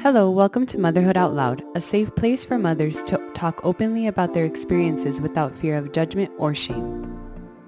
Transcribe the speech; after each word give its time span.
Hello, 0.00 0.30
welcome 0.30 0.66
to 0.66 0.78
Motherhood 0.78 1.16
Out 1.16 1.32
Loud, 1.32 1.64
a 1.74 1.80
safe 1.80 2.14
place 2.14 2.44
for 2.44 2.58
mothers 2.58 3.02
to 3.04 3.16
talk 3.32 3.64
openly 3.64 4.06
about 4.06 4.34
their 4.34 4.44
experiences 4.44 5.22
without 5.22 5.56
fear 5.56 5.78
of 5.78 5.90
judgment 5.90 6.30
or 6.36 6.54
shame. 6.54 7.18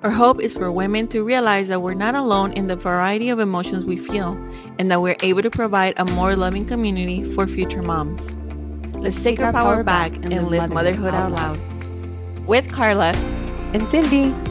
Our 0.03 0.11
hope 0.11 0.39
is 0.39 0.55
for 0.55 0.71
women 0.71 1.09
to 1.09 1.25
realize 1.25 1.69
that 1.69 1.81
we're 1.81 1.95
not 1.95 2.15
alone 2.15 2.53
in 2.53 2.67
the 2.67 2.77
variety 2.77 3.31
of 3.31 3.41
emotions 3.41 3.87
we 3.87 3.97
feel 3.97 4.33
and 4.79 4.91
that 4.91 5.01
we're 5.01 5.17
able 5.23 5.41
to 5.41 5.51
provide 5.51 5.95
a 5.97 6.05
more 6.05 6.37
loving 6.37 6.67
community 6.67 7.25
for 7.35 7.47
future 7.47 7.83
moms. 7.83 8.31
Let's 8.97 9.21
take, 9.23 9.41
our, 9.41 9.51
power, 9.51 9.83
back 9.83 10.15
and, 10.17 10.49
live 10.49 10.71
motherhood 10.71 11.15
out 11.15 11.33
loud. 11.33 11.59
With 12.47 12.71
Carla 12.71 13.13
And 13.73 13.89
Cindy. 13.89 14.48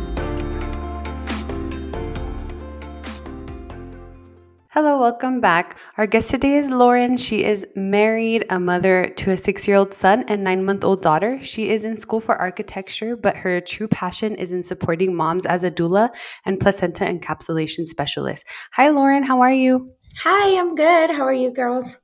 Hello, 4.78 5.00
welcome 5.00 5.42
back. 5.42 5.76
Our 5.98 6.06
guest 6.06 6.30
today 6.30 6.54
is 6.54 6.70
Lauren. 6.70 7.18
She 7.18 7.44
is 7.44 7.66
married, 7.76 8.46
a 8.52 8.60
mother 8.60 9.10
to 9.10 9.32
a 9.32 9.36
six 9.36 9.68
year 9.68 9.76
old 9.76 9.92
son 9.92 10.24
and 10.28 10.44
nine 10.44 10.66
month 10.66 10.84
old 10.84 11.02
daughter. 11.02 11.40
She 11.42 11.70
is 11.70 11.84
in 11.84 11.98
school 11.98 12.22
for 12.22 12.36
architecture, 12.36 13.16
but 13.16 13.38
her 13.38 13.60
true 13.60 13.88
passion 13.88 14.36
is 14.36 14.52
in 14.52 14.62
supporting 14.62 15.16
moms 15.16 15.48
as 15.48 15.64
a 15.64 15.72
doula 15.72 16.14
and 16.46 16.60
placenta 16.60 17.06
encapsulation 17.06 17.88
specialist. 17.88 18.46
Hi, 18.74 18.90
Lauren. 18.90 19.24
How 19.24 19.42
are 19.42 19.52
you? 19.52 19.94
Hi, 20.20 20.60
I'm 20.60 20.76
good. 20.76 21.10
How 21.10 21.24
are 21.24 21.34
you 21.34 21.50
girls? 21.50 21.98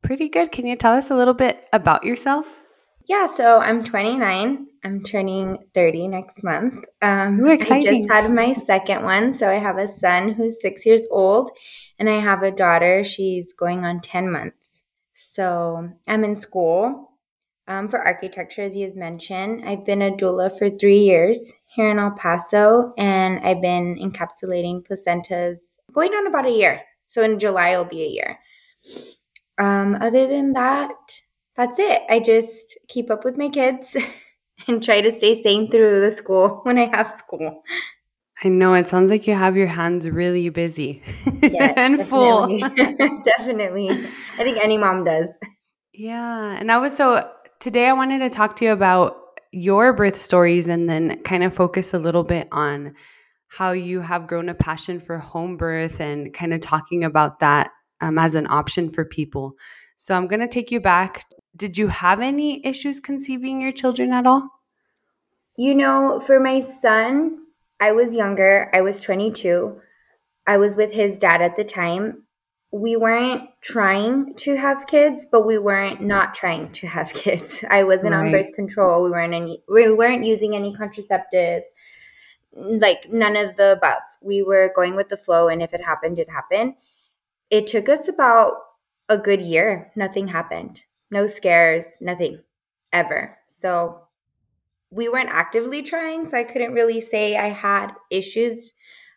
Pretty 0.00 0.30
good. 0.30 0.50
Can 0.50 0.66
you 0.66 0.76
tell 0.76 0.94
us 0.94 1.10
a 1.10 1.16
little 1.16 1.34
bit 1.34 1.68
about 1.74 2.04
yourself? 2.04 2.46
Yeah, 3.06 3.26
so 3.26 3.60
I'm 3.60 3.84
29. 3.84 4.66
I'm 4.82 5.02
turning 5.02 5.58
30 5.74 6.08
next 6.08 6.42
month. 6.42 6.84
Um, 7.02 7.40
Ooh, 7.40 7.50
I 7.50 7.80
just 7.80 8.10
had 8.10 8.32
my 8.32 8.54
second 8.54 9.02
one. 9.02 9.32
So 9.32 9.50
I 9.50 9.54
have 9.54 9.76
a 9.78 9.88
son 9.88 10.32
who's 10.32 10.60
six 10.60 10.86
years 10.86 11.06
old, 11.10 11.50
and 11.98 12.08
I 12.08 12.20
have 12.20 12.42
a 12.42 12.50
daughter. 12.50 13.04
She's 13.04 13.52
going 13.52 13.84
on 13.84 14.00
10 14.00 14.30
months. 14.30 14.84
So 15.14 15.90
I'm 16.06 16.24
in 16.24 16.36
school 16.36 17.12
um, 17.66 17.88
for 17.88 18.00
architecture, 18.00 18.62
as 18.62 18.76
you 18.76 18.92
mentioned. 18.94 19.64
I've 19.66 19.84
been 19.84 20.02
a 20.02 20.10
doula 20.10 20.56
for 20.56 20.70
three 20.70 21.00
years 21.00 21.52
here 21.66 21.90
in 21.90 21.98
El 21.98 22.12
Paso, 22.12 22.92
and 22.98 23.40
I've 23.40 23.62
been 23.62 23.96
encapsulating 23.96 24.86
placentas 24.86 25.58
going 25.92 26.12
on 26.12 26.26
about 26.26 26.46
a 26.46 26.50
year. 26.50 26.82
So 27.06 27.22
in 27.22 27.38
July, 27.38 27.70
it'll 27.70 27.84
be 27.84 28.02
a 28.02 28.08
year. 28.08 28.38
Um, 29.58 29.96
other 30.00 30.26
than 30.26 30.52
that, 30.54 30.90
that's 31.56 31.78
it. 31.78 32.02
I 32.10 32.18
just 32.18 32.78
keep 32.88 33.10
up 33.10 33.24
with 33.24 33.38
my 33.38 33.48
kids 33.48 33.96
and 34.66 34.82
try 34.82 35.00
to 35.00 35.12
stay 35.12 35.40
sane 35.40 35.70
through 35.70 36.00
the 36.00 36.10
school 36.10 36.60
when 36.64 36.78
I 36.78 36.94
have 36.94 37.12
school. 37.12 37.62
I 38.42 38.48
know 38.48 38.74
it 38.74 38.88
sounds 38.88 39.10
like 39.10 39.26
you 39.26 39.34
have 39.34 39.56
your 39.56 39.68
hands 39.68 40.08
really 40.08 40.48
busy 40.48 41.02
Yes, 41.42 41.74
and 41.76 42.04
full. 42.06 42.48
definitely. 42.58 43.20
definitely. 43.24 43.90
I 43.90 44.42
think 44.42 44.58
any 44.58 44.76
mom 44.76 45.04
does. 45.04 45.28
Yeah. 45.92 46.56
And 46.58 46.72
I 46.72 46.78
was 46.78 46.96
so 46.96 47.30
today 47.60 47.86
I 47.86 47.92
wanted 47.92 48.18
to 48.20 48.30
talk 48.30 48.56
to 48.56 48.64
you 48.64 48.72
about 48.72 49.16
your 49.52 49.92
birth 49.92 50.16
stories 50.16 50.66
and 50.66 50.88
then 50.88 51.22
kind 51.22 51.44
of 51.44 51.54
focus 51.54 51.94
a 51.94 51.98
little 51.98 52.24
bit 52.24 52.48
on 52.50 52.94
how 53.46 53.70
you 53.70 54.00
have 54.00 54.26
grown 54.26 54.48
a 54.48 54.54
passion 54.54 54.98
for 55.00 55.16
home 55.18 55.56
birth 55.56 56.00
and 56.00 56.34
kind 56.34 56.52
of 56.52 56.60
talking 56.60 57.04
about 57.04 57.38
that 57.38 57.70
um, 58.00 58.18
as 58.18 58.34
an 58.34 58.48
option 58.48 58.90
for 58.90 59.04
people. 59.04 59.54
So 59.96 60.16
I'm 60.16 60.26
going 60.26 60.40
to 60.40 60.48
take 60.48 60.72
you 60.72 60.80
back. 60.80 61.24
Did 61.56 61.78
you 61.78 61.86
have 61.86 62.20
any 62.20 62.66
issues 62.66 62.98
conceiving 62.98 63.60
your 63.60 63.70
children 63.70 64.12
at 64.12 64.26
all? 64.26 64.48
You 65.56 65.76
know, 65.76 66.18
for 66.18 66.40
my 66.40 66.58
son, 66.58 67.43
I 67.84 67.92
was 67.92 68.14
younger. 68.14 68.70
I 68.72 68.80
was 68.80 69.02
22. 69.02 69.78
I 70.46 70.56
was 70.56 70.74
with 70.74 70.94
his 70.94 71.18
dad 71.18 71.42
at 71.42 71.54
the 71.54 71.64
time. 71.64 72.22
We 72.72 72.96
weren't 72.96 73.50
trying 73.60 74.36
to 74.36 74.56
have 74.56 74.86
kids, 74.86 75.26
but 75.30 75.46
we 75.46 75.58
weren't 75.58 76.00
not 76.00 76.32
trying 76.32 76.72
to 76.72 76.86
have 76.86 77.12
kids. 77.24 77.62
I 77.68 77.84
wasn't 77.84 78.14
on 78.14 78.32
birth 78.32 78.54
control. 78.54 79.04
We 79.04 79.10
weren't 79.10 79.34
any 79.34 79.62
we 79.68 79.92
weren't 79.92 80.24
using 80.24 80.56
any 80.56 80.74
contraceptives. 80.74 81.66
Like 82.54 83.12
none 83.12 83.36
of 83.36 83.58
the 83.58 83.72
above. 83.72 84.04
We 84.22 84.42
were 84.42 84.72
going 84.74 84.96
with 84.96 85.10
the 85.10 85.18
flow 85.18 85.48
and 85.48 85.62
if 85.62 85.74
it 85.74 85.84
happened, 85.84 86.18
it 86.18 86.30
happened. 86.30 86.76
It 87.50 87.66
took 87.66 87.90
us 87.90 88.08
about 88.08 88.54
a 89.10 89.18
good 89.18 89.42
year. 89.42 89.92
Nothing 89.94 90.28
happened. 90.28 90.84
No 91.10 91.26
scares, 91.26 91.84
nothing 92.00 92.44
ever. 92.94 93.36
So 93.48 94.04
we 94.94 95.08
weren't 95.08 95.30
actively 95.30 95.82
trying, 95.82 96.26
so 96.28 96.36
I 96.36 96.44
couldn't 96.44 96.72
really 96.72 97.00
say 97.00 97.36
I 97.36 97.48
had 97.48 97.92
issues 98.10 98.70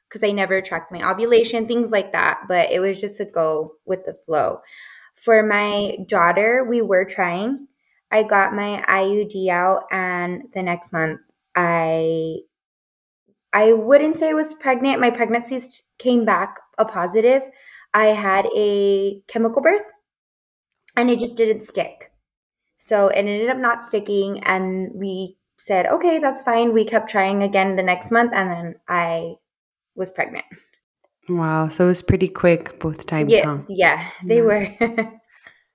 because 0.10 0.24
I 0.24 0.32
never 0.32 0.62
tracked 0.62 0.92
my 0.92 1.08
ovulation, 1.08 1.68
things 1.68 1.92
like 1.92 2.14
that. 2.14 2.42
But 2.48 2.72
it 2.72 2.80
was 2.80 3.00
just 3.00 3.18
to 3.18 3.26
go 3.26 3.74
with 3.86 4.06
the 4.06 4.14
flow. 4.14 4.62
For 5.16 5.44
my 5.44 5.98
daughter, 6.08 6.66
we 6.68 6.82
were 6.82 7.06
trying. 7.06 7.68
I 8.12 8.24
got 8.24 8.54
my 8.56 8.84
IUD 8.88 9.50
out, 9.50 9.84
and 9.92 10.44
the 10.54 10.64
next 10.64 10.92
month, 10.94 11.20
I 11.56 12.38
I 13.54 13.74
wouldn't 13.74 14.18
say 14.18 14.30
I 14.30 14.34
was 14.34 14.54
pregnant. 14.54 15.02
My 15.02 15.10
pregnancies 15.10 15.84
came 16.00 16.26
back 16.26 16.58
a 16.78 16.86
positive. 16.86 17.44
I 17.94 18.08
had 18.08 18.46
a 18.56 19.22
chemical 19.28 19.62
birth, 19.62 19.86
and 20.96 21.10
it 21.10 21.20
just 21.20 21.38
didn't 21.38 21.64
stick. 21.64 22.12
So 22.78 23.08
it 23.10 23.18
ended 23.18 23.50
up 23.50 23.58
not 23.58 23.84
sticking, 23.84 24.44
and 24.44 24.92
we 24.94 25.37
said, 25.58 25.88
okay, 25.88 26.20
that's 26.20 26.42
fine. 26.44 26.74
We 26.74 26.86
kept 26.86 27.10
trying 27.10 27.44
again 27.44 27.76
the 27.76 27.84
next 27.84 28.12
month, 28.12 28.34
and 28.34 28.50
then 28.52 28.76
I 28.88 29.36
was 29.96 30.12
pregnant. 30.14 30.46
Wow. 31.30 31.70
So 31.70 31.86
it 31.86 31.88
was 31.88 32.02
pretty 32.02 32.28
quick 32.28 32.80
both 32.80 33.06
times, 33.06 33.38
yeah, 33.38 33.44
huh? 33.44 33.60
yeah, 33.68 34.10
they 34.28 34.38
Yeah. 34.38 34.42
were. 34.42 34.68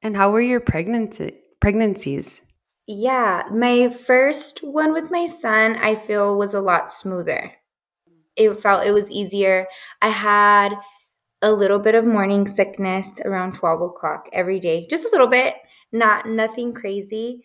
And 0.03 0.17
how 0.17 0.31
were 0.31 0.41
your 0.41 0.61
pregnancy 0.61 1.41
pregnancies? 1.59 2.43
yeah, 2.87 3.45
my 3.53 3.89
first 3.89 4.61
one 4.63 4.93
with 4.93 5.11
my 5.11 5.27
son, 5.27 5.77
I 5.77 5.95
feel 5.95 6.37
was 6.37 6.55
a 6.55 6.61
lot 6.61 6.93
smoother. 6.93 7.53
It 8.37 8.61
felt 8.61 8.87
it 8.87 8.93
was 8.93 9.11
easier. 9.11 9.67
I 10.03 10.09
had 10.09 10.75
a 11.43 11.53
little 11.53 11.79
bit 11.79 11.95
of 11.95 12.07
morning 12.07 12.49
sickness 12.49 13.21
around 13.25 13.55
12 13.55 13.83
o'clock 13.83 14.29
every 14.33 14.61
day, 14.61 14.87
just 14.89 15.05
a 15.07 15.11
little 15.13 15.29
bit, 15.29 15.55
not 15.93 16.29
nothing 16.29 16.75
crazy. 16.75 17.45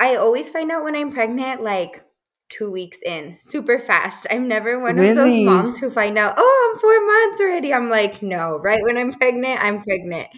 I 0.00 0.16
always 0.16 0.50
find 0.50 0.70
out 0.70 0.84
when 0.84 0.96
I'm 0.96 1.12
pregnant 1.12 1.62
like 1.62 2.02
two 2.48 2.70
weeks 2.70 2.98
in, 3.04 3.36
super 3.38 3.78
fast. 3.78 4.26
I'm 4.30 4.48
never 4.48 4.80
one 4.80 4.98
of 4.98 5.14
those 5.14 5.40
moms 5.40 5.78
who 5.78 5.90
find 5.90 6.18
out, 6.18 6.34
oh, 6.36 6.72
I'm 6.74 6.80
four 6.80 7.04
months 7.06 7.40
already. 7.40 7.72
I'm 7.72 7.88
like, 7.90 8.22
no, 8.22 8.58
right 8.58 8.82
when 8.82 8.96
I'm 8.98 9.12
pregnant, 9.18 9.62
I'm 9.62 9.82
pregnant. 9.82 10.28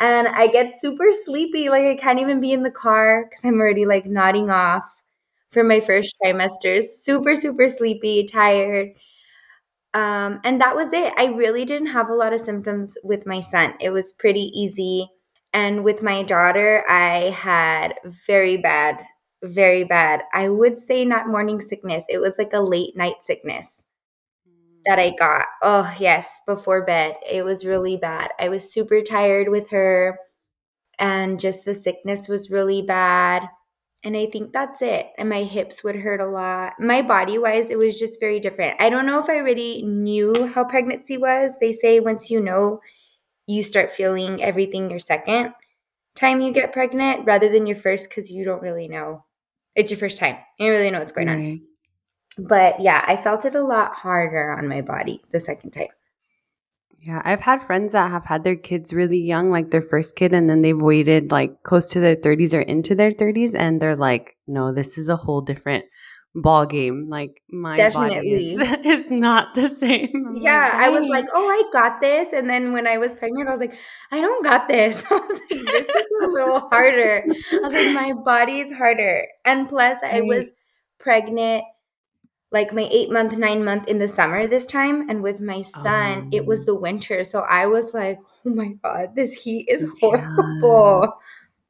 And 0.00 0.28
I 0.28 0.46
get 0.48 0.72
super 0.78 1.06
sleepy. 1.12 1.68
Like 1.70 1.84
I 1.84 1.96
can't 1.96 2.20
even 2.20 2.40
be 2.40 2.52
in 2.52 2.62
the 2.62 2.70
car 2.70 3.26
because 3.28 3.44
I'm 3.44 3.60
already 3.60 3.86
like 3.86 4.06
nodding 4.06 4.50
off 4.50 4.84
for 5.50 5.64
my 5.64 5.80
first 5.80 6.14
trimester. 6.24 6.82
Super, 6.82 7.34
super 7.34 7.68
sleepy, 7.68 8.26
tired. 8.26 8.90
Um, 9.94 10.40
and 10.44 10.60
that 10.60 10.74
was 10.74 10.92
it. 10.92 11.12
I 11.18 11.26
really 11.26 11.64
didn't 11.64 11.88
have 11.88 12.08
a 12.08 12.14
lot 12.14 12.32
of 12.32 12.40
symptoms 12.40 12.96
with 13.04 13.26
my 13.26 13.40
son. 13.42 13.74
It 13.80 13.90
was 13.90 14.12
pretty 14.12 14.50
easy. 14.58 15.08
And 15.52 15.84
with 15.84 16.02
my 16.02 16.22
daughter, 16.22 16.84
I 16.88 17.30
had 17.30 17.94
very 18.26 18.56
bad, 18.56 18.98
very 19.42 19.84
bad. 19.84 20.22
I 20.32 20.48
would 20.48 20.78
say 20.78 21.04
not 21.04 21.28
morning 21.28 21.60
sickness. 21.60 22.04
It 22.08 22.18
was 22.18 22.34
like 22.38 22.52
a 22.52 22.60
late 22.60 22.96
night 22.96 23.16
sickness 23.22 23.82
that 24.86 24.98
I 24.98 25.10
got. 25.18 25.46
Oh, 25.62 25.94
yes, 25.98 26.40
before 26.46 26.84
bed. 26.84 27.16
It 27.30 27.44
was 27.44 27.66
really 27.66 27.96
bad. 27.96 28.30
I 28.40 28.48
was 28.48 28.72
super 28.72 29.02
tired 29.02 29.48
with 29.48 29.70
her, 29.70 30.18
and 30.98 31.38
just 31.38 31.64
the 31.64 31.74
sickness 31.74 32.28
was 32.28 32.50
really 32.50 32.82
bad. 32.82 33.42
And 34.04 34.16
I 34.16 34.26
think 34.26 34.52
that's 34.52 34.82
it. 34.82 35.10
And 35.16 35.28
my 35.28 35.44
hips 35.44 35.84
would 35.84 35.94
hurt 35.94 36.20
a 36.20 36.26
lot. 36.26 36.72
My 36.80 37.02
body 37.02 37.38
wise, 37.38 37.66
it 37.70 37.78
was 37.78 37.96
just 37.98 38.18
very 38.18 38.40
different. 38.40 38.80
I 38.80 38.90
don't 38.90 39.06
know 39.06 39.20
if 39.20 39.28
I 39.28 39.36
really 39.36 39.82
knew 39.82 40.32
how 40.52 40.64
pregnancy 40.64 41.18
was. 41.18 41.52
They 41.60 41.72
say 41.72 42.00
once 42.00 42.28
you 42.28 42.40
know, 42.40 42.80
you 43.52 43.62
start 43.62 43.92
feeling 43.92 44.42
everything 44.42 44.90
your 44.90 44.98
second 44.98 45.52
time 46.14 46.40
you 46.40 46.52
get 46.52 46.72
pregnant 46.72 47.24
rather 47.24 47.48
than 47.48 47.66
your 47.66 47.76
first 47.76 48.08
because 48.08 48.30
you 48.30 48.44
don't 48.44 48.62
really 48.62 48.88
know. 48.88 49.24
It's 49.74 49.90
your 49.90 49.98
first 49.98 50.18
time. 50.18 50.36
You 50.58 50.66
don't 50.66 50.76
really 50.76 50.90
know 50.90 50.98
what's 50.98 51.12
going 51.12 51.28
on. 51.28 51.62
But 52.38 52.80
yeah, 52.80 53.04
I 53.06 53.16
felt 53.16 53.44
it 53.44 53.54
a 53.54 53.62
lot 53.62 53.94
harder 53.94 54.52
on 54.52 54.68
my 54.68 54.80
body 54.82 55.22
the 55.30 55.40
second 55.40 55.72
time. 55.72 55.88
Yeah, 56.98 57.20
I've 57.24 57.40
had 57.40 57.64
friends 57.64 57.92
that 57.92 58.10
have 58.10 58.24
had 58.24 58.44
their 58.44 58.54
kids 58.54 58.94
really 58.94 59.18
young, 59.18 59.50
like 59.50 59.70
their 59.70 59.82
first 59.82 60.14
kid, 60.14 60.32
and 60.32 60.48
then 60.48 60.62
they've 60.62 60.80
waited 60.80 61.32
like 61.32 61.62
close 61.64 61.88
to 61.88 62.00
their 62.00 62.14
30s 62.14 62.54
or 62.54 62.60
into 62.60 62.94
their 62.94 63.10
30s, 63.10 63.56
and 63.56 63.82
they're 63.82 63.96
like, 63.96 64.36
no, 64.46 64.72
this 64.72 64.96
is 64.96 65.08
a 65.08 65.16
whole 65.16 65.40
different 65.40 65.84
ball 66.34 66.66
game. 66.66 67.08
Like 67.08 67.42
my 67.50 67.76
body 67.90 68.14
is, 68.30 68.58
is 68.84 69.10
not 69.10 69.54
the 69.54 69.68
same. 69.68 70.38
Yeah, 70.40 70.70
I 70.74 70.88
was 70.88 71.08
like, 71.08 71.26
oh, 71.34 71.46
I 71.48 71.70
got 71.72 72.00
this. 72.00 72.32
And 72.32 72.48
then 72.48 72.72
when 72.72 72.86
I 72.86 72.98
was 72.98 73.14
pregnant, 73.14 73.48
I 73.48 73.52
was 73.52 73.60
like, 73.60 73.74
I 74.10 74.20
don't 74.20 74.42
got 74.44 74.68
this. 74.68 75.04
I 75.10 75.14
was 75.14 75.40
like, 75.50 75.66
this 75.66 75.88
is 75.88 76.06
a 76.22 76.26
little 76.26 76.60
harder. 76.70 77.24
I 77.28 77.58
was 77.58 77.74
like, 77.74 77.94
my 77.94 78.12
body 78.24 78.60
is 78.60 78.72
harder. 78.72 79.26
And 79.44 79.68
plus, 79.68 79.98
I 80.02 80.20
was 80.22 80.46
pregnant 80.98 81.64
like 82.50 82.72
my 82.74 82.86
eight 82.92 83.10
month, 83.10 83.32
nine 83.38 83.64
month 83.64 83.88
in 83.88 83.98
the 83.98 84.08
summer 84.08 84.46
this 84.46 84.66
time. 84.66 85.08
And 85.08 85.22
with 85.22 85.40
my 85.40 85.62
son, 85.62 86.28
it 86.32 86.44
was 86.44 86.60
Oh. 86.62 86.64
the 86.66 86.74
winter. 86.74 87.24
So 87.24 87.40
I 87.40 87.66
was 87.66 87.94
like, 87.94 88.18
oh 88.46 88.50
my 88.50 88.72
God, 88.82 89.14
this 89.14 89.32
heat 89.32 89.68
is 89.68 89.86
horrible. 90.00 91.02
Yeah. 91.02 91.10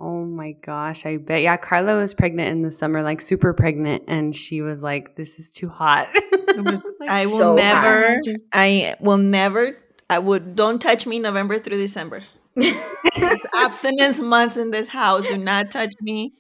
Oh 0.04 0.24
my 0.24 0.56
gosh, 0.66 1.06
I 1.06 1.16
bet. 1.16 1.42
Yeah, 1.42 1.56
Carla 1.56 1.94
was 1.94 2.12
pregnant 2.12 2.48
in 2.48 2.62
the 2.62 2.72
summer, 2.72 3.04
like 3.04 3.20
super 3.20 3.52
pregnant, 3.52 4.02
and 4.08 4.34
she 4.34 4.60
was 4.60 4.82
like, 4.82 5.14
"This 5.14 5.38
is 5.38 5.48
too 5.48 5.68
hot." 5.68 6.08
I 7.08 7.26
will 7.26 7.38
so 7.38 7.54
never. 7.54 8.08
hot. 8.08 8.36
I 8.52 8.96
will 8.98 9.18
never. 9.18 9.78
I 10.10 10.18
would. 10.18 10.56
Don't 10.56 10.82
touch 10.82 11.06
me 11.06 11.20
November 11.20 11.60
through 11.60 11.76
December. 11.76 12.24
Abstinence 13.54 14.20
months 14.20 14.56
in 14.56 14.72
this 14.72 14.88
house. 14.88 15.28
Do 15.28 15.38
not 15.38 15.70
touch 15.70 15.92
me. 16.00 16.32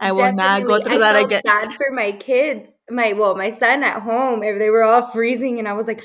I 0.00 0.10
will 0.10 0.32
not 0.32 0.64
go 0.64 0.82
through 0.82 0.96
I 0.96 0.98
that 0.98 1.12
felt 1.14 1.26
again. 1.26 1.42
Bad 1.44 1.74
for 1.76 1.92
my 1.92 2.10
kids. 2.10 2.68
My 2.90 3.12
well, 3.12 3.36
my 3.36 3.50
son 3.50 3.84
at 3.84 4.02
home. 4.02 4.40
They 4.40 4.70
were 4.70 4.82
all 4.82 5.06
freezing, 5.12 5.60
and 5.60 5.68
I 5.68 5.74
was 5.74 5.86
like, 5.86 6.02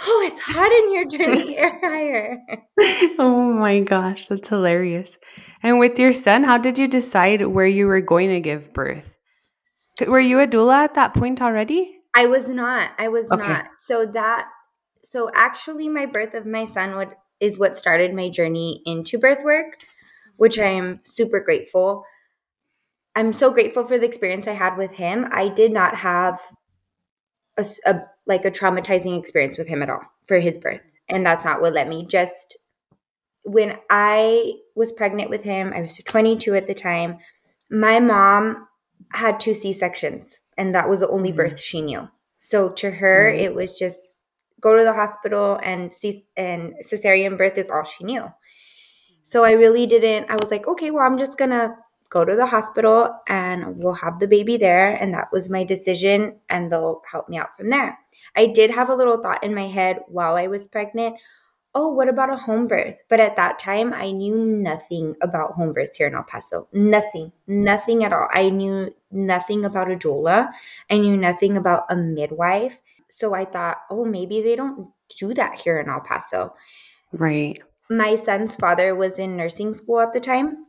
"Oh, 0.00 0.22
it's 0.26 0.40
hot 0.40 0.72
in 0.72 0.88
here. 0.90 1.04
Turn 1.06 1.38
the 1.46 1.56
air 1.58 1.80
higher." 1.82 2.38
oh 3.18 3.52
my 3.52 3.80
gosh, 3.80 4.26
that's 4.26 4.48
hilarious. 4.48 5.16
And 5.62 5.78
with 5.78 5.98
your 5.98 6.12
son, 6.12 6.42
how 6.44 6.58
did 6.58 6.78
you 6.78 6.88
decide 6.88 7.46
where 7.46 7.66
you 7.66 7.86
were 7.86 8.00
going 8.00 8.30
to 8.30 8.40
give 8.40 8.72
birth? 8.72 9.14
Were 10.06 10.20
you 10.20 10.40
a 10.40 10.46
doula 10.46 10.84
at 10.84 10.94
that 10.94 11.14
point 11.14 11.40
already? 11.40 11.96
I 12.16 12.26
was 12.26 12.48
not. 12.48 12.90
I 12.98 13.08
was 13.08 13.30
Okay. 13.30 13.46
not. 13.48 13.66
So 13.78 14.06
that. 14.06 14.48
So 15.04 15.30
actually, 15.34 15.88
my 15.88 16.06
birth 16.06 16.34
of 16.34 16.46
my 16.46 16.64
son 16.64 16.96
would 16.96 17.14
is 17.40 17.58
what 17.58 17.76
started 17.76 18.14
my 18.14 18.28
journey 18.30 18.82
into 18.86 19.18
birth 19.18 19.44
work, 19.44 19.76
which 20.36 20.58
I 20.58 20.66
am 20.66 21.00
super 21.04 21.40
grateful. 21.40 22.04
I'm 23.16 23.32
so 23.32 23.50
grateful 23.50 23.84
for 23.84 23.98
the 23.98 24.06
experience 24.06 24.48
I 24.48 24.54
had 24.54 24.76
with 24.76 24.92
him. 24.92 25.26
I 25.30 25.48
did 25.48 25.72
not 25.72 25.96
have 25.96 26.40
a, 27.56 27.66
a- 27.86 28.06
like 28.26 28.44
a 28.44 28.50
traumatizing 28.50 29.18
experience 29.18 29.58
with 29.58 29.68
him 29.68 29.82
at 29.82 29.90
all 29.90 30.02
for 30.26 30.38
his 30.40 30.56
birth, 30.58 30.94
and 31.08 31.24
that's 31.26 31.44
not 31.44 31.60
what 31.60 31.72
let 31.74 31.88
me. 31.88 32.06
Just 32.06 32.56
when 33.42 33.76
I 33.90 34.54
was 34.74 34.92
pregnant 34.92 35.30
with 35.30 35.42
him, 35.42 35.72
I 35.74 35.80
was 35.82 35.96
22 35.98 36.54
at 36.54 36.66
the 36.66 36.74
time. 36.74 37.18
My 37.70 38.00
mom 38.00 38.66
had 39.12 39.38
two 39.40 39.54
C 39.54 39.72
sections, 39.72 40.40
and 40.56 40.74
that 40.74 40.88
was 40.88 41.00
the 41.00 41.08
only 41.08 41.32
Mhm. 41.32 41.36
birth 41.36 41.58
she 41.60 41.82
knew. 41.82 42.08
So 42.38 42.68
to 42.70 42.90
her, 42.90 43.26
Right. 43.26 43.40
it 43.40 43.54
was 43.54 43.78
just 43.78 44.22
go 44.60 44.76
to 44.78 44.84
the 44.84 44.94
hospital 44.94 45.58
and 45.62 45.92
C 45.92 46.26
and 46.36 46.74
cesarean 46.90 47.36
birth 47.36 47.58
is 47.58 47.68
all 47.70 47.84
she 47.84 48.04
knew. 48.04 48.32
So 49.22 49.44
I 49.44 49.52
really 49.52 49.86
didn't. 49.86 50.30
I 50.30 50.36
was 50.36 50.50
like, 50.50 50.66
okay, 50.66 50.90
well, 50.90 51.04
I'm 51.04 51.18
just 51.18 51.36
gonna 51.36 51.76
go 52.14 52.24
to 52.24 52.36
the 52.36 52.46
hospital 52.46 53.10
and 53.28 53.76
we'll 53.82 53.94
have 53.94 54.20
the 54.20 54.28
baby 54.28 54.56
there, 54.56 54.94
and 54.94 55.12
that 55.12 55.28
was 55.32 55.50
my 55.50 55.64
decision, 55.64 56.36
and 56.48 56.70
they'll 56.70 57.02
help 57.10 57.28
me 57.28 57.36
out 57.36 57.56
from 57.56 57.70
there. 57.70 57.98
I 58.36 58.46
did 58.46 58.70
have 58.70 58.88
a 58.88 58.94
little 58.94 59.20
thought 59.20 59.42
in 59.44 59.54
my 59.54 59.66
head 59.68 59.98
while 60.08 60.36
I 60.36 60.46
was 60.46 60.66
pregnant. 60.66 61.16
Oh, 61.76 61.88
what 61.88 62.08
about 62.08 62.30
a 62.30 62.36
home 62.36 62.68
birth? 62.68 62.98
But 63.08 63.18
at 63.18 63.34
that 63.34 63.58
time, 63.58 63.92
I 63.92 64.12
knew 64.12 64.36
nothing 64.36 65.16
about 65.20 65.54
home 65.54 65.72
births 65.72 65.96
here 65.96 66.06
in 66.06 66.14
El 66.14 66.22
Paso. 66.22 66.68
Nothing, 66.72 67.32
nothing 67.48 68.04
at 68.04 68.12
all. 68.12 68.28
I 68.32 68.48
knew 68.50 68.94
nothing 69.10 69.64
about 69.64 69.90
a 69.90 69.96
doula. 69.96 70.50
I 70.88 70.98
knew 70.98 71.16
nothing 71.16 71.56
about 71.56 71.86
a 71.90 71.96
midwife. 71.96 72.78
So 73.10 73.34
I 73.34 73.44
thought, 73.44 73.78
oh, 73.90 74.04
maybe 74.04 74.40
they 74.40 74.54
don't 74.54 74.88
do 75.18 75.34
that 75.34 75.58
here 75.58 75.80
in 75.80 75.88
El 75.88 76.00
Paso 76.00 76.54
Right. 77.12 77.58
my 77.90 78.14
son's 78.14 78.56
father 78.56 78.94
was 78.94 79.18
in 79.18 79.36
nursing 79.36 79.74
school 79.74 80.00
at 80.00 80.12
the 80.12 80.20
time. 80.20 80.66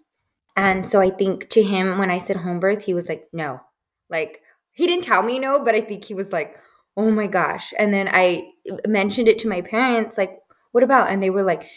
And 0.55 0.87
so 0.87 1.01
I 1.01 1.09
think 1.09 1.49
to 1.49 1.63
him, 1.63 1.97
when 1.97 2.09
I 2.09 2.17
said 2.17 2.37
home 2.37 2.59
birth, 2.59 2.83
he 2.83 2.93
was 2.93 3.09
like, 3.09 3.27
no. 3.33 3.61
Like, 4.09 4.41
he 4.71 4.87
didn't 4.87 5.03
tell 5.03 5.23
me 5.23 5.39
no, 5.39 5.63
but 5.63 5.75
I 5.75 5.81
think 5.81 6.05
he 6.05 6.13
was 6.13 6.31
like, 6.31 6.57
oh 6.97 7.11
my 7.11 7.27
gosh. 7.27 7.73
And 7.77 7.93
then 7.93 8.09
I 8.11 8.51
mentioned 8.87 9.27
it 9.27 9.39
to 9.39 9.49
my 9.49 9.61
parents, 9.61 10.17
like, 10.17 10.39
what 10.71 10.83
about? 10.83 11.09
And 11.09 11.21
they 11.21 11.29
were 11.29 11.43
like, 11.43 11.67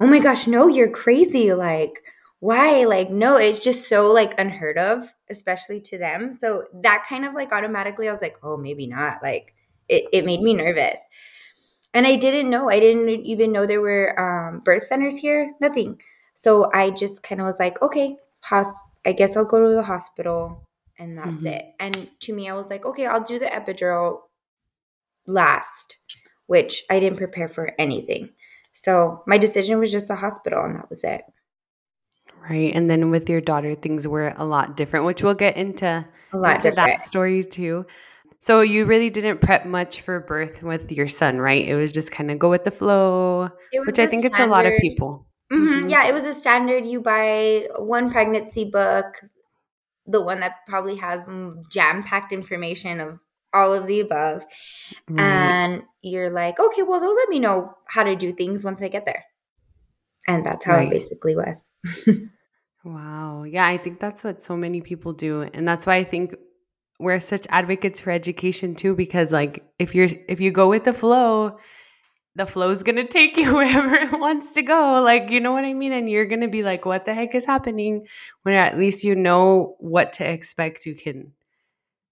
oh 0.00 0.06
my 0.06 0.18
gosh, 0.18 0.46
no, 0.46 0.68
you're 0.68 0.90
crazy. 0.90 1.52
Like, 1.52 2.02
why? 2.40 2.84
Like, 2.84 3.10
no, 3.10 3.36
it's 3.36 3.60
just 3.60 3.88
so 3.88 4.12
like 4.12 4.38
unheard 4.38 4.78
of, 4.78 5.12
especially 5.30 5.80
to 5.82 5.98
them. 5.98 6.32
So 6.32 6.64
that 6.82 7.06
kind 7.08 7.24
of 7.24 7.34
like 7.34 7.52
automatically, 7.52 8.08
I 8.08 8.12
was 8.12 8.22
like, 8.22 8.36
oh, 8.42 8.56
maybe 8.56 8.86
not. 8.86 9.22
Like, 9.22 9.54
it, 9.88 10.04
it 10.12 10.24
made 10.24 10.42
me 10.42 10.54
nervous. 10.54 11.00
And 11.94 12.06
I 12.06 12.16
didn't 12.16 12.50
know. 12.50 12.68
I 12.68 12.78
didn't 12.78 13.08
even 13.08 13.52
know 13.52 13.66
there 13.66 13.80
were 13.80 14.18
um, 14.20 14.60
birth 14.60 14.86
centers 14.86 15.16
here. 15.16 15.54
Nothing. 15.60 15.98
So 16.38 16.70
I 16.72 16.90
just 16.90 17.22
kind 17.24 17.40
of 17.40 17.46
was 17.48 17.58
like, 17.58 17.80
okay, 17.82 18.16
hos- 18.42 18.78
I 19.06 19.12
guess 19.12 19.36
I'll 19.36 19.44
go 19.44 19.66
to 19.68 19.74
the 19.74 19.82
hospital, 19.82 20.62
and 20.98 21.16
that's 21.18 21.42
Mhm. 21.44 21.52
it. 21.56 21.64
And 21.80 22.08
to 22.20 22.32
me, 22.34 22.48
I 22.50 22.54
was 22.54 22.70
like, 22.70 22.84
okay, 22.86 23.06
I'll 23.06 23.24
do 23.24 23.38
the 23.40 23.46
epidural 23.46 24.20
last, 25.26 25.98
which 26.46 26.84
I 26.90 27.00
didn't 27.00 27.18
prepare 27.18 27.48
for 27.48 27.72
anything. 27.78 28.30
So 28.72 29.22
my 29.26 29.38
decision 29.38 29.78
was 29.78 29.90
just 29.90 30.08
the 30.08 30.16
hospital, 30.16 30.62
and 30.64 30.76
that 30.76 30.90
was 30.90 31.02
it. 31.04 31.22
Right. 32.48 32.72
And 32.74 32.88
then 32.88 33.10
with 33.10 33.28
your 33.28 33.40
daughter, 33.40 33.74
things 33.74 34.06
were 34.06 34.32
a 34.36 34.44
lot 34.44 34.76
different, 34.76 35.06
which 35.06 35.22
we'll 35.22 35.34
get 35.34 35.56
into, 35.56 36.06
A 36.32 36.36
lot 36.36 36.56
into 36.56 36.70
different. 36.70 37.00
that 37.00 37.06
story 37.06 37.42
too. 37.42 37.86
So 38.38 38.60
you 38.60 38.84
really 38.84 39.10
didn't 39.10 39.40
prep 39.40 39.66
much 39.66 40.02
for 40.02 40.20
birth 40.20 40.62
with 40.62 40.92
your 40.92 41.08
son, 41.08 41.38
right? 41.38 41.66
It 41.66 41.74
was 41.74 41.92
just 41.92 42.12
kind 42.12 42.30
of 42.30 42.38
go 42.38 42.50
with 42.50 42.64
the 42.64 42.70
flow, 42.70 43.48
which 43.86 43.98
I 43.98 44.06
think 44.06 44.24
it's 44.24 44.38
a 44.38 44.46
lot 44.46 44.66
of 44.66 44.74
people. 44.80 45.25
Mhm, 45.52 45.84
Mhm. 45.84 45.90
Yeah, 45.90 46.06
it 46.06 46.14
was 46.14 46.24
a 46.24 46.34
standard. 46.34 46.84
You 46.86 47.00
buy 47.00 47.68
one 47.78 48.10
pregnancy 48.10 48.64
book, 48.64 49.06
the 50.06 50.20
one 50.22 50.40
that 50.40 50.56
probably 50.66 50.96
has 50.96 51.26
jam 51.70 52.02
packed 52.02 52.32
information 52.32 53.00
of 53.00 53.20
all 53.54 53.72
of 53.74 53.86
the 53.86 54.00
above. 54.00 54.44
Right. 55.08 55.22
And 55.22 55.82
you're 56.02 56.30
like, 56.30 56.58
okay, 56.60 56.82
well, 56.82 57.00
they'll 57.00 57.14
let 57.14 57.28
me 57.28 57.38
know 57.38 57.74
how 57.88 58.02
to 58.04 58.16
do 58.16 58.32
things 58.32 58.64
once 58.64 58.82
I 58.82 58.88
get 58.88 59.04
there. 59.06 59.24
And 60.28 60.44
that's 60.44 60.64
how 60.64 60.74
Right. 60.74 60.88
it 60.88 60.90
basically 60.90 61.36
was. 61.36 61.70
Wow. 62.84 63.42
Yeah, 63.44 63.66
I 63.66 63.78
think 63.78 63.98
that's 63.98 64.22
what 64.22 64.40
so 64.42 64.56
many 64.56 64.80
people 64.80 65.12
do. 65.12 65.42
And 65.42 65.66
that's 65.66 65.86
why 65.86 65.96
I 65.96 66.04
think 66.04 66.36
we're 67.00 67.20
such 67.20 67.46
advocates 67.50 68.00
for 68.00 68.10
education 68.10 68.74
too 68.74 68.94
because 68.94 69.32
like 69.32 69.64
if 69.78 69.94
you're 69.94 70.08
if 70.28 70.40
you 70.40 70.50
go 70.50 70.68
with 70.68 70.84
the 70.84 70.94
flow, 70.94 71.58
the 72.36 72.46
flow's 72.46 72.82
going 72.82 72.96
to 72.96 73.06
take 73.06 73.36
you 73.36 73.54
wherever 73.56 73.94
it 73.94 74.12
wants 74.12 74.52
to 74.52 74.62
go. 74.62 75.00
Like, 75.02 75.30
you 75.30 75.40
know 75.40 75.52
what 75.52 75.64
I 75.64 75.72
mean? 75.72 75.92
And 75.92 76.08
you're 76.08 76.26
going 76.26 76.42
to 76.42 76.48
be 76.48 76.62
like, 76.62 76.84
what 76.84 77.04
the 77.04 77.14
heck 77.14 77.34
is 77.34 77.44
happening? 77.44 78.06
When 78.42 78.54
at 78.54 78.78
least 78.78 79.02
you 79.02 79.16
know 79.16 79.74
what 79.78 80.12
to 80.14 80.30
expect, 80.30 80.86
you 80.86 80.94
can 80.94 81.32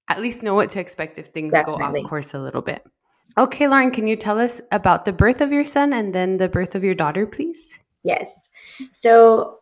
at 0.09 0.21
least 0.21 0.43
know 0.43 0.55
what 0.55 0.71
to 0.71 0.81
expect 0.81 1.19
if 1.19 1.29
things 1.29 1.53
go 1.53 1.75
off 1.75 1.95
course 2.09 2.35
a 2.35 2.41
little 2.41 2.63
bit. 2.63 2.85
Okay, 3.37 3.69
Lauren, 3.69 3.91
can 3.91 4.07
you 4.07 4.17
tell 4.17 4.39
us 4.39 4.61
about 4.71 5.05
the 5.05 5.13
birth 5.13 5.41
of 5.41 5.53
your 5.53 5.65
son 5.65 5.93
and 5.93 6.15
then 6.15 6.37
the 6.37 6.49
birth 6.49 6.75
of 6.75 6.85
your 6.85 6.95
daughter, 6.95 7.27
please? 7.27 7.77
Yes. 8.03 8.31
So 8.93 9.59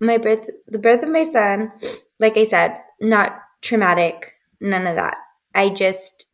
my 0.00 0.18
birth 0.18 0.50
the 0.66 0.78
birth 0.78 1.02
of 1.02 1.08
my 1.08 1.24
son, 1.24 1.72
like 2.20 2.36
I 2.36 2.44
said, 2.44 2.78
not 3.00 3.38
traumatic, 3.62 4.34
none 4.60 4.86
of 4.86 4.96
that. 4.96 5.16
I 5.54 5.70
just 5.70 6.25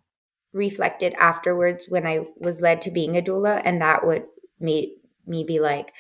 reflected 0.52 1.14
afterwards 1.18 1.86
when 1.88 2.06
I 2.06 2.26
was 2.38 2.60
led 2.60 2.82
to 2.82 2.90
being 2.90 3.16
a 3.16 3.22
doula 3.22 3.62
and 3.64 3.80
that 3.80 4.06
would 4.06 4.24
made 4.60 4.90
me 5.26 5.44
be 5.44 5.60
like, 5.60 5.92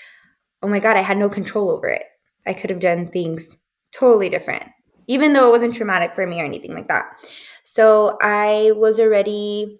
"Oh 0.62 0.68
my 0.68 0.80
god, 0.80 0.96
I 0.96 1.02
had 1.02 1.18
no 1.18 1.28
control 1.28 1.70
over 1.70 1.88
it. 1.88 2.04
I 2.46 2.54
could 2.54 2.70
have 2.70 2.80
done 2.80 3.08
things 3.08 3.56
totally 3.92 4.28
different." 4.30 4.64
Even 5.08 5.32
though 5.32 5.48
it 5.48 5.52
wasn't 5.52 5.74
traumatic 5.74 6.14
for 6.14 6.26
me 6.26 6.40
or 6.40 6.44
anything 6.44 6.74
like 6.74 6.88
that. 6.88 7.06
So 7.64 8.18
I 8.22 8.72
was 8.76 9.00
already 9.00 9.78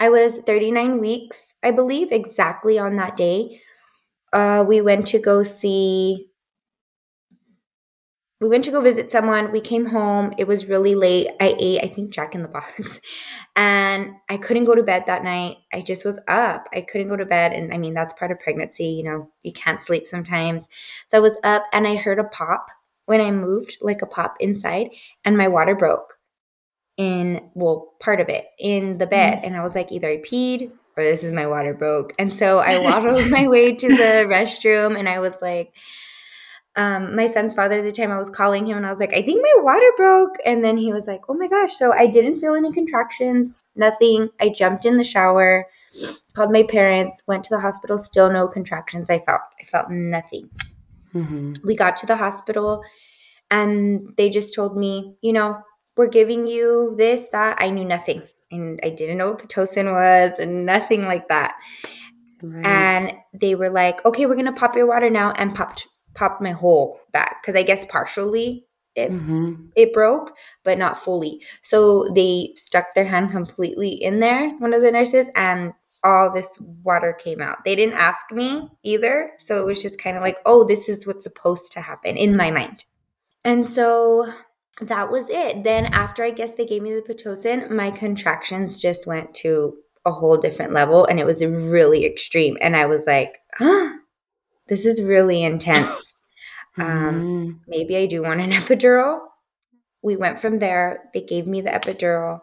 I 0.00 0.10
was 0.10 0.38
39 0.38 1.00
weeks, 1.00 1.54
I 1.62 1.70
believe, 1.72 2.12
exactly 2.12 2.78
on 2.78 2.96
that 2.96 3.16
day 3.16 3.60
uh, 4.32 4.64
we 4.66 4.80
went 4.80 5.06
to 5.08 5.18
go 5.18 5.42
see 5.42 6.27
we 8.40 8.48
went 8.48 8.64
to 8.64 8.70
go 8.70 8.80
visit 8.80 9.10
someone. 9.10 9.50
We 9.50 9.60
came 9.60 9.86
home. 9.86 10.32
It 10.38 10.46
was 10.46 10.66
really 10.66 10.94
late. 10.94 11.28
I 11.40 11.56
ate 11.58 11.82
i 11.82 11.88
think 11.88 12.10
jack 12.10 12.34
in 12.34 12.42
the 12.42 12.48
box. 12.48 13.00
And 13.56 14.12
i 14.28 14.36
couldn't 14.36 14.66
go 14.66 14.74
to 14.74 14.82
bed 14.82 15.04
that 15.06 15.24
night. 15.24 15.56
I 15.72 15.82
just 15.82 16.04
was 16.04 16.20
up. 16.28 16.68
I 16.72 16.82
couldn't 16.82 17.08
go 17.08 17.16
to 17.16 17.26
bed. 17.26 17.52
And 17.52 17.72
i 17.74 17.78
mean 17.78 17.94
that's 17.94 18.12
part 18.12 18.30
of 18.30 18.38
pregnancy 18.38 18.86
you 18.86 19.02
know 19.02 19.30
you 19.42 19.52
can't 19.52 19.82
sleep 19.82 20.06
sometimes. 20.06 20.68
So 21.08 21.18
i 21.18 21.20
was 21.20 21.36
up 21.42 21.64
and 21.72 21.86
i 21.86 21.96
heard 21.96 22.18
a 22.18 22.24
pop 22.24 22.68
when 23.06 23.20
i 23.20 23.30
moved 23.30 23.78
like 23.80 24.02
a 24.02 24.06
pop 24.06 24.36
inside 24.38 24.90
and 25.24 25.36
my 25.36 25.48
water 25.48 25.74
broke 25.74 26.18
in 26.96 27.50
well 27.54 27.94
part 28.00 28.20
of 28.20 28.28
it 28.28 28.46
in 28.58 28.98
the 28.98 29.04
mm-hmm. 29.04 29.10
bed. 29.10 29.40
And 29.42 29.56
i 29.56 29.62
was 29.62 29.74
like 29.74 29.90
either 29.90 30.08
i 30.08 30.18
peed 30.18 30.70
or 30.96 31.04
this 31.04 31.22
is 31.22 31.32
my 31.32 31.46
water 31.46 31.74
broke. 31.74 32.12
And 32.20 32.32
so 32.32 32.58
i 32.58 32.78
waddled 32.78 33.28
my 33.38 33.48
way 33.48 33.74
to 33.74 33.88
the 33.88 34.26
restroom 34.28 34.96
and 34.96 35.08
i 35.08 35.18
was 35.18 35.34
like 35.42 35.72
um, 36.78 37.14
my 37.14 37.26
son's 37.26 37.52
father 37.52 37.76
at 37.76 37.84
the 37.84 37.92
time 37.92 38.10
i 38.10 38.18
was 38.18 38.30
calling 38.30 38.66
him 38.66 38.78
and 38.78 38.86
i 38.86 38.90
was 38.90 39.00
like 39.00 39.12
i 39.12 39.20
think 39.20 39.42
my 39.42 39.62
water 39.62 39.92
broke 39.96 40.36
and 40.46 40.64
then 40.64 40.78
he 40.78 40.92
was 40.92 41.06
like 41.06 41.20
oh 41.28 41.34
my 41.34 41.48
gosh 41.48 41.76
so 41.76 41.92
i 41.92 42.06
didn't 42.06 42.40
feel 42.40 42.54
any 42.54 42.72
contractions 42.72 43.58
nothing 43.76 44.30
i 44.40 44.48
jumped 44.48 44.86
in 44.86 44.96
the 44.96 45.04
shower 45.04 45.66
called 46.32 46.50
my 46.50 46.62
parents 46.62 47.22
went 47.26 47.44
to 47.44 47.50
the 47.50 47.60
hospital 47.60 47.98
still 47.98 48.30
no 48.30 48.48
contractions 48.48 49.10
i 49.10 49.18
felt 49.18 49.42
i 49.60 49.64
felt 49.64 49.90
nothing 49.90 50.48
Mm-hmm. 51.14 51.54
we 51.66 51.74
got 51.74 51.96
to 51.96 52.06
the 52.06 52.16
hospital 52.16 52.82
and 53.50 54.14
they 54.16 54.30
just 54.30 54.54
told 54.54 54.76
me, 54.76 55.14
you 55.22 55.32
know, 55.32 55.58
we're 55.96 56.08
giving 56.08 56.46
you 56.46 56.94
this, 56.96 57.26
that. 57.32 57.56
I 57.60 57.70
knew 57.70 57.84
nothing. 57.84 58.22
And 58.50 58.78
I 58.82 58.90
didn't 58.90 59.18
know 59.18 59.30
what 59.30 59.48
Pitocin 59.48 59.92
was 59.92 60.38
and 60.38 60.64
nothing 60.64 61.04
like 61.04 61.28
that. 61.28 61.56
Right. 62.42 62.66
And 62.66 63.12
they 63.32 63.54
were 63.54 63.70
like, 63.70 64.04
okay, 64.04 64.26
we're 64.26 64.34
going 64.34 64.46
to 64.46 64.52
pop 64.52 64.76
your 64.76 64.86
water 64.86 65.10
now 65.10 65.32
and 65.32 65.54
popped, 65.54 65.87
popped 66.14 66.42
my 66.42 66.52
whole 66.52 67.00
back. 67.12 67.42
Cause 67.44 67.54
I 67.54 67.62
guess 67.62 67.84
partially 67.84 68.64
it, 68.94 69.12
mm-hmm. 69.12 69.66
it 69.76 69.92
broke, 69.92 70.36
but 70.64 70.78
not 70.78 70.98
fully. 70.98 71.42
So 71.62 72.10
they 72.14 72.52
stuck 72.56 72.94
their 72.94 73.06
hand 73.06 73.30
completely 73.30 73.90
in 73.90 74.20
there, 74.20 74.48
one 74.58 74.74
of 74.74 74.82
the 74.82 74.90
nurses, 74.90 75.28
and 75.34 75.72
all 76.04 76.32
this 76.32 76.58
water 76.82 77.12
came 77.12 77.40
out. 77.40 77.64
They 77.64 77.74
didn't 77.74 77.94
ask 77.94 78.30
me 78.32 78.68
either. 78.82 79.32
So 79.38 79.60
it 79.60 79.66
was 79.66 79.82
just 79.82 80.00
kind 80.00 80.16
of 80.16 80.22
like, 80.22 80.38
oh, 80.46 80.64
this 80.64 80.88
is 80.88 81.06
what's 81.06 81.24
supposed 81.24 81.72
to 81.72 81.80
happen 81.80 82.16
in 82.16 82.36
my 82.36 82.50
mind. 82.50 82.84
And 83.44 83.64
so 83.66 84.26
that 84.80 85.10
was 85.10 85.28
it. 85.28 85.64
Then 85.64 85.86
after 85.86 86.22
I 86.22 86.30
guess 86.30 86.52
they 86.52 86.66
gave 86.66 86.82
me 86.82 86.94
the 86.94 87.02
Pitocin, 87.02 87.70
my 87.70 87.90
contractions 87.90 88.80
just 88.80 89.06
went 89.06 89.34
to 89.36 89.76
a 90.04 90.12
whole 90.12 90.36
different 90.36 90.72
level 90.72 91.04
and 91.04 91.18
it 91.18 91.26
was 91.26 91.44
really 91.44 92.06
extreme. 92.06 92.56
And 92.60 92.76
I 92.76 92.86
was 92.86 93.06
like, 93.06 93.38
huh, 93.54 93.90
this 94.68 94.84
is 94.84 95.02
really 95.02 95.42
intense. 95.42 96.16
um, 96.78 96.86
mm-hmm. 96.86 97.50
maybe 97.66 97.96
I 97.96 98.06
do 98.06 98.22
want 98.22 98.40
an 98.40 98.50
epidural. 98.60 99.20
We 100.02 100.16
went 100.16 100.40
from 100.40 100.58
there. 100.58 101.04
They 101.12 101.22
gave 101.22 101.46
me 101.46 101.60
the 101.60 101.70
epidural. 101.70 102.40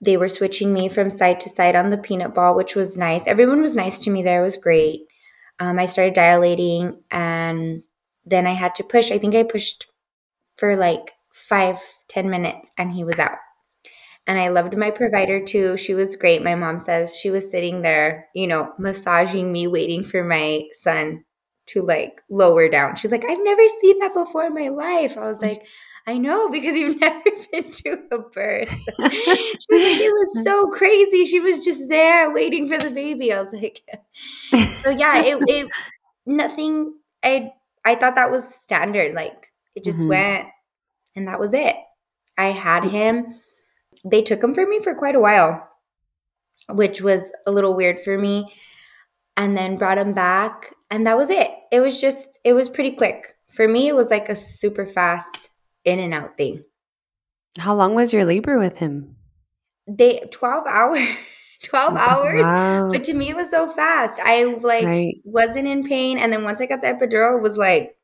They 0.00 0.16
were 0.16 0.28
switching 0.28 0.72
me 0.72 0.88
from 0.88 1.10
side 1.10 1.40
to 1.40 1.48
side 1.48 1.74
on 1.76 1.90
the 1.90 1.98
peanut 1.98 2.34
ball, 2.34 2.54
which 2.54 2.74
was 2.76 2.96
nice. 2.96 3.26
Everyone 3.26 3.60
was 3.60 3.76
nice 3.76 3.98
to 4.04 4.10
me 4.10 4.22
there. 4.22 4.40
It 4.40 4.44
was 4.44 4.56
great. 4.56 5.02
Um, 5.60 5.78
I 5.78 5.86
started 5.86 6.14
dilating 6.14 7.02
and 7.10 7.82
then 8.24 8.46
I 8.46 8.52
had 8.52 8.76
to 8.76 8.84
push. 8.84 9.10
I 9.10 9.18
think 9.18 9.34
I 9.34 9.42
pushed 9.42 9.88
for 10.56 10.76
like 10.76 11.12
five, 11.32 11.78
ten 12.08 12.30
minutes 12.30 12.70
and 12.78 12.92
he 12.92 13.02
was 13.02 13.18
out. 13.18 13.38
And 14.28 14.38
I 14.38 14.48
loved 14.48 14.76
my 14.76 14.90
provider 14.90 15.42
too. 15.42 15.78
She 15.78 15.94
was 15.94 16.14
great. 16.14 16.44
My 16.44 16.54
mom 16.54 16.80
says 16.80 17.16
she 17.16 17.30
was 17.30 17.50
sitting 17.50 17.80
there, 17.80 18.28
you 18.34 18.46
know, 18.46 18.72
massaging 18.78 19.50
me, 19.50 19.66
waiting 19.66 20.04
for 20.04 20.22
my 20.22 20.64
son 20.74 21.24
to 21.68 21.82
like 21.82 22.20
lower 22.30 22.68
down. 22.68 22.94
She's 22.96 23.10
like, 23.10 23.24
I've 23.24 23.42
never 23.42 23.62
seen 23.80 23.98
that 24.00 24.12
before 24.12 24.44
in 24.44 24.54
my 24.54 24.68
life. 24.68 25.16
I 25.16 25.28
was 25.28 25.40
like, 25.40 25.62
I 26.06 26.16
know 26.16 26.48
because 26.48 26.74
you've 26.74 27.00
never 27.00 27.22
been 27.52 27.70
to 27.70 27.98
a 28.12 28.18
birth. 28.18 28.70
she 29.10 29.34
was 29.70 29.82
like, 29.82 30.00
it 30.00 30.12
was 30.12 30.44
so 30.44 30.70
crazy. 30.70 31.24
She 31.24 31.40
was 31.40 31.64
just 31.64 31.88
there 31.88 32.30
waiting 32.30 32.68
for 32.68 32.78
the 32.78 32.90
baby. 32.90 33.32
I 33.32 33.40
was 33.40 33.52
like, 33.52 33.82
so 34.82 34.90
yeah, 34.90 35.22
it, 35.22 35.38
it 35.46 35.70
nothing. 36.26 36.94
I 37.22 37.52
I 37.84 37.94
thought 37.94 38.14
that 38.16 38.30
was 38.30 38.46
standard. 38.54 39.14
Like 39.14 39.52
it 39.74 39.84
just 39.84 40.00
mm-hmm. 40.00 40.08
went, 40.08 40.48
and 41.14 41.28
that 41.28 41.38
was 41.38 41.52
it. 41.52 41.76
I 42.38 42.52
had 42.52 42.84
him. 42.84 43.34
They 44.10 44.22
took 44.22 44.42
him 44.42 44.54
for 44.54 44.66
me 44.66 44.80
for 44.80 44.94
quite 44.94 45.14
a 45.14 45.20
while, 45.20 45.68
which 46.68 47.00
was 47.00 47.30
a 47.46 47.50
little 47.50 47.74
weird 47.74 48.00
for 48.00 48.18
me. 48.18 48.52
And 49.36 49.56
then 49.56 49.76
brought 49.76 49.98
him 49.98 50.14
back, 50.14 50.74
and 50.90 51.06
that 51.06 51.16
was 51.16 51.30
it. 51.30 51.48
It 51.70 51.78
was 51.78 52.00
just, 52.00 52.40
it 52.42 52.54
was 52.54 52.68
pretty 52.68 52.90
quick. 52.90 53.36
For 53.48 53.68
me, 53.68 53.86
it 53.86 53.94
was 53.94 54.10
like 54.10 54.28
a 54.28 54.34
super 54.34 54.84
fast 54.84 55.50
in 55.84 56.00
and 56.00 56.12
out 56.12 56.36
thing. 56.36 56.64
How 57.56 57.76
long 57.76 57.94
was 57.94 58.12
your 58.12 58.24
labor 58.24 58.58
with 58.58 58.78
him? 58.78 59.14
They 59.86 60.22
12 60.32 60.66
hours. 60.68 61.08
12 61.64 61.96
hours 61.96 62.44
wow. 62.44 62.88
but 62.88 63.02
to 63.02 63.12
me 63.14 63.30
it 63.30 63.36
was 63.36 63.50
so 63.50 63.68
fast 63.68 64.20
i 64.20 64.44
like 64.44 64.84
right. 64.84 65.16
wasn't 65.24 65.66
in 65.66 65.82
pain 65.82 66.16
and 66.16 66.32
then 66.32 66.44
once 66.44 66.60
i 66.60 66.66
got 66.66 66.80
the 66.80 66.86
epidural 66.86 67.36
it 67.36 67.42
was 67.42 67.56
like 67.56 67.96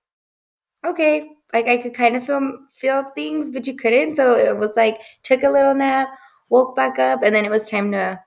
okay 0.85 1.23
like 1.55 1.67
i 1.67 1.79
could 1.79 1.95
kind 1.95 2.17
of 2.17 2.27
feel 2.27 2.59
feel 2.75 3.05
things 3.15 3.51
but 3.51 3.67
you 3.67 3.75
couldn't 3.75 4.15
so 4.15 4.37
it 4.37 4.57
was 4.57 4.73
like 4.77 5.01
took 5.23 5.43
a 5.43 5.51
little 5.51 5.75
nap 5.75 6.09
woke 6.51 6.77
back 6.77 6.99
up 6.99 7.23
and 7.23 7.35
then 7.35 7.45
it 7.45 7.51
was 7.51 7.67
time 7.67 7.91
to 7.91 8.21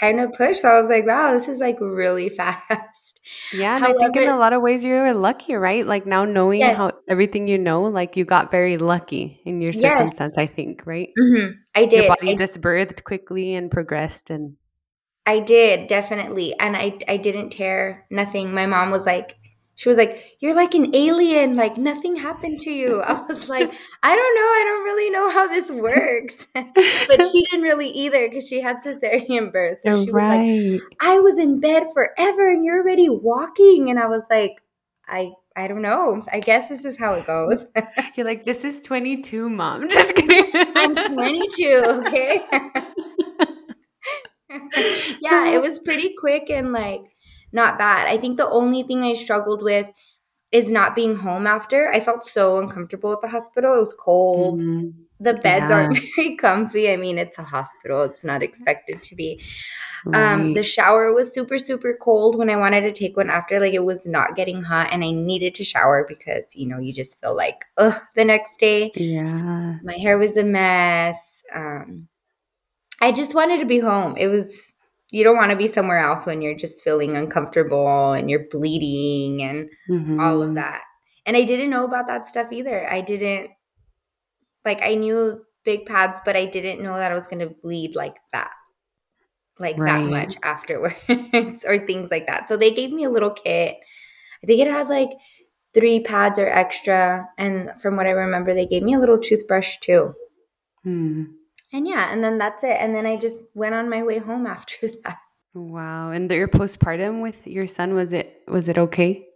time 0.00 0.16
to 0.16 0.28
push 0.36 0.58
so 0.58 0.68
i 0.68 0.80
was 0.80 0.88
like 0.88 1.06
wow 1.06 1.32
this 1.32 1.46
is 1.46 1.60
like 1.60 1.76
really 1.80 2.28
fast 2.40 3.14
yeah, 3.52 3.76
and 3.76 3.84
However, 3.84 3.98
I 3.98 4.02
think 4.02 4.16
in 4.16 4.28
a 4.28 4.36
lot 4.36 4.52
of 4.52 4.60
ways 4.60 4.84
you 4.84 4.94
were 4.94 5.14
lucky, 5.14 5.54
right? 5.54 5.86
Like 5.86 6.06
now 6.06 6.24
knowing 6.24 6.60
yes. 6.60 6.76
how 6.76 6.92
everything 7.08 7.48
you 7.48 7.56
know, 7.56 7.82
like 7.82 8.16
you 8.16 8.24
got 8.24 8.50
very 8.50 8.76
lucky 8.76 9.40
in 9.46 9.60
your 9.60 9.72
circumstance. 9.72 10.34
Yes. 10.36 10.42
I 10.42 10.46
think, 10.46 10.82
right? 10.86 11.08
Mm-hmm. 11.18 11.52
I 11.74 11.86
did. 11.86 12.04
Your 12.04 12.08
body 12.08 12.32
I, 12.32 12.36
just 12.36 12.60
birthed 12.60 13.04
quickly 13.04 13.54
and 13.54 13.70
progressed, 13.70 14.28
and 14.30 14.56
I 15.24 15.38
did 15.38 15.88
definitely, 15.88 16.54
and 16.58 16.76
I 16.76 16.98
I 17.08 17.16
didn't 17.16 17.50
tear 17.50 18.06
nothing. 18.10 18.52
My 18.52 18.66
mom 18.66 18.90
was 18.90 19.06
like, 19.06 19.36
she 19.76 19.88
was 19.88 19.98
like, 19.98 20.36
You're 20.40 20.54
like 20.54 20.74
an 20.74 20.94
alien, 20.94 21.54
like 21.54 21.76
nothing 21.76 22.16
happened 22.16 22.60
to 22.62 22.70
you. 22.70 23.00
I 23.02 23.20
was 23.26 23.48
like, 23.48 23.72
I 24.02 24.16
don't 24.16 24.34
know, 24.34 24.42
I 24.42 24.62
don't 24.64 24.84
really 24.84 25.10
know 25.10 25.30
how 25.30 25.48
this 25.48 25.70
works. 25.70 26.46
but 26.54 27.30
she 27.30 27.44
didn't 27.50 27.62
really 27.62 27.88
either 27.88 28.28
because 28.28 28.48
she 28.48 28.60
had 28.60 28.76
cesarean 28.84 29.52
birth. 29.52 29.80
So 29.82 30.04
she 30.04 30.10
right. 30.10 30.40
was 30.40 30.72
like, 30.72 30.92
I 31.00 31.18
was 31.18 31.38
in 31.38 31.60
bed 31.60 31.84
forever 31.92 32.50
and 32.50 32.64
you're 32.64 32.80
already 32.80 33.08
walking. 33.08 33.90
And 33.90 33.98
I 33.98 34.06
was 34.06 34.22
like, 34.30 34.62
I 35.08 35.32
I 35.56 35.68
don't 35.68 35.82
know. 35.82 36.24
I 36.32 36.40
guess 36.40 36.68
this 36.68 36.84
is 36.84 36.98
how 36.98 37.14
it 37.14 37.26
goes. 37.26 37.64
You're 38.16 38.26
like, 38.26 38.44
this 38.44 38.64
is 38.64 38.80
22, 38.80 39.48
mom. 39.48 39.88
Just 39.88 40.14
kidding. 40.14 40.50
I'm 40.74 40.96
22, 40.96 41.82
okay? 41.86 42.40
yeah, 45.20 45.50
it 45.50 45.60
was 45.60 45.78
pretty 45.78 46.14
quick 46.18 46.50
and 46.50 46.72
like 46.72 47.02
not 47.54 47.78
bad. 47.78 48.08
I 48.08 48.18
think 48.18 48.36
the 48.36 48.48
only 48.48 48.82
thing 48.82 49.02
I 49.02 49.14
struggled 49.14 49.62
with 49.62 49.90
is 50.52 50.70
not 50.70 50.94
being 50.94 51.16
home 51.16 51.46
after. 51.46 51.90
I 51.90 52.00
felt 52.00 52.22
so 52.24 52.58
uncomfortable 52.58 53.12
at 53.12 53.20
the 53.20 53.28
hospital. 53.28 53.76
It 53.76 53.80
was 53.80 53.94
cold. 53.98 54.60
Mm-hmm. 54.60 54.90
The 55.20 55.34
beds 55.34 55.70
yeah. 55.70 55.76
aren't 55.76 55.98
very 56.16 56.36
comfy. 56.36 56.90
I 56.90 56.96
mean, 56.96 57.18
it's 57.18 57.38
a 57.38 57.44
hospital, 57.44 58.02
it's 58.02 58.24
not 58.24 58.42
expected 58.42 59.02
to 59.02 59.16
be. 59.16 59.40
Um, 60.06 60.12
right. 60.12 60.32
Um, 60.32 60.54
the 60.54 60.62
shower 60.62 61.14
was 61.14 61.32
super, 61.32 61.56
super 61.56 61.96
cold 62.00 62.36
when 62.36 62.50
I 62.50 62.56
wanted 62.56 62.82
to 62.82 62.92
take 62.92 63.16
one 63.16 63.30
after. 63.30 63.58
Like, 63.58 63.72
it 63.72 63.84
was 63.84 64.06
not 64.06 64.36
getting 64.36 64.62
hot, 64.62 64.90
and 64.92 65.02
I 65.02 65.12
needed 65.12 65.54
to 65.56 65.64
shower 65.64 66.04
because, 66.06 66.44
you 66.54 66.68
know, 66.68 66.78
you 66.78 66.92
just 66.92 67.20
feel 67.20 67.34
like, 67.34 67.64
ugh, 67.78 67.98
the 68.14 68.24
next 68.24 68.58
day. 68.58 68.92
Yeah. 68.94 69.78
My 69.82 69.94
hair 69.94 70.18
was 70.18 70.36
a 70.36 70.44
mess. 70.44 71.42
Um, 71.54 72.08
I 73.00 73.12
just 73.12 73.34
wanted 73.34 73.60
to 73.60 73.66
be 73.66 73.78
home. 73.78 74.16
It 74.16 74.26
was 74.26 74.73
you 75.14 75.22
don't 75.22 75.36
want 75.36 75.52
to 75.52 75.56
be 75.56 75.68
somewhere 75.68 76.00
else 76.00 76.26
when 76.26 76.42
you're 76.42 76.56
just 76.56 76.82
feeling 76.82 77.16
uncomfortable 77.16 78.10
and 78.14 78.28
you're 78.28 78.48
bleeding 78.50 79.44
and 79.44 79.70
mm-hmm. 79.88 80.18
all 80.18 80.42
of 80.42 80.56
that. 80.56 80.80
And 81.24 81.36
I 81.36 81.44
didn't 81.44 81.70
know 81.70 81.84
about 81.84 82.08
that 82.08 82.26
stuff 82.26 82.50
either. 82.50 82.92
I 82.92 83.00
didn't 83.00 83.52
like 84.64 84.82
I 84.82 84.96
knew 84.96 85.44
big 85.64 85.86
pads, 85.86 86.20
but 86.24 86.34
I 86.34 86.46
didn't 86.46 86.82
know 86.82 86.96
that 86.96 87.12
I 87.12 87.14
was 87.14 87.28
going 87.28 87.48
to 87.48 87.54
bleed 87.62 87.94
like 87.94 88.16
that. 88.32 88.50
Like 89.60 89.78
right. 89.78 90.02
that 90.02 90.10
much 90.10 90.34
afterwards 90.42 91.64
or 91.64 91.86
things 91.86 92.10
like 92.10 92.26
that. 92.26 92.48
So 92.48 92.56
they 92.56 92.72
gave 92.72 92.90
me 92.90 93.04
a 93.04 93.10
little 93.10 93.30
kit. 93.30 93.76
I 94.42 94.46
think 94.48 94.60
it 94.60 94.66
had 94.66 94.88
like 94.88 95.10
three 95.74 96.00
pads 96.00 96.40
or 96.40 96.48
extra 96.48 97.28
and 97.38 97.70
from 97.80 97.94
what 97.94 98.08
I 98.08 98.10
remember 98.10 98.52
they 98.52 98.66
gave 98.66 98.82
me 98.82 98.94
a 98.94 98.98
little 98.98 99.18
toothbrush 99.18 99.78
too. 99.78 100.12
Hmm 100.82 101.26
and 101.74 101.88
yeah, 101.88 102.12
and 102.12 102.22
then 102.22 102.38
that's 102.38 102.62
it. 102.62 102.76
And 102.78 102.94
then 102.94 103.04
I 103.04 103.16
just 103.16 103.44
went 103.52 103.74
on 103.74 103.90
my 103.90 104.04
way 104.04 104.18
home 104.18 104.46
after 104.56 104.88
that. 105.02 105.18
Wow. 105.54 106.10
And 106.10 106.30
your 106.30 106.48
postpartum 106.48 107.20
with 107.20 107.46
your 107.46 107.66
son 107.66 107.94
was 107.94 108.12
it 108.12 108.42
was 108.48 108.68
it 108.68 108.78
okay? 108.78 109.26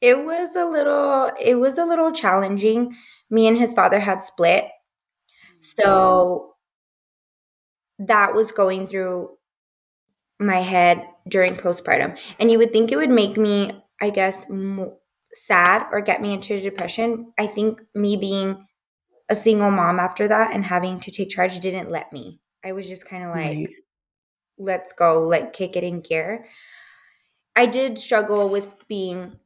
It 0.00 0.24
was 0.24 0.56
a 0.56 0.64
little 0.64 1.30
it 1.40 1.56
was 1.56 1.78
a 1.78 1.84
little 1.84 2.12
challenging. 2.12 2.96
Me 3.30 3.46
and 3.46 3.58
his 3.58 3.74
father 3.74 3.98
had 4.00 4.22
split. 4.22 4.64
So 5.60 6.54
that 7.98 8.34
was 8.34 8.52
going 8.52 8.86
through 8.86 9.30
my 10.38 10.60
head 10.60 11.06
during 11.28 11.54
postpartum. 11.54 12.18
And 12.38 12.50
you 12.50 12.58
would 12.58 12.72
think 12.72 12.90
it 12.90 12.96
would 12.96 13.10
make 13.10 13.36
me, 13.36 13.70
I 14.00 14.10
guess, 14.10 14.46
sad 15.32 15.86
or 15.92 16.00
get 16.00 16.20
me 16.20 16.32
into 16.32 16.60
depression. 16.60 17.32
I 17.38 17.46
think 17.46 17.80
me 17.94 18.16
being 18.16 18.66
a 19.28 19.34
single 19.34 19.70
mom 19.70 19.98
after 19.98 20.28
that 20.28 20.54
and 20.54 20.64
having 20.64 21.00
to 21.00 21.10
take 21.10 21.30
charge 21.30 21.58
didn't 21.60 21.90
let 21.90 22.12
me. 22.12 22.40
I 22.64 22.72
was 22.72 22.88
just 22.88 23.06
kind 23.06 23.24
of 23.24 23.30
like, 23.30 23.46
right. 23.46 23.68
let's 24.58 24.92
go, 24.92 25.22
like 25.22 25.52
kick 25.52 25.76
it 25.76 25.84
in 25.84 26.00
gear. 26.00 26.46
I 27.56 27.66
did 27.66 27.98
struggle 27.98 28.48
with 28.48 28.74
being 28.88 29.38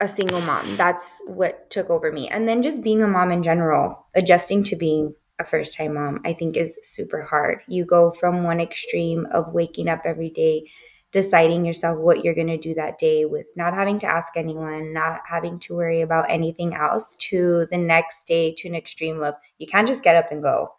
a 0.00 0.08
single 0.08 0.40
mom. 0.40 0.76
That's 0.76 1.18
what 1.26 1.68
took 1.70 1.90
over 1.90 2.10
me. 2.10 2.28
And 2.28 2.48
then 2.48 2.62
just 2.62 2.82
being 2.82 3.02
a 3.02 3.08
mom 3.08 3.30
in 3.30 3.42
general, 3.42 4.06
adjusting 4.14 4.64
to 4.64 4.76
being 4.76 5.14
a 5.38 5.44
first 5.44 5.76
time 5.76 5.94
mom, 5.94 6.20
I 6.24 6.32
think 6.32 6.56
is 6.56 6.78
super 6.82 7.22
hard. 7.22 7.62
You 7.68 7.84
go 7.84 8.10
from 8.12 8.44
one 8.44 8.60
extreme 8.60 9.26
of 9.32 9.52
waking 9.52 9.88
up 9.88 10.02
every 10.04 10.30
day 10.30 10.70
deciding 11.12 11.64
yourself 11.64 11.98
what 11.98 12.24
you're 12.24 12.34
going 12.34 12.46
to 12.46 12.56
do 12.56 12.74
that 12.74 12.98
day 12.98 13.24
with 13.24 13.46
not 13.56 13.74
having 13.74 13.98
to 13.98 14.06
ask 14.06 14.36
anyone, 14.36 14.92
not 14.92 15.20
having 15.28 15.58
to 15.60 15.74
worry 15.74 16.02
about 16.02 16.30
anything 16.30 16.74
else, 16.74 17.16
to 17.16 17.66
the 17.70 17.78
next 17.78 18.26
day 18.26 18.54
to 18.58 18.68
an 18.68 18.74
extreme 18.74 19.22
of 19.22 19.34
you 19.58 19.66
can't 19.66 19.88
just 19.88 20.04
get 20.04 20.16
up 20.16 20.30
and 20.30 20.42
go. 20.42 20.72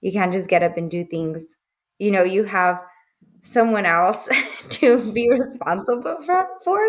You 0.00 0.12
can't 0.12 0.32
just 0.32 0.48
get 0.48 0.62
up 0.62 0.76
and 0.76 0.90
do 0.90 1.04
things. 1.04 1.44
You 1.98 2.10
know, 2.10 2.22
you 2.22 2.44
have 2.44 2.80
someone 3.42 3.86
else 3.86 4.28
to 4.70 5.12
be 5.12 5.28
responsible 5.30 6.18
for. 6.64 6.80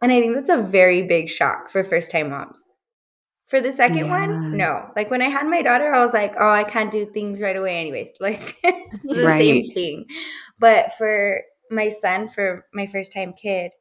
And 0.00 0.12
I 0.12 0.20
think 0.20 0.34
that's 0.34 0.50
a 0.50 0.62
very 0.62 1.06
big 1.06 1.28
shock 1.28 1.70
for 1.70 1.84
first 1.84 2.10
time 2.10 2.30
moms. 2.30 2.62
For 3.48 3.60
the 3.60 3.72
second 3.72 4.06
yeah. 4.06 4.26
one, 4.26 4.56
no. 4.56 4.90
Like 4.96 5.10
when 5.10 5.20
I 5.20 5.28
had 5.28 5.46
my 5.46 5.60
daughter, 5.60 5.92
I 5.92 6.02
was 6.02 6.14
like, 6.14 6.34
oh, 6.40 6.48
I 6.48 6.64
can't 6.64 6.90
do 6.90 7.04
things 7.04 7.42
right 7.42 7.56
away, 7.56 7.78
anyways. 7.78 8.08
Like 8.20 8.56
it's 8.62 9.06
the 9.06 9.26
right. 9.26 9.40
same 9.40 9.70
thing. 9.72 10.06
But 10.58 10.94
for 10.96 11.42
my 11.72 11.90
son 11.90 12.28
for 12.28 12.66
my 12.72 12.86
first 12.86 13.12
time 13.12 13.32
kid. 13.32 13.72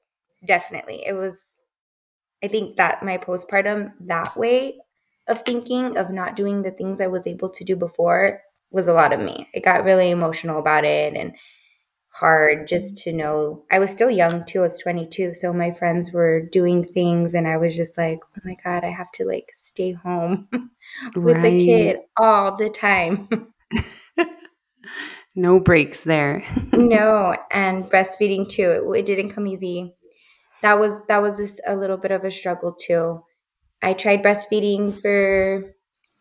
Definitely. 0.46 1.04
It 1.06 1.14
was 1.14 1.38
I 2.44 2.48
think 2.48 2.78
that 2.78 3.04
my 3.04 3.18
postpartum 3.18 3.92
that 4.02 4.36
way 4.36 4.80
of 5.28 5.44
thinking 5.46 5.98
of 5.98 6.10
not 6.10 6.36
doing 6.36 6.64
the 6.64 6.72
things 6.72 7.00
I 7.00 7.08
was 7.08 7.28
able 7.28 7.50
to 7.50 7.64
do 7.64 7.76
before 7.76 8.42
was 8.72 8.88
a 8.88 8.94
lot 8.94 9.14
of 9.14 9.20
me. 9.20 9.48
I 9.56 9.60
got 9.60 9.84
really 9.84 10.10
emotional 10.10 10.60
about 10.60 10.84
it 10.84 11.14
and 11.16 11.34
hard 12.10 12.68
just 12.68 12.98
to 13.04 13.14
know 13.14 13.64
I 13.72 13.80
was 13.80 13.92
still 13.92 14.10
young 14.10 14.46
too. 14.46 14.60
I 14.60 14.68
was 14.68 14.78
22. 14.80 15.36
So 15.36 15.54
my 15.54 15.72
friends 15.72 16.12
were 16.12 16.42
doing 16.42 16.84
things 16.84 17.34
and 17.34 17.48
I 17.48 17.58
was 17.58 17.76
just 17.76 17.98
like, 17.98 18.20
oh 18.24 18.42
my 18.44 18.58
God, 18.64 18.84
I 18.84 18.90
have 18.90 19.12
to 19.14 19.26
like 19.26 19.52
stay 19.56 19.92
home 19.92 20.48
with 21.16 21.38
right. 21.38 21.44
the 21.44 21.66
kid 21.66 21.98
all 22.18 22.56
the 22.56 22.70
time. 22.70 23.30
no 25.36 25.60
breaks 25.60 26.04
there. 26.04 26.44
no. 26.74 27.36
And 27.52 27.86
breastfeeding 27.86 28.48
too. 28.50 28.92
It, 28.94 29.00
it, 29.00 29.06
didn't 29.06 29.32
come 29.32 29.48
easy. 29.48 29.94
That 30.62 30.80
was, 30.80 31.02
that 31.08 31.22
was 31.22 31.38
just 31.38 31.62
a 31.66 31.76
little 31.76 31.98
bit 31.98 32.12
of 32.12 32.24
a 32.24 32.32
struggle 32.32 32.74
too. 32.74 33.24
I 33.82 33.94
tried 33.94 34.24
breastfeeding 34.24 35.02
for 35.02 35.74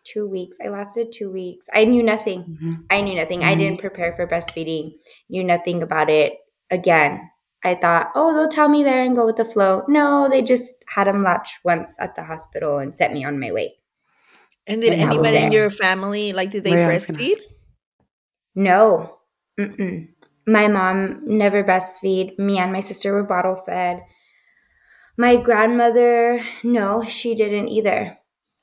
two 0.05 0.27
weeks. 0.29 0.57
I 0.65 0.69
lasted 0.69 1.13
two 1.13 1.31
weeks. 1.31 1.67
I 1.75 1.85
knew 1.85 2.03
nothing. 2.03 2.43
Mm-hmm. 2.43 2.73
I 2.91 3.01
knew 3.01 3.17
nothing. 3.17 3.41
Mm-hmm. 3.41 3.51
I 3.51 3.55
didn't 3.55 3.81
prepare 3.81 4.15
for 4.15 4.27
breastfeeding, 4.27 4.93
knew 5.29 5.45
nothing 5.45 5.83
about 5.83 6.09
it. 6.09 6.35
Again, 6.71 7.29
I 7.63 7.75
thought, 7.75 8.11
oh, 8.15 8.35
they'll 8.35 8.49
tell 8.49 8.69
me 8.69 8.83
there 8.83 9.05
and 9.05 9.15
go 9.15 9.27
with 9.27 9.37
the 9.37 9.45
flow. 9.45 9.83
No, 9.89 10.29
they 10.31 10.41
just 10.41 10.73
had 10.89 11.09
him 11.09 11.23
latch 11.23 11.59
once 11.65 11.95
at 11.99 12.15
the 12.17 12.23
hospital 12.23 12.79
and 12.79 12.95
set 12.95 13.13
me 13.13 13.25
on 13.25 13.39
my 13.39 13.53
way. 13.53 13.75
And 14.67 14.81
did 14.81 14.95
and 14.95 15.03
anybody 15.03 15.37
in 15.39 15.53
your 15.53 15.69
family, 15.69 16.33
like, 16.33 16.51
did 16.51 16.65
they 16.65 16.73
breastfeed? 16.73 17.37
No. 18.55 19.19
Mm-mm. 19.59 20.09
My 20.47 20.69
mom 20.69 21.23
never 21.27 21.63
breastfeed. 21.63 22.39
Me 22.39 22.59
and 22.59 22.73
my 22.73 22.81
sister 22.81 23.13
were 23.13 23.23
bottle 23.23 23.63
fed. 23.67 24.03
My 25.17 25.37
grandmother, 25.37 26.41
no, 26.65 27.05
she 27.05 27.35
didn't 27.35 27.69
either. 27.69 28.19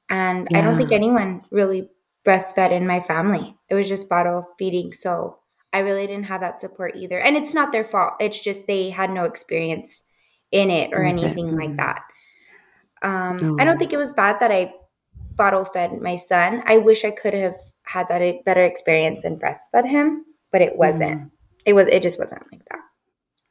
And 0.10 0.48
yeah. 0.50 0.60
I 0.60 0.62
don't 0.62 0.78
think 0.78 0.92
anyone 0.92 1.44
really 1.52 1.90
breastfed 2.26 2.72
in 2.72 2.88
my 2.88 3.00
family. 3.00 3.56
It 3.70 3.76
was 3.76 3.88
just 3.88 4.10
bottle 4.10 4.48
feeding. 4.58 4.94
So 4.94 5.40
I 5.72 5.80
really 5.80 6.08
didn't 6.08 6.26
have 6.26 6.42
that 6.42 6.60
support 6.60 6.96
either. 6.96 7.20
And 7.20 7.38
it's 7.38 7.54
not 7.54 7.72
their 7.72 7.84
fault. 7.84 8.14
It's 8.20 8.42
just 8.42 8.68
they 8.68 8.90
had 8.90 9.12
no 9.12 9.26
experience 9.26 10.04
in 10.52 10.72
it 10.72 10.92
or 10.94 11.04
anything 11.04 11.56
like 11.56 11.70
mm-hmm. 11.70 11.78
that. 11.78 12.02
Um, 13.02 13.38
oh. 13.44 13.58
I 13.60 13.66
don't 13.66 13.78
think 13.78 13.94
it 13.94 13.98
was 13.98 14.14
bad 14.14 14.40
that 14.40 14.52
I 14.52 14.74
bottle 15.36 15.66
fed 15.66 16.02
my 16.02 16.16
son. 16.16 16.64
I 16.66 16.78
wish 16.78 17.06
I 17.06 17.12
could 17.12 17.34
have 17.34 17.56
had 17.88 18.08
that 18.10 18.22
better 18.46 18.64
experience 18.64 19.24
and 19.24 19.40
breastfed 19.40 19.88
him, 19.88 20.26
but 20.52 20.62
it 20.62 20.78
wasn't. 20.78 21.22
Mm. 21.22 21.32
It 21.66 21.74
was. 21.74 21.88
It 21.88 22.04
just 22.04 22.20
wasn't 22.20 22.44
like 22.52 22.64
that. 22.70 22.80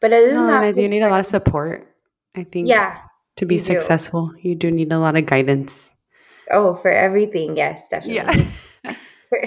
But 0.01 0.13
other 0.13 0.29
than 0.29 0.47
no, 0.47 0.47
that, 0.47 0.63
I 0.63 0.73
do 0.73 0.89
need 0.89 1.03
a 1.03 1.09
lot 1.09 1.21
of 1.21 1.27
support. 1.27 1.95
I 2.35 2.45
think. 2.45 2.69
Yeah. 2.69 2.99
To 3.37 3.45
be 3.45 3.59
successful, 3.59 4.29
do. 4.29 4.49
you 4.49 4.55
do 4.55 4.71
need 4.71 4.93
a 4.93 4.99
lot 4.99 5.17
of 5.17 5.27
guidance. 5.27 5.93
Oh, 6.51 6.77
for 6.77 6.91
everything, 6.91 7.57
yes, 7.57 7.83
definitely. 7.91 8.47
Yeah. 8.85 8.95
for, 9.29 9.43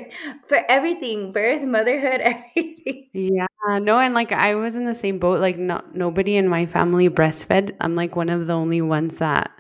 for 0.47 0.57
everything, 0.69 1.31
birth, 1.31 1.63
motherhood, 1.63 2.21
everything. 2.55 3.07
Yeah, 3.13 3.47
no, 3.79 3.99
and 3.99 4.13
like 4.13 4.31
I 4.31 4.55
was 4.55 4.75
in 4.75 4.85
the 4.85 4.95
same 4.95 5.19
boat. 5.19 5.39
Like, 5.39 5.57
no, 5.57 5.81
nobody 5.93 6.35
in 6.35 6.47
my 6.47 6.65
family 6.65 7.09
breastfed. 7.09 7.75
I'm 7.81 7.95
like 7.95 8.15
one 8.15 8.29
of 8.29 8.47
the 8.47 8.53
only 8.53 8.81
ones 8.81 9.17
that 9.17 9.51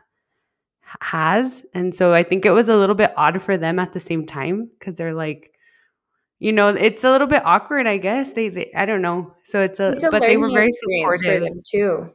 has, 1.01 1.65
and 1.73 1.93
so 1.93 2.13
I 2.13 2.23
think 2.23 2.45
it 2.45 2.51
was 2.51 2.69
a 2.69 2.75
little 2.75 2.95
bit 2.95 3.13
odd 3.17 3.41
for 3.41 3.57
them 3.57 3.79
at 3.79 3.93
the 3.93 3.99
same 3.99 4.25
time 4.25 4.69
because 4.77 4.95
they're 4.95 5.13
like, 5.13 5.53
you 6.39 6.51
know, 6.51 6.69
it's 6.69 7.03
a 7.03 7.11
little 7.11 7.27
bit 7.27 7.45
awkward. 7.45 7.87
I 7.87 7.97
guess 7.97 8.33
they, 8.33 8.49
they 8.49 8.71
I 8.75 8.85
don't 8.85 9.01
know. 9.01 9.33
So 9.43 9.61
it's 9.61 9.79
a, 9.79 9.89
it's 9.89 10.03
a 10.03 10.09
but 10.09 10.21
they 10.21 10.37
were 10.37 10.49
very 10.49 10.71
supportive 10.71 11.25
for 11.25 11.39
them 11.39 11.61
too. 11.65 12.11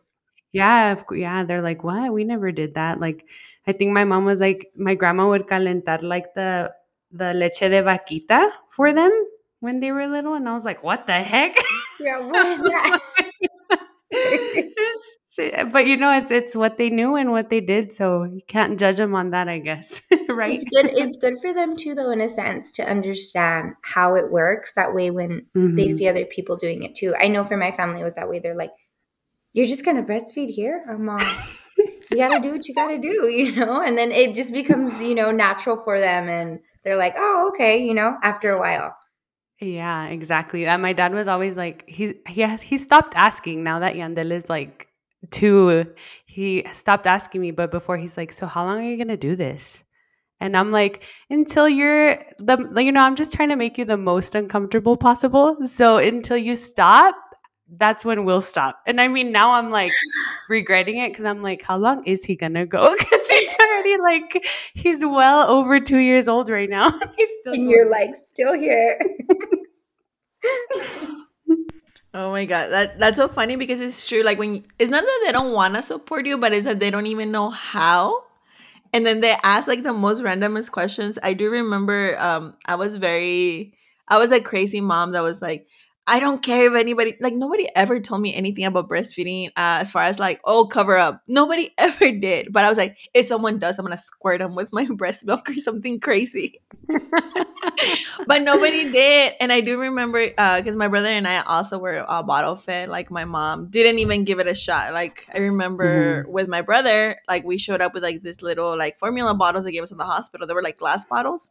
Yeah, 0.53 1.03
yeah, 1.13 1.45
they're 1.45 1.63
like, 1.63 1.85
what? 1.85 2.13
We 2.13 2.25
never 2.25 2.53
did 2.53 2.75
that. 2.75 3.01
Like 3.01 3.29
I 3.67 3.73
think 3.73 3.93
my 3.93 4.05
mom 4.05 4.25
was 4.25 4.41
like, 4.41 4.71
my 4.77 4.95
grandma 4.95 5.29
would 5.29 5.47
calentar 5.47 6.03
like 6.03 6.35
the 6.35 6.73
the 7.13 7.35
leche 7.35 7.61
de 7.61 7.83
vaquita 7.83 8.51
for 8.71 8.93
them 8.93 9.13
when 9.61 9.81
they 9.81 9.93
were 9.93 10.07
little, 10.07 10.35
and 10.35 10.49
I 10.49 10.53
was 10.55 10.65
like, 10.65 10.83
what 10.83 11.07
the 11.07 11.13
heck? 11.13 11.57
Yeah, 12.01 12.21
what 12.27 12.47
is 12.47 12.61
that? 12.61 13.01
but 15.73 15.87
you 15.87 15.97
know, 15.97 16.13
it's 16.13 16.31
it's 16.31 16.55
what 16.55 16.79
they 16.79 16.91
knew 16.91 17.17
and 17.17 17.31
what 17.31 17.49
they 17.49 17.61
did, 17.61 17.93
so 17.93 18.25
you 18.25 18.41
can't 18.47 18.79
judge 18.79 18.97
them 18.97 19.15
on 19.15 19.31
that, 19.31 19.49
I 19.49 19.59
guess. 19.59 20.03
right? 20.29 20.55
It's 20.55 20.65
good. 20.65 20.87
It's 20.97 21.17
good 21.17 21.41
for 21.41 21.53
them 21.53 21.77
too, 21.77 21.95
though, 21.95 22.11
in 22.11 22.21
a 22.21 22.29
sense, 22.29 22.73
to 22.73 22.89
understand 22.89 23.75
how 23.83 24.15
it 24.15 24.31
works. 24.31 24.75
That 24.75 24.95
way, 24.95 25.11
when 25.11 25.47
mm-hmm. 25.57 25.77
they 25.77 25.91
see 25.91 26.09
other 26.09 26.25
people 26.25 26.57
doing 26.57 26.83
it 26.83 26.95
too, 26.95 27.15
I 27.21 27.29
know 27.29 27.45
for 27.45 27.57
my 27.57 27.73
family 27.73 28.01
it 28.01 28.05
was 28.05 28.15
that 28.15 28.29
way. 28.29 28.39
They're 28.39 28.57
like, 28.57 28.73
"You're 29.53 29.67
just 29.67 29.85
gonna 29.85 30.03
breastfeed 30.03 30.51
here?" 30.51 30.85
I'm 30.89 31.09
all 31.09 31.19
you 32.11 32.17
got 32.17 32.35
to 32.35 32.41
do 32.41 32.53
what 32.53 32.69
you 32.69 32.75
got 32.75 32.89
to 32.89 32.99
do, 32.99 33.29
you 33.29 33.55
know? 33.55 33.83
And 33.83 33.97
then 33.97 34.13
it 34.13 34.35
just 34.35 34.53
becomes, 34.53 35.01
you 35.01 35.15
know, 35.15 35.31
natural 35.31 35.77
for 35.77 36.01
them. 36.01 36.29
And 36.29 36.61
they're 36.85 36.97
like, 36.97 37.15
oh, 37.17 37.51
okay, 37.53 37.79
you 37.79 37.95
know, 37.95 38.17
after 38.23 38.51
a 38.51 38.61
while. 38.61 38.97
Yeah, 39.61 40.07
exactly. 40.07 40.67
And 40.67 40.83
my 40.83 40.93
dad 40.93 41.13
was 41.13 41.29
always 41.29 41.57
like, 41.57 41.85
he, 41.89 42.15
he, 42.29 42.41
has, 42.43 42.61
he 42.61 42.79
stopped 42.79 43.15
asking 43.17 43.63
now 43.63 43.79
that 43.79 43.95
Yandel 43.95 44.31
is 44.33 44.49
like 44.49 44.89
two. 45.31 45.87
He 46.27 46.67
stopped 46.73 47.07
asking 47.07 47.41
me, 47.41 47.51
but 47.53 47.71
before 47.71 47.97
he's 47.97 48.17
like, 48.17 48.33
so 48.33 48.47
how 48.47 48.65
long 48.65 48.79
are 48.79 48.91
you 48.91 49.05
to 49.05 49.17
do 49.17 49.37
this? 49.37 49.85
And 50.41 50.57
I'm 50.57 50.73
like, 50.73 51.05
until 51.31 51.69
you're 51.69 52.17
the, 52.39 52.83
you 52.83 52.93
know, 52.93 53.01
I'm 53.01 53.17
just 53.17 53.33
trying 53.33 53.49
to 53.51 53.57
make 53.57 53.79
you 53.79 53.85
the 53.85 53.97
most 53.97 54.35
uncomfortable 54.35 54.97
possible. 54.97 55.57
So 55.67 55.99
until 55.99 56.37
you 56.37 56.57
stop, 56.57 57.15
that's 57.77 58.05
when 58.05 58.25
we'll 58.25 58.43
stop. 58.43 58.81
And 58.87 59.01
I 59.01 59.09
mean, 59.09 59.33
now 59.33 59.53
I'm 59.53 59.71
like 59.71 59.93
regretting 60.49 60.99
it 60.99 61.11
because 61.13 61.25
I'm 61.25 61.43
like, 61.43 61.63
how 61.63 61.79
long 61.79 62.05
is 62.05 62.25
he 62.25 62.37
gonna 62.37 62.67
go? 62.67 62.95
Because 63.11 63.27
already 63.61 63.97
like, 63.99 64.45
he's 64.75 65.05
well 65.05 65.49
over 65.49 65.81
two 65.81 65.99
years 65.99 66.29
old 66.29 66.49
right 66.49 66.69
now. 66.71 66.91
he's 67.17 67.29
still 67.41 67.55
and 67.55 67.71
you're 67.71 67.91
like 67.91 68.11
still 68.25 68.55
here. 68.55 69.01
oh 72.15 72.31
my 72.31 72.45
god, 72.45 72.69
that 72.69 72.99
that's 72.99 73.17
so 73.17 73.29
funny 73.29 73.57
because 73.57 73.81
it's 73.81 74.07
true. 74.07 74.23
Like 74.23 74.39
when 74.39 74.65
it's 74.79 74.91
not 74.91 75.03
that 75.05 75.23
they 75.27 75.33
don't 75.33 75.53
want 75.53 75.75
to 75.75 75.83
support 75.83 76.27
you, 76.27 76.39
but 76.39 76.53
it's 76.53 76.65
that 76.65 76.81
they 76.81 76.91
don't 76.91 77.07
even 77.07 77.31
know 77.31 77.51
how. 77.51 78.25
And 78.93 79.05
then 79.05 79.21
they 79.21 79.37
ask 79.43 79.67
like 79.67 79.83
the 79.83 79.93
most 79.93 80.23
randomest 80.23 80.71
questions. 80.71 81.19
I 81.23 81.35
do 81.35 81.51
remember 81.51 82.17
um 82.19 82.55
I 82.67 82.77
was 82.77 82.97
very 82.97 83.75
I 84.09 84.19
was 84.19 84.33
a 84.33 84.41
crazy 84.41 84.81
mom 84.81 85.13
that 85.13 85.23
was 85.23 85.41
like, 85.41 85.67
I 86.07 86.21
don't 86.21 86.43
care 86.43 86.67
if 86.67 86.75
anybody 86.75 87.17
like 87.21 87.35
nobody 87.35 87.67
ever 87.75 87.99
told 87.99 88.21
me 88.21 88.35
anything 88.35 88.65
about 88.67 88.89
breastfeeding 88.89 89.49
uh, 89.49 89.81
as 89.81 89.91
far 89.91 90.03
as 90.03 90.19
like 90.19 90.41
oh 90.45 90.67
cover 90.67 90.99
up. 90.99 91.23
Nobody 91.27 91.71
ever 91.79 92.13
did 92.13 92.53
but 92.53 92.65
I 92.65 92.69
was 92.69 92.79
like 92.79 92.99
if 93.15 93.27
someone 93.27 93.59
does 93.59 93.79
I'm 93.79 93.85
gonna 93.85 93.97
squirt 93.97 94.41
them 94.41 94.55
with 94.55 94.73
my 94.73 94.85
breast 94.91 95.25
milk 95.25 95.49
or 95.49 95.55
something 95.55 96.01
crazy. 96.01 96.61
But 98.27 98.43
nobody 98.43 98.91
did 98.91 99.35
and 99.41 99.53
I 99.53 99.61
do 99.61 99.79
remember 99.79 100.29
because 100.29 100.75
uh, 100.75 100.79
my 100.79 100.89
brother 100.89 101.09
and 101.09 101.27
I 101.27 101.43
also 101.43 101.79
were 101.79 102.05
uh, 102.09 102.23
bottle 102.23 102.57
fed 102.57 102.89
like 102.89 103.11
my 103.11 103.25
mom 103.25 103.69
didn't 103.69 103.99
even 103.99 104.25
give 104.25 104.39
it 104.39 104.47
a 104.47 104.55
shot. 104.55 104.93
Like 104.93 105.29
I 105.35 105.39
remember 105.39 106.23
mm-hmm. 106.23 106.33
with 106.33 106.49
my 106.49 106.63
brother 106.63 107.17
like 107.29 107.45
we 107.45 107.59
showed 107.59 107.81
up 107.81 107.95
with 107.95 108.03
like 108.03 108.23
this 108.23 108.43
little 108.43 108.77
like 108.77 108.97
formula 108.97 109.35
bottles 109.35 109.65
they 109.65 109.73
gave 109.73 109.83
us 109.83 109.93
in 109.93 109.99
the 109.99 110.05
hospital. 110.05 110.47
They 110.47 110.55
were 110.55 110.63
like 110.63 110.79
glass 110.79 111.05
bottles 111.05 111.51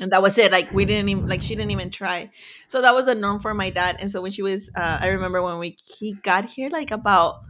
and 0.00 0.12
that 0.12 0.22
was 0.22 0.38
it 0.38 0.52
like 0.52 0.72
we 0.72 0.84
didn't 0.84 1.08
even 1.08 1.26
like 1.26 1.42
she 1.42 1.54
didn't 1.54 1.70
even 1.70 1.90
try. 1.90 2.30
So 2.66 2.82
that 2.82 2.94
was 2.94 3.06
the 3.06 3.14
norm 3.14 3.40
for 3.40 3.54
my 3.54 3.70
dad 3.70 3.96
and 4.00 4.10
so 4.10 4.22
when 4.22 4.30
she 4.30 4.42
was 4.42 4.70
uh, 4.74 4.98
i 5.00 5.08
remember 5.08 5.42
when 5.42 5.58
we 5.58 5.76
he 5.98 6.14
got 6.14 6.46
here 6.46 6.68
like 6.70 6.90
about 6.90 7.40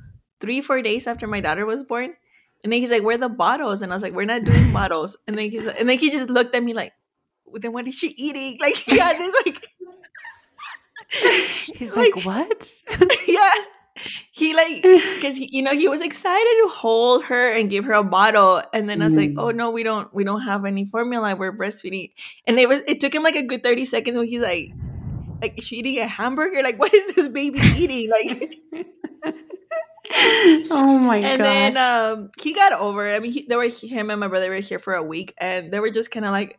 three 0.40 0.60
four 0.60 0.82
days 0.82 1.06
after 1.06 1.26
my 1.26 1.40
daughter 1.40 1.66
was 1.66 1.82
born 1.84 2.14
and 2.64 2.72
then 2.72 2.80
he's 2.80 2.90
like 2.90 3.02
where 3.02 3.14
are 3.14 3.18
the 3.18 3.28
bottles? 3.28 3.82
And 3.82 3.92
i 3.92 3.94
was 3.94 4.02
like 4.02 4.14
we're 4.14 4.24
not 4.24 4.44
doing 4.44 4.72
bottles. 4.80 5.16
And 5.26 5.38
then 5.38 5.50
he's 5.50 5.64
like, 5.64 5.78
and 5.78 5.88
then 5.88 5.98
he 5.98 6.10
just 6.10 6.30
looked 6.30 6.54
at 6.54 6.62
me 6.62 6.74
like 6.74 6.92
then 7.54 7.72
what 7.72 7.86
is 7.86 7.94
she 7.94 8.08
eating? 8.08 8.58
Like 8.60 8.86
yeah 8.86 9.12
this 9.12 9.34
like 9.46 9.68
he's 11.74 11.96
like, 11.96 12.14
like 12.16 12.24
what? 12.24 12.84
yeah 13.28 13.50
he 14.30 14.54
like 14.54 14.82
because 15.14 15.38
you 15.38 15.62
know 15.62 15.72
he 15.72 15.88
was 15.88 16.00
excited 16.00 16.56
to 16.64 16.70
hold 16.70 17.24
her 17.24 17.52
and 17.52 17.70
give 17.70 17.84
her 17.84 17.94
a 17.94 18.04
bottle 18.04 18.62
and 18.72 18.88
then 18.88 19.02
i 19.02 19.06
was 19.06 19.14
mm. 19.14 19.18
like 19.18 19.32
oh 19.36 19.50
no 19.50 19.70
we 19.70 19.82
don't 19.82 20.12
we 20.14 20.24
don't 20.24 20.42
have 20.42 20.64
any 20.64 20.84
formula 20.84 21.28
we're 21.38 21.52
breastfeeding. 21.52 22.12
And 22.46 22.58
it 22.58 22.68
was 22.68 22.82
it 22.86 23.00
took 23.00 23.14
him 23.14 23.22
like 23.22 23.36
a 23.36 23.42
good 23.42 23.62
30 23.62 23.84
seconds 23.84 24.18
when 24.18 24.28
he's 24.28 24.42
like 24.42 24.72
like 25.40 25.58
is 25.58 25.64
she 25.64 25.76
eating 25.76 25.98
a 25.98 26.06
hamburger? 26.06 26.62
Like 26.62 26.78
what 26.80 26.92
is 26.92 27.14
this 27.14 27.28
baby 27.28 27.60
eating? 27.60 28.10
Like 28.10 28.58
oh 30.70 30.98
my 30.98 31.20
god 31.20 31.26
and 31.26 31.44
then 31.44 31.76
um 31.76 32.30
he 32.40 32.52
got 32.52 32.72
over 32.72 33.06
it. 33.06 33.16
I 33.16 33.20
mean 33.20 33.32
he, 33.32 33.46
they 33.46 33.56
were 33.56 33.68
him 33.68 34.10
and 34.10 34.20
my 34.20 34.28
brother 34.28 34.50
were 34.50 34.56
here 34.56 34.78
for 34.78 34.94
a 34.94 35.02
week 35.02 35.34
and 35.38 35.72
they 35.72 35.80
were 35.80 35.90
just 35.90 36.10
kind 36.10 36.24
of 36.24 36.32
like 36.32 36.58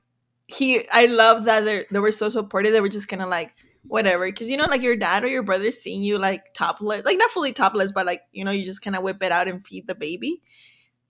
he 0.51 0.89
i 0.89 1.05
love 1.05 1.43
that 1.43 1.63
they 1.63 1.85
they 1.91 1.99
were 1.99 2.11
so 2.11 2.29
supportive. 2.29 2.73
They 2.73 2.81
were 2.81 2.89
just 2.89 3.07
kind 3.07 3.21
of 3.21 3.29
like 3.29 3.53
whatever 3.87 4.25
because 4.25 4.49
you 4.49 4.57
know 4.57 4.65
like 4.65 4.81
your 4.81 4.95
dad 4.95 5.23
or 5.23 5.27
your 5.27 5.43
brother 5.43 5.71
seeing 5.71 6.03
you 6.03 6.17
like 6.17 6.53
topless 6.53 7.03
like 7.05 7.17
not 7.17 7.29
fully 7.31 7.53
topless 7.53 7.91
but 7.91 8.05
like 8.05 8.21
you 8.31 8.43
know 8.43 8.51
you 8.51 8.63
just 8.63 8.81
kind 8.81 8.95
of 8.95 9.03
whip 9.03 9.21
it 9.23 9.31
out 9.31 9.47
and 9.47 9.65
feed 9.65 9.87
the 9.87 9.95
baby 9.95 10.41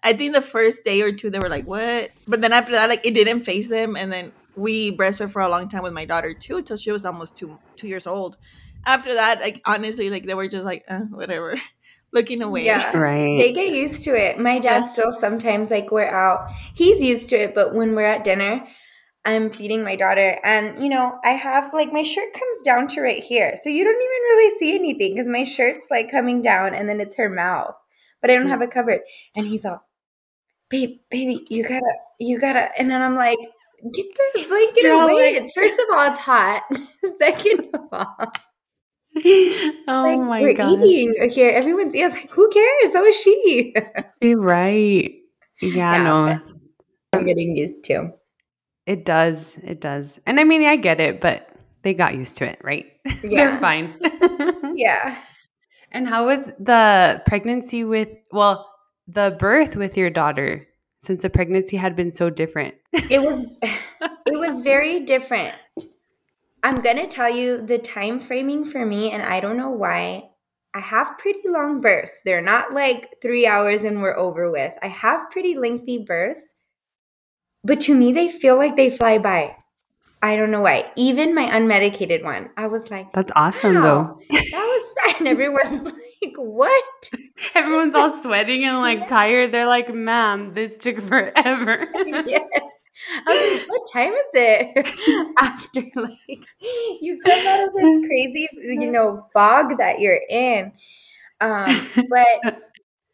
i 0.03 0.13
think 0.13 0.33
the 0.33 0.41
first 0.41 0.83
day 0.83 1.01
or 1.01 1.11
two 1.11 1.29
they 1.29 1.39
were 1.39 1.49
like 1.49 1.65
what 1.65 2.11
but 2.27 2.41
then 2.41 2.53
after 2.53 2.71
that 2.71 2.87
like 2.87 3.05
it 3.05 3.13
didn't 3.13 3.41
phase 3.41 3.67
them 3.69 3.95
and 3.97 4.13
then 4.13 4.31
we 4.55 4.95
breastfed 4.95 5.31
for 5.31 5.41
a 5.41 5.49
long 5.49 5.67
time 5.67 5.83
with 5.83 5.93
my 5.93 6.05
daughter 6.05 6.33
too 6.33 6.57
until 6.57 6.77
she 6.77 6.91
was 6.91 7.05
almost 7.05 7.35
two 7.35 7.57
two 7.75 7.87
years 7.87 8.05
old 8.05 8.37
after 8.85 9.13
that, 9.13 9.41
like 9.41 9.61
honestly, 9.65 10.09
like 10.09 10.25
they 10.25 10.33
were 10.33 10.47
just 10.47 10.65
like, 10.65 10.85
uh, 10.87 11.01
whatever, 11.01 11.59
looking 12.13 12.41
away. 12.41 12.65
Yeah. 12.65 12.91
Right. 12.97 13.37
They 13.37 13.53
get 13.53 13.71
used 13.71 14.03
to 14.05 14.15
it. 14.15 14.39
My 14.39 14.59
dad 14.59 14.83
Yeah. 14.83 14.87
still 14.87 15.11
sometimes 15.11 15.69
like 15.71 15.91
we're 15.91 16.07
out. 16.07 16.49
He's 16.73 17.03
used 17.03 17.29
to 17.29 17.35
it, 17.35 17.53
but 17.53 17.75
when 17.75 17.95
we're 17.95 18.05
at 18.05 18.23
dinner, 18.23 18.65
I'm 19.25 19.49
feeding 19.49 19.83
my 19.83 19.95
daughter 19.95 20.39
and 20.43 20.81
you 20.81 20.89
know, 20.89 21.19
I 21.23 21.31
have 21.31 21.73
like 21.73 21.91
my 21.91 22.03
shirt 22.03 22.33
comes 22.33 22.61
down 22.63 22.87
to 22.89 23.01
right 23.01 23.23
here. 23.23 23.57
So 23.61 23.69
you 23.69 23.83
don't 23.83 23.95
even 23.95 24.05
really 24.05 24.57
see 24.59 24.75
anything 24.75 25.17
cuz 25.17 25.27
my 25.27 25.43
shirt's 25.43 25.87
like 25.91 26.09
coming 26.09 26.41
down 26.41 26.73
and 26.73 26.87
then 26.87 27.01
it's 27.01 27.15
her 27.17 27.29
mouth. 27.29 27.75
But 28.21 28.31
I 28.31 28.35
don't 28.35 28.47
have 28.47 28.59
mm. 28.59 28.63
it 28.63 28.71
covered. 28.71 29.01
And 29.35 29.45
he's 29.45 29.65
all, 29.65 29.85
"Babe, 30.69 30.99
baby, 31.09 31.45
you 31.49 31.63
got 31.63 31.79
to 31.79 31.93
you 32.19 32.39
got 32.39 32.53
to." 32.53 32.69
And 32.79 32.89
then 32.89 33.01
I'm 33.01 33.15
like, 33.15 33.37
"Get 33.93 34.05
the 34.35 34.43
blanket 34.47 34.83
You're 34.83 35.01
away. 35.01 35.33
like- 35.33 35.43
it's 35.43 35.53
first 35.53 35.73
of 35.73 35.85
all 35.93 36.11
it's 36.11 36.19
hot. 36.19 36.63
Second 37.19 37.69
of 37.73 37.87
all, 37.91 38.15
oh 39.25 40.03
like 40.03 40.19
my 40.19 40.41
we're 40.41 40.53
gosh. 40.53 40.77
eating 40.85 41.29
here. 41.31 41.49
Everyone's 41.49 41.93
yes. 41.95 42.13
like, 42.13 42.31
who 42.31 42.49
cares? 42.49 42.93
So 42.93 43.05
is 43.05 43.15
she. 43.15 43.75
You're 44.21 44.39
right. 44.39 45.11
Yeah, 45.61 45.95
Yeah, 45.95 46.03
no. 46.03 46.39
I'm 47.13 47.25
getting 47.25 47.55
used 47.55 47.83
to. 47.85 48.11
It 48.89 49.05
does. 49.05 49.59
It 49.63 49.81
does. 49.81 50.19
And 50.25 50.39
I 50.39 50.43
mean, 50.43 50.63
I 50.63 50.75
get 50.75 50.99
it, 50.99 51.21
but 51.21 51.47
they 51.83 51.93
got 51.93 52.15
used 52.15 52.37
to 52.37 52.49
it, 52.49 52.59
right? 52.63 52.87
They're 53.21 53.57
fine. 53.59 53.93
Yeah. 54.75 55.21
and 55.91 56.07
how 56.07 56.25
was 56.25 56.45
the 56.57 57.21
pregnancy 57.27 57.83
with, 57.83 58.11
well, 58.31 58.65
the 59.07 59.35
birth 59.37 59.75
with 59.75 59.97
your 59.97 60.09
daughter 60.09 60.65
since 61.01 61.21
the 61.21 61.29
pregnancy 61.29 61.75
had 61.77 61.95
been 61.95 62.13
so 62.13 62.29
different? 62.31 62.75
It 62.93 63.19
was 63.19 63.45
it 64.25 64.39
was 64.39 64.61
very 64.61 65.01
different. 65.01 65.53
I'm 66.63 66.75
going 66.75 66.97
to 66.97 67.07
tell 67.07 67.29
you 67.29 67.61
the 67.61 67.77
time 67.77 68.19
framing 68.19 68.65
for 68.65 68.85
me 68.85 69.11
and 69.11 69.21
I 69.21 69.39
don't 69.39 69.57
know 69.57 69.69
why. 69.69 70.29
I 70.73 70.79
have 70.79 71.17
pretty 71.19 71.47
long 71.47 71.81
births. 71.81 72.21
They're 72.25 72.41
not 72.41 72.73
like 72.73 73.21
3 73.21 73.45
hours 73.45 73.83
and 73.83 74.01
we're 74.01 74.17
over 74.17 74.49
with. 74.49 74.73
I 74.81 74.87
have 74.87 75.29
pretty 75.29 75.55
lengthy 75.57 76.05
births. 76.07 76.48
But 77.63 77.81
to 77.81 77.95
me 77.95 78.11
they 78.13 78.29
feel 78.29 78.57
like 78.57 78.75
they 78.75 78.89
fly 78.89 79.17
by. 79.17 79.55
I 80.21 80.35
don't 80.35 80.51
know 80.51 80.61
why. 80.61 80.91
Even 80.95 81.33
my 81.33 81.45
unmedicated 81.47 82.23
one. 82.23 82.49
I 82.57 82.67
was 82.67 82.91
like, 82.91 83.13
That's 83.13 83.31
awesome, 83.35 83.75
wow, 83.75 83.81
though. 83.81 84.19
that 84.29 84.51
was 84.53 85.13
fine. 85.17 85.27
Everyone's 85.27 85.83
like, 85.83 86.33
what? 86.35 87.09
Everyone's 87.55 87.95
all 87.95 88.09
sweating 88.09 88.65
and 88.65 88.79
like 88.79 89.07
tired. 89.07 89.51
They're 89.53 89.67
like, 89.67 89.93
ma'am, 89.93 90.51
this 90.53 90.75
took 90.77 90.99
forever. 91.07 91.87
yes. 91.95 92.41
I 93.25 93.31
was 93.31 93.59
like, 93.61 93.69
what 93.69 93.91
time 93.93 94.11
is 94.13 94.29
it? 94.33 95.33
After 95.39 95.81
like 95.95 96.45
you 97.01 97.19
come 97.25 97.47
out 97.47 97.67
of 97.69 97.73
this 97.73 98.07
crazy, 98.07 98.49
you 98.61 98.91
know, 98.91 99.25
fog 99.33 99.77
that 99.77 100.01
you're 100.01 100.19
in. 100.29 100.73
Um, 101.39 101.87
but 102.09 102.61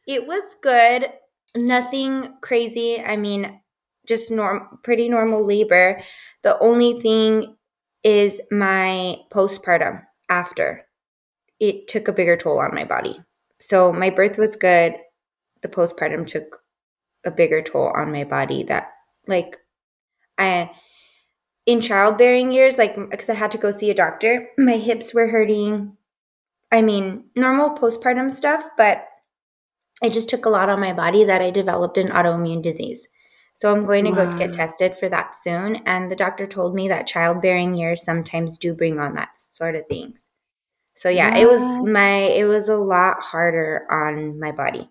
it 0.07 0.25
was 0.25 0.43
good. 0.61 1.11
Nothing 1.55 2.33
crazy. 2.41 2.99
I 3.01 3.15
mean, 3.15 3.59
just 4.07 4.31
norm 4.31 4.79
pretty 4.83 5.09
normal 5.09 5.45
labor. 5.45 6.01
The 6.43 6.57
only 6.59 6.99
thing 6.99 7.55
is 8.03 8.39
my 8.51 9.17
postpartum 9.31 10.03
after. 10.29 10.85
It 11.59 11.87
took 11.87 12.07
a 12.07 12.13
bigger 12.13 12.37
toll 12.37 12.59
on 12.59 12.75
my 12.75 12.85
body. 12.85 13.19
So 13.59 13.91
my 13.91 14.09
birth 14.09 14.37
was 14.37 14.55
good. 14.55 14.95
The 15.61 15.67
postpartum 15.67 16.27
took 16.27 16.61
a 17.25 17.31
bigger 17.31 17.61
toll 17.61 17.91
on 17.95 18.11
my 18.11 18.23
body 18.23 18.63
that 18.63 18.91
like 19.27 19.57
I 20.37 20.69
in 21.65 21.81
childbearing 21.81 22.51
years 22.51 22.77
like 22.77 22.95
because 23.09 23.29
I 23.29 23.33
had 23.33 23.51
to 23.51 23.57
go 23.57 23.71
see 23.71 23.89
a 23.89 23.95
doctor, 23.95 24.49
my 24.57 24.77
hips 24.77 25.13
were 25.13 25.27
hurting. 25.27 25.97
I 26.71 26.81
mean, 26.81 27.25
normal 27.35 27.77
postpartum 27.77 28.33
stuff, 28.33 28.67
but 28.77 29.05
it 30.03 30.11
just 30.11 30.29
took 30.29 30.45
a 30.45 30.49
lot 30.49 30.69
on 30.69 30.79
my 30.79 30.93
body 30.93 31.23
that 31.23 31.41
I 31.41 31.51
developed 31.51 31.97
an 31.97 32.09
autoimmune 32.09 32.61
disease. 32.61 33.07
So 33.55 33.71
I'm 33.73 33.85
going 33.85 34.05
to 34.05 34.11
go 34.11 34.27
get 34.37 34.53
tested 34.53 34.95
for 34.95 35.09
that 35.09 35.35
soon 35.35 35.77
and 35.87 36.11
the 36.11 36.15
doctor 36.15 36.45
told 36.45 36.75
me 36.75 36.87
that 36.89 37.07
childbearing 37.07 37.73
years 37.73 38.03
sometimes 38.03 38.57
do 38.57 38.73
bring 38.75 38.99
on 38.99 39.15
that 39.15 39.37
sort 39.37 39.75
of 39.75 39.87
things. 39.87 40.27
So 40.95 41.09
yeah, 41.09 41.37
it 41.37 41.47
was 41.47 41.61
my 41.81 42.15
it 42.17 42.45
was 42.45 42.69
a 42.69 42.75
lot 42.77 43.21
harder 43.21 43.87
on 43.91 44.39
my 44.39 44.51
body. 44.51 44.89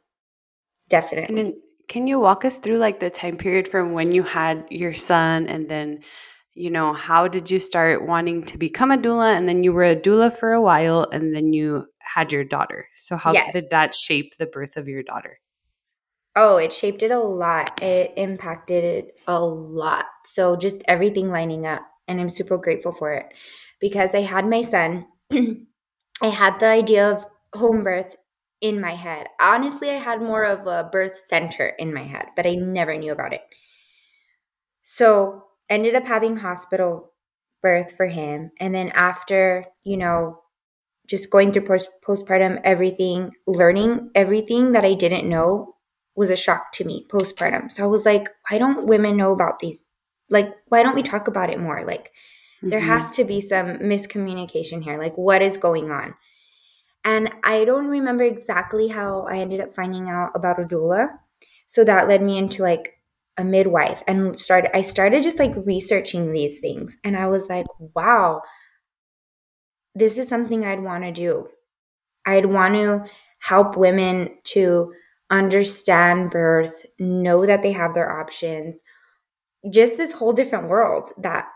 Definitely. 0.88 1.29
And 1.29 1.38
then 1.38 1.62
can 1.88 2.07
you 2.07 2.18
walk 2.18 2.44
us 2.44 2.59
through 2.59 2.79
like 2.79 3.00
the 3.00 3.11
time 3.11 3.37
period 3.37 3.68
from 3.68 3.92
when 3.92 4.12
you 4.12 4.22
had 4.22 4.66
your 4.70 4.94
son 4.94 5.46
and 5.46 5.68
then 5.68 6.00
you 6.55 6.70
know 6.70 6.92
how 6.92 7.29
did 7.29 7.50
you 7.50 7.59
start 7.59 8.07
wanting 8.07 8.44
to 8.44 8.57
become 8.59 8.90
a 8.90 8.96
doula 8.96 9.37
and 9.37 9.48
then 9.48 9.62
you 9.64 9.72
were 9.72 9.85
a 9.85 9.96
doula 9.96 10.33
for 10.33 10.53
a 10.53 10.62
while 10.62 11.07
and 11.12 11.35
then 11.35 11.53
you 11.53 11.87
had 12.00 12.33
your 12.33 12.44
daughter. 12.44 12.87
So 12.96 13.16
how 13.16 13.33
Yes. 13.35 13.53
did 13.53 13.70
that 13.70 13.94
shape 13.94 14.37
the 14.38 14.46
birth 14.46 14.77
of 14.77 14.88
your 14.88 15.03
daughter? 15.03 15.38
Oh, 16.37 16.57
it 16.57 16.73
shaped 16.73 17.03
it 17.03 17.11
a 17.12 17.18
lot. 17.20 17.81
It 17.83 18.12
impacted 18.16 18.83
it 18.85 19.20
a 19.27 19.40
lot. 19.40 20.07
So 20.25 20.57
just 20.57 20.83
everything 20.88 21.31
lining 21.31 21.66
up. 21.66 21.83
And 22.09 22.20
I'm 22.20 22.31
super 22.31 22.59
grateful 22.59 22.92
for 22.92 23.12
it 23.12 23.27
because 23.81 24.14
I 24.14 24.20
had 24.23 24.47
my 24.49 24.62
son. 24.62 25.07
I 25.33 26.27
had 26.27 26.59
the 26.61 26.66
idea 26.66 27.09
of 27.11 27.27
home 27.55 27.85
birth 27.85 28.16
in 28.61 28.81
my 28.81 28.94
head. 28.94 29.29
Honestly, 29.40 29.90
I 29.90 29.99
had 29.99 30.20
more 30.20 30.44
of 30.44 30.66
a 30.66 30.88
birth 30.90 31.16
center 31.18 31.68
in 31.79 31.94
my 31.94 32.05
head, 32.05 32.27
but 32.37 32.47
I 32.47 32.55
never 32.57 32.97
knew 32.97 33.12
about 33.12 33.33
it. 33.33 33.42
So 34.83 35.44
ended 35.68 35.94
up 35.94 36.07
having 36.07 36.38
hospital 36.38 37.12
birth 37.62 37.92
for 37.97 38.07
him. 38.07 38.51
And 38.61 38.75
then 38.75 38.90
after, 38.90 39.64
you 39.85 39.97
know, 39.97 40.40
just 41.09 41.31
going 41.31 41.53
through 41.53 41.66
post- 41.66 41.90
postpartum, 42.07 42.61
everything, 42.64 43.33
learning 43.47 44.11
everything 44.14 44.73
that 44.73 44.85
I 44.85 44.94
didn't 44.94 45.29
know 45.29 45.73
was 46.16 46.31
a 46.31 46.37
shock 46.37 46.72
to 46.72 46.85
me 46.85 47.07
postpartum. 47.11 47.72
So 47.72 47.85
I 47.85 47.87
was 47.87 48.05
like, 48.07 48.29
why 48.48 48.59
don't 48.59 48.87
women 48.87 49.16
know 49.16 49.33
about 49.33 49.59
these? 49.59 49.85
Like, 50.31 50.55
why 50.68 50.83
don't 50.83 50.94
we 50.94 51.03
talk 51.03 51.29
about 51.29 51.50
it 51.50 51.61
more? 51.61 51.85
Like, 51.85 52.12
there 52.62 52.81
Mhm. 52.81 52.87
has 52.87 53.12
to 53.12 53.24
be 53.24 53.40
some 53.40 53.79
miscommunication 53.79 54.83
here. 54.83 54.98
Like, 54.98 55.16
what 55.18 55.42
is 55.42 55.57
going 55.57 55.90
on? 55.90 56.14
And 57.05 57.31
I 57.44 57.64
don't 57.64 57.88
remember 57.88 58.24
exactly 58.24 58.88
how 58.88 59.22
I 59.31 59.38
ended 59.38 59.61
up 59.61 59.74
finding 59.74 60.09
out 60.09 60.33
about 60.35 60.61
a 60.61 60.64
doula. 60.64 61.18
So 61.66 61.85
that 61.85 62.09
led 62.09 62.22
me 62.22 62.38
into 62.38 62.62
like 62.62 62.98
a 63.37 63.44
midwife 63.44 64.03
and 64.07 64.38
started 64.38 64.74
I 64.77 64.81
started 64.83 65.22
just 65.22 65.38
like 65.40 65.53
researching 65.57 66.33
these 66.33 66.61
things 66.61 66.96
and 67.05 67.16
I 67.16 67.27
was 67.27 67.48
like, 67.48 67.66
wow, 67.94 68.42
this 69.94 70.18
is 70.18 70.29
something 70.29 70.64
I'd 70.64 70.83
want 70.83 71.05
to 71.05 71.12
do. 71.12 71.48
I'd 72.27 72.46
want 72.46 72.74
to 72.74 73.05
help 73.40 73.77
women 73.77 74.31
to 74.44 74.92
understand 75.38 76.31
birth, 76.31 76.85
know 76.99 77.47
that 77.47 77.62
they 77.62 77.73
have 77.73 77.94
their 77.94 78.20
options. 78.20 78.83
Just 79.70 79.97
this 79.97 80.12
whole 80.12 80.33
different 80.33 80.68
world 80.68 81.11
that 81.18 81.47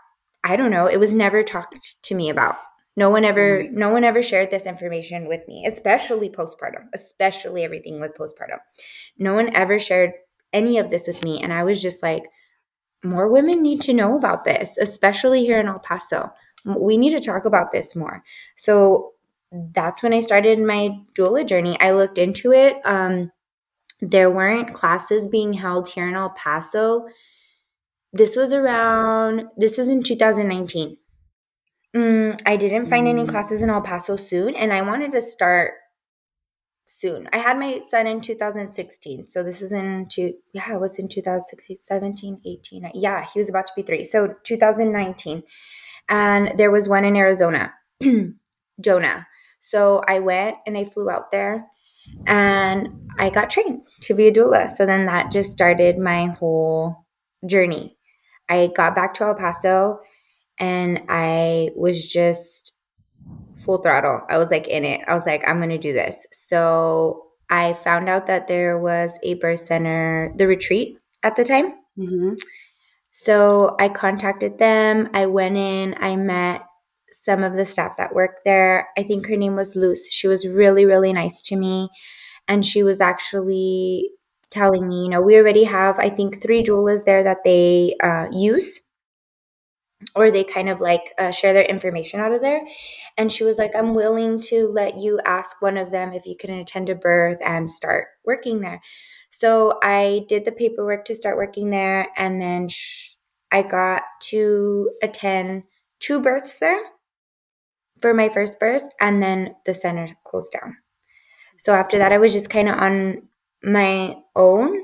I 0.43 0.55
don't 0.55 0.71
know, 0.71 0.87
it 0.87 0.99
was 0.99 1.13
never 1.13 1.43
talked 1.43 2.01
to 2.03 2.15
me 2.15 2.29
about. 2.29 2.57
No 2.95 3.09
one 3.09 3.23
ever 3.23 3.67
no 3.71 3.89
one 3.89 4.03
ever 4.03 4.21
shared 4.21 4.51
this 4.51 4.65
information 4.65 5.27
with 5.27 5.47
me, 5.47 5.65
especially 5.65 6.29
postpartum, 6.29 6.87
especially 6.93 7.63
everything 7.63 7.99
with 7.99 8.17
postpartum. 8.17 8.59
No 9.17 9.33
one 9.33 9.55
ever 9.55 9.79
shared 9.79 10.11
any 10.51 10.79
of 10.79 10.89
this 10.89 11.07
with 11.07 11.23
me 11.23 11.41
and 11.41 11.53
I 11.53 11.63
was 11.63 11.81
just 11.81 12.01
like 12.01 12.23
more 13.03 13.29
women 13.29 13.61
need 13.61 13.81
to 13.81 13.93
know 13.93 14.17
about 14.17 14.43
this, 14.43 14.77
especially 14.77 15.45
here 15.45 15.59
in 15.59 15.67
El 15.67 15.79
Paso. 15.79 16.31
We 16.65 16.97
need 16.97 17.11
to 17.11 17.21
talk 17.21 17.45
about 17.45 17.71
this 17.71 17.95
more. 17.95 18.23
So 18.57 19.13
that's 19.51 20.03
when 20.03 20.13
I 20.13 20.19
started 20.19 20.59
my 20.59 20.89
doula 21.17 21.47
journey. 21.47 21.79
I 21.79 21.91
looked 21.91 22.17
into 22.17 22.51
it. 22.51 22.77
Um, 22.85 23.31
there 24.01 24.29
weren't 24.31 24.73
classes 24.73 25.27
being 25.27 25.53
held 25.53 25.89
here 25.89 26.07
in 26.07 26.15
El 26.15 26.29
Paso. 26.31 27.07
This 28.13 28.35
was 28.35 28.53
around, 28.53 29.47
this 29.57 29.77
is 29.77 29.89
in 29.89 30.01
2019. 30.01 30.97
Mm, 31.95 32.39
I 32.45 32.55
didn't 32.55 32.87
find 32.89 33.07
any 33.07 33.23
Mm. 33.23 33.29
classes 33.29 33.61
in 33.61 33.69
El 33.69 33.81
Paso 33.81 34.15
soon, 34.15 34.55
and 34.55 34.71
I 34.71 34.81
wanted 34.81 35.11
to 35.13 35.21
start 35.21 35.73
soon. 36.85 37.29
I 37.33 37.37
had 37.37 37.57
my 37.57 37.79
son 37.79 38.07
in 38.07 38.21
2016. 38.21 39.27
So 39.27 39.43
this 39.43 39.61
is 39.61 39.71
in 39.71 40.07
two, 40.09 40.33
yeah, 40.53 40.73
it 40.73 40.79
was 40.79 40.97
in 40.97 41.07
2016, 41.07 41.77
17, 41.81 42.41
18. 42.45 42.91
Yeah, 42.93 43.25
he 43.25 43.39
was 43.39 43.49
about 43.49 43.67
to 43.67 43.73
be 43.75 43.83
three. 43.83 44.03
So 44.03 44.35
2019. 44.43 45.43
And 46.09 46.57
there 46.57 46.71
was 46.71 46.89
one 46.89 47.05
in 47.05 47.15
Arizona, 47.15 47.73
Jonah. 48.81 49.27
So 49.59 50.01
I 50.07 50.19
went 50.19 50.57
and 50.65 50.77
I 50.77 50.85
flew 50.85 51.09
out 51.09 51.31
there 51.31 51.67
and 52.25 52.89
I 53.17 53.29
got 53.29 53.49
trained 53.49 53.81
to 54.01 54.13
be 54.13 54.27
a 54.27 54.31
doula. 54.31 54.69
So 54.69 54.85
then 54.85 55.05
that 55.07 55.31
just 55.31 55.51
started 55.51 55.97
my 55.97 56.27
whole 56.27 57.05
journey. 57.45 57.97
I 58.49 58.71
got 58.75 58.95
back 58.95 59.13
to 59.15 59.25
El 59.25 59.35
Paso 59.35 59.99
and 60.57 61.01
I 61.09 61.69
was 61.75 62.07
just 62.07 62.73
full 63.57 63.79
throttle. 63.79 64.21
I 64.29 64.37
was 64.37 64.49
like 64.49 64.67
in 64.67 64.85
it. 64.85 65.01
I 65.07 65.15
was 65.15 65.25
like, 65.25 65.43
I'm 65.47 65.57
going 65.57 65.69
to 65.69 65.77
do 65.77 65.93
this. 65.93 66.25
So 66.31 67.25
I 67.49 67.73
found 67.73 68.09
out 68.09 68.27
that 68.27 68.47
there 68.47 68.77
was 68.77 69.17
a 69.23 69.35
birth 69.35 69.59
center, 69.59 70.31
the 70.35 70.47
retreat 70.47 70.97
at 71.23 71.35
the 71.35 71.43
time. 71.43 71.73
Mhm. 71.97 72.39
So 73.11 73.75
I 73.79 73.89
contacted 73.89 74.59
them. 74.59 75.09
I 75.13 75.25
went 75.25 75.57
in, 75.57 75.95
I 75.99 76.15
met 76.15 76.61
some 77.23 77.43
of 77.43 77.53
the 77.53 77.65
staff 77.65 77.97
that 77.97 78.13
worked 78.13 78.43
there. 78.45 78.89
I 78.97 79.03
think 79.03 79.27
her 79.27 79.37
name 79.37 79.55
was 79.55 79.75
Luce. 79.75 80.09
She 80.09 80.27
was 80.27 80.47
really, 80.47 80.85
really 80.85 81.13
nice 81.13 81.41
to 81.43 81.55
me. 81.55 81.89
And 82.47 82.65
she 82.65 82.83
was 82.83 83.01
actually 83.01 84.09
telling 84.49 84.87
me, 84.87 85.03
you 85.03 85.09
know, 85.09 85.21
we 85.21 85.37
already 85.37 85.65
have, 85.65 85.99
I 85.99 86.09
think, 86.09 86.41
three 86.41 86.63
doulas 86.63 87.05
there 87.05 87.23
that 87.23 87.43
they 87.43 87.95
uh, 88.03 88.27
use 88.31 88.81
or 90.15 90.31
they 90.31 90.43
kind 90.43 90.69
of 90.69 90.79
like 90.79 91.13
uh, 91.17 91.31
share 91.31 91.53
their 91.53 91.65
information 91.65 92.19
out 92.19 92.31
of 92.31 92.41
there. 92.41 92.61
And 93.17 93.31
she 93.31 93.43
was 93.43 93.57
like, 93.57 93.71
I'm 93.75 93.93
willing 93.93 94.39
to 94.43 94.67
let 94.67 94.97
you 94.97 95.19
ask 95.25 95.61
one 95.61 95.77
of 95.77 95.91
them 95.91 96.13
if 96.13 96.25
you 96.25 96.35
can 96.37 96.51
attend 96.51 96.89
a 96.89 96.95
birth 96.95 97.39
and 97.45 97.69
start 97.69 98.07
working 98.25 98.61
there. 98.61 98.81
So 99.29 99.77
I 99.83 100.25
did 100.27 100.45
the 100.45 100.51
paperwork 100.51 101.05
to 101.05 101.15
start 101.15 101.37
working 101.37 101.69
there. 101.69 102.07
And 102.17 102.41
then 102.41 102.69
sh- 102.69 103.15
I 103.51 103.61
got 103.61 104.03
to 104.29 104.91
attend 105.03 105.63
two 105.99 106.21
births 106.21 106.59
there 106.59 106.79
for 108.01 108.13
my 108.13 108.29
first 108.29 108.59
birth. 108.59 108.83
And 108.99 109.21
then 109.21 109.55
the 109.65 109.73
center 109.73 110.07
closed 110.25 110.53
down. 110.53 110.77
So 111.57 111.73
after 111.73 111.97
that, 111.97 112.11
I 112.11 112.17
was 112.17 112.33
just 112.33 112.49
kind 112.49 112.69
of 112.69 112.75
on 112.75 113.23
my 113.63 114.15
own 114.35 114.77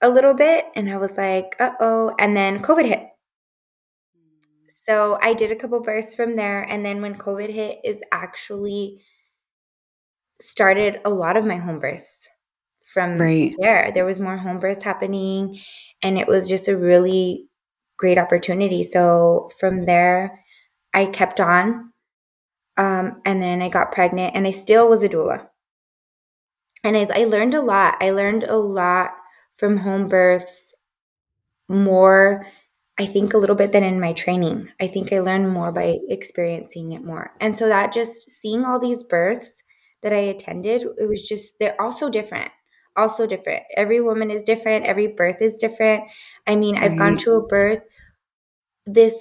a 0.00 0.08
little 0.08 0.34
bit. 0.34 0.66
And 0.76 0.90
I 0.90 0.96
was 0.96 1.16
like, 1.16 1.56
uh 1.58 1.72
oh. 1.80 2.14
And 2.18 2.36
then 2.36 2.62
COVID 2.62 2.86
hit. 2.86 3.08
So 4.84 5.18
I 5.22 5.34
did 5.34 5.52
a 5.52 5.56
couple 5.56 5.80
births 5.80 6.14
from 6.14 6.36
there. 6.36 6.62
And 6.62 6.84
then 6.84 7.02
when 7.02 7.14
COVID 7.14 7.50
hit, 7.50 7.78
is 7.84 8.00
actually 8.10 9.00
started 10.40 11.00
a 11.04 11.10
lot 11.10 11.36
of 11.36 11.44
my 11.44 11.56
home 11.56 11.78
births 11.78 12.28
from 12.92 13.14
right. 13.14 13.54
there. 13.58 13.90
There 13.94 14.04
was 14.04 14.20
more 14.20 14.36
home 14.36 14.58
births 14.58 14.82
happening, 14.82 15.60
and 16.02 16.18
it 16.18 16.26
was 16.26 16.48
just 16.48 16.68
a 16.68 16.76
really 16.76 17.48
great 17.96 18.18
opportunity. 18.18 18.82
So 18.84 19.50
from 19.58 19.86
there, 19.86 20.44
I 20.92 21.06
kept 21.06 21.40
on. 21.40 21.91
Um, 22.76 23.20
and 23.24 23.42
then 23.42 23.62
I 23.62 23.68
got 23.68 23.92
pregnant, 23.92 24.34
and 24.34 24.46
I 24.46 24.50
still 24.50 24.88
was 24.88 25.02
a 25.02 25.08
doula. 25.08 25.46
And 26.84 26.96
I, 26.96 27.06
I 27.12 27.24
learned 27.24 27.54
a 27.54 27.62
lot. 27.62 27.96
I 28.00 28.10
learned 28.10 28.44
a 28.44 28.56
lot 28.56 29.10
from 29.54 29.78
home 29.78 30.08
births 30.08 30.74
more 31.68 32.46
I 32.98 33.06
think 33.06 33.32
a 33.32 33.38
little 33.38 33.56
bit 33.56 33.72
than 33.72 33.84
in 33.84 34.00
my 34.00 34.12
training. 34.12 34.68
I 34.80 34.86
think 34.86 35.12
I 35.12 35.20
learned 35.20 35.50
more 35.50 35.72
by 35.72 35.98
experiencing 36.08 36.92
it 36.92 37.02
more. 37.02 37.32
And 37.40 37.56
so 37.56 37.68
that 37.68 37.92
just 37.92 38.30
seeing 38.30 38.64
all 38.64 38.78
these 38.78 39.02
births 39.02 39.62
that 40.02 40.12
I 40.12 40.18
attended, 40.18 40.82
it 40.98 41.08
was 41.08 41.26
just, 41.26 41.58
they're 41.58 41.80
all 41.80 41.92
so 41.92 42.10
different. 42.10 42.50
Also 42.94 43.26
different. 43.26 43.62
Every 43.76 44.02
woman 44.02 44.30
is 44.30 44.44
different. 44.44 44.84
Every 44.84 45.06
birth 45.06 45.40
is 45.40 45.56
different. 45.56 46.04
I 46.46 46.56
mean, 46.56 46.76
I've 46.76 46.98
gone 46.98 47.16
to 47.18 47.32
a 47.32 47.46
birth 47.46 47.80
this 48.84 49.16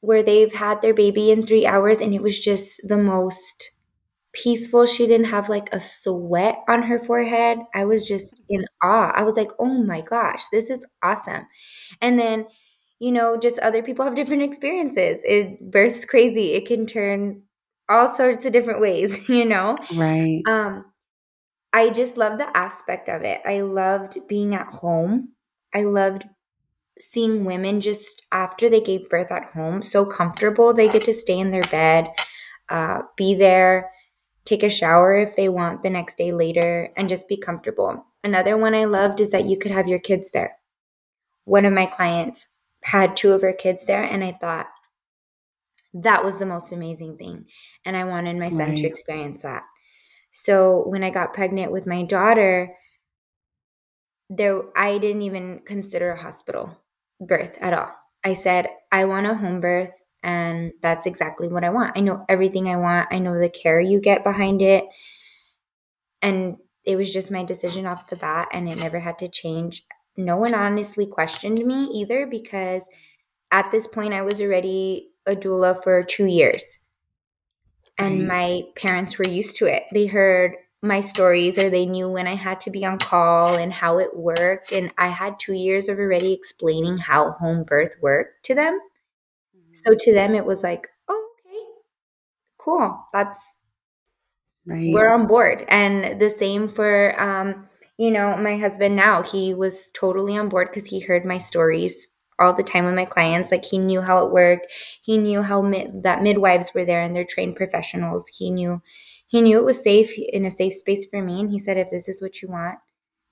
where 0.00 0.22
they've 0.22 0.54
had 0.54 0.80
their 0.80 0.94
baby 0.94 1.30
in 1.30 1.46
three 1.46 1.66
hours 1.66 2.00
and 2.00 2.14
it 2.14 2.22
was 2.22 2.40
just 2.40 2.80
the 2.82 2.96
most 2.96 3.70
peaceful. 4.32 4.86
She 4.86 5.06
didn't 5.06 5.26
have 5.26 5.48
like 5.48 5.68
a 5.72 5.80
sweat 5.80 6.58
on 6.68 6.84
her 6.84 6.98
forehead. 6.98 7.58
I 7.74 7.84
was 7.84 8.06
just 8.06 8.34
in 8.48 8.64
awe. 8.82 9.12
I 9.14 9.22
was 9.22 9.36
like, 9.36 9.50
oh 9.58 9.82
my 9.84 10.00
gosh, 10.00 10.44
this 10.52 10.70
is 10.70 10.84
awesome. 11.02 11.46
And 12.00 12.18
then 12.18 12.46
you 13.00 13.10
know, 13.10 13.38
just 13.38 13.58
other 13.60 13.82
people 13.82 14.04
have 14.04 14.14
different 14.14 14.42
experiences. 14.42 15.22
It 15.24 15.70
bursts 15.70 16.04
crazy. 16.04 16.52
It 16.52 16.66
can 16.66 16.86
turn 16.86 17.42
all 17.88 18.14
sorts 18.14 18.44
of 18.44 18.52
different 18.52 18.80
ways, 18.80 19.20
you 19.28 19.44
know? 19.44 19.78
Right. 19.94 20.42
Um, 20.46 20.84
I 21.72 21.90
just 21.90 22.16
love 22.16 22.38
the 22.38 22.56
aspect 22.56 23.08
of 23.08 23.22
it. 23.22 23.40
I 23.46 23.62
loved 23.62 24.18
being 24.28 24.54
at 24.54 24.66
home. 24.66 25.30
I 25.74 25.84
loved 25.84 26.24
seeing 27.00 27.44
women 27.44 27.80
just 27.80 28.26
after 28.32 28.68
they 28.68 28.80
gave 28.80 29.08
birth 29.08 29.30
at 29.30 29.52
home 29.52 29.82
so 29.82 30.04
comfortable. 30.04 30.72
They 30.72 30.88
get 30.88 31.04
to 31.04 31.14
stay 31.14 31.38
in 31.38 31.50
their 31.50 31.62
bed, 31.62 32.10
uh, 32.68 33.02
be 33.16 33.34
there, 33.34 33.90
take 34.44 34.62
a 34.62 34.68
shower 34.68 35.16
if 35.16 35.36
they 35.36 35.48
want 35.48 35.82
the 35.82 35.90
next 35.90 36.16
day 36.18 36.32
later, 36.32 36.90
and 36.96 37.08
just 37.08 37.28
be 37.28 37.36
comfortable. 37.36 38.04
Another 38.22 38.56
one 38.56 38.74
I 38.74 38.84
loved 38.84 39.20
is 39.20 39.30
that 39.30 39.46
you 39.46 39.58
could 39.58 39.70
have 39.70 39.88
your 39.88 39.98
kids 39.98 40.30
there. 40.32 40.56
One 41.44 41.64
of 41.64 41.72
my 41.72 41.86
clients 41.86 42.48
had 42.84 43.16
two 43.16 43.32
of 43.32 43.42
her 43.42 43.52
kids 43.52 43.84
there 43.86 44.02
and 44.02 44.24
I 44.24 44.36
thought 44.40 44.66
that 45.92 46.24
was 46.24 46.38
the 46.38 46.46
most 46.46 46.72
amazing 46.72 47.16
thing 47.16 47.46
and 47.84 47.96
I 47.96 48.04
wanted 48.04 48.36
my 48.36 48.48
son 48.48 48.76
to 48.76 48.86
experience 48.86 49.42
that. 49.42 49.64
So 50.32 50.84
when 50.86 51.02
I 51.02 51.10
got 51.10 51.34
pregnant 51.34 51.72
with 51.72 51.86
my 51.86 52.02
daughter 52.04 52.74
there 54.30 54.62
I 54.76 54.98
didn't 54.98 55.22
even 55.22 55.60
consider 55.64 56.12
a 56.12 56.22
hospital 56.22 56.79
birth 57.20 57.56
at 57.60 57.72
all. 57.72 57.90
I 58.24 58.34
said 58.34 58.68
I 58.90 59.04
want 59.04 59.26
a 59.26 59.34
home 59.34 59.60
birth 59.60 59.92
and 60.22 60.72
that's 60.82 61.06
exactly 61.06 61.48
what 61.48 61.64
I 61.64 61.70
want. 61.70 61.96
I 61.96 62.00
know 62.00 62.24
everything 62.28 62.68
I 62.68 62.76
want. 62.76 63.08
I 63.10 63.18
know 63.18 63.38
the 63.38 63.48
care 63.48 63.80
you 63.80 64.00
get 64.00 64.24
behind 64.24 64.60
it. 64.60 64.84
And 66.22 66.56
it 66.84 66.96
was 66.96 67.12
just 67.12 67.30
my 67.30 67.44
decision 67.44 67.86
off 67.86 68.08
the 68.08 68.16
bat 68.16 68.48
and 68.52 68.68
it 68.68 68.78
never 68.78 69.00
had 69.00 69.18
to 69.20 69.28
change 69.28 69.84
no 70.16 70.36
one 70.36 70.54
honestly 70.54 71.06
questioned 71.06 71.64
me 71.64 71.84
either 71.94 72.26
because 72.26 72.88
at 73.50 73.70
this 73.70 73.86
point 73.86 74.14
I 74.14 74.22
was 74.22 74.40
already 74.40 75.10
a 75.26 75.34
doula 75.34 75.82
for 75.82 76.02
two 76.02 76.26
years. 76.26 76.78
And 77.98 78.26
my 78.26 78.62
parents 78.76 79.18
were 79.18 79.28
used 79.28 79.58
to 79.58 79.66
it. 79.66 79.82
They 79.92 80.06
heard 80.06 80.54
my 80.82 81.00
stories 81.00 81.58
or 81.58 81.68
they 81.68 81.86
knew 81.86 82.08
when 82.08 82.26
I 82.26 82.36
had 82.36 82.60
to 82.60 82.70
be 82.70 82.84
on 82.84 82.98
call 82.98 83.54
and 83.54 83.72
how 83.72 83.98
it 83.98 84.16
worked. 84.16 84.72
And 84.72 84.92
I 84.96 85.08
had 85.08 85.38
two 85.38 85.52
years 85.52 85.88
of 85.88 85.98
already 85.98 86.32
explaining 86.32 86.98
how 86.98 87.32
home 87.32 87.64
birth 87.64 87.96
worked 88.00 88.44
to 88.46 88.54
them. 88.54 88.80
Mm-hmm. 89.56 89.72
So 89.74 89.94
to 89.94 90.14
them, 90.14 90.34
it 90.34 90.46
was 90.46 90.62
like, 90.62 90.88
oh, 91.08 91.28
okay, 91.46 91.64
cool. 92.58 92.98
That's 93.12 93.40
right. 94.66 94.90
We're 94.92 95.12
on 95.12 95.26
board. 95.26 95.66
And 95.68 96.20
the 96.20 96.30
same 96.30 96.68
for 96.68 97.20
um, 97.20 97.68
you 98.00 98.10
know, 98.10 98.34
my 98.38 98.56
husband 98.56 98.96
now, 98.96 99.22
he 99.22 99.52
was 99.52 99.90
totally 99.90 100.34
on 100.34 100.48
board 100.48 100.68
because 100.70 100.86
he 100.86 101.00
heard 101.00 101.26
my 101.26 101.36
stories 101.36 102.08
all 102.38 102.54
the 102.54 102.62
time 102.62 102.86
with 102.86 102.94
my 102.94 103.04
clients. 103.04 103.50
Like 103.50 103.66
he 103.66 103.76
knew 103.76 104.00
how 104.00 104.24
it 104.24 104.32
worked. 104.32 104.72
He 105.02 105.18
knew 105.18 105.42
how 105.42 105.60
mid- 105.60 106.02
that 106.04 106.22
midwives 106.22 106.72
were 106.74 106.86
there 106.86 107.02
and 107.02 107.14
they're 107.14 107.26
trained 107.26 107.56
professionals. 107.56 108.28
He 108.28 108.50
knew 108.50 108.80
he 109.30 109.40
knew 109.40 109.58
it 109.58 109.64
was 109.64 109.80
safe 109.80 110.18
in 110.18 110.44
a 110.44 110.50
safe 110.50 110.74
space 110.74 111.06
for 111.06 111.22
me. 111.22 111.38
And 111.38 111.50
he 111.50 111.58
said, 111.60 111.76
if 111.76 111.88
this 111.88 112.08
is 112.08 112.20
what 112.20 112.42
you 112.42 112.48
want, 112.48 112.80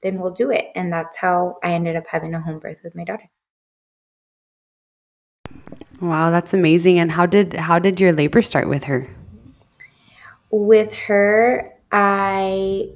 then 0.00 0.20
we'll 0.20 0.30
do 0.30 0.48
it. 0.48 0.66
And 0.76 0.92
that's 0.92 1.16
how 1.16 1.56
I 1.61 1.72
ended 1.72 1.96
up 1.96 2.04
having 2.06 2.34
a 2.34 2.40
home 2.40 2.61
birth 2.61 2.82
with 2.84 2.94
my 2.94 3.02
daughter. 3.02 3.28
Wow, 6.00 6.30
that's 6.30 6.54
amazing. 6.54 7.00
And 7.00 7.11
how 7.11 7.26
did 7.26 7.54
how 7.54 7.80
did 7.80 8.00
your 8.00 8.12
labor 8.12 8.42
start 8.42 8.68
with 8.68 8.84
her? 8.84 9.08
With 10.52 10.94
her, 10.94 11.74
I 11.90 12.90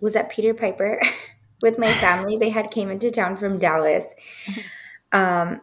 was 0.00 0.16
at 0.16 0.30
Peter 0.30 0.54
Piper 0.54 1.02
with 1.62 1.78
my 1.78 1.92
family. 1.92 2.38
They 2.38 2.48
had 2.48 2.70
came 2.70 2.90
into 2.90 3.10
town 3.10 3.36
from 3.36 3.58
Dallas. 3.58 4.06
Um, 5.12 5.60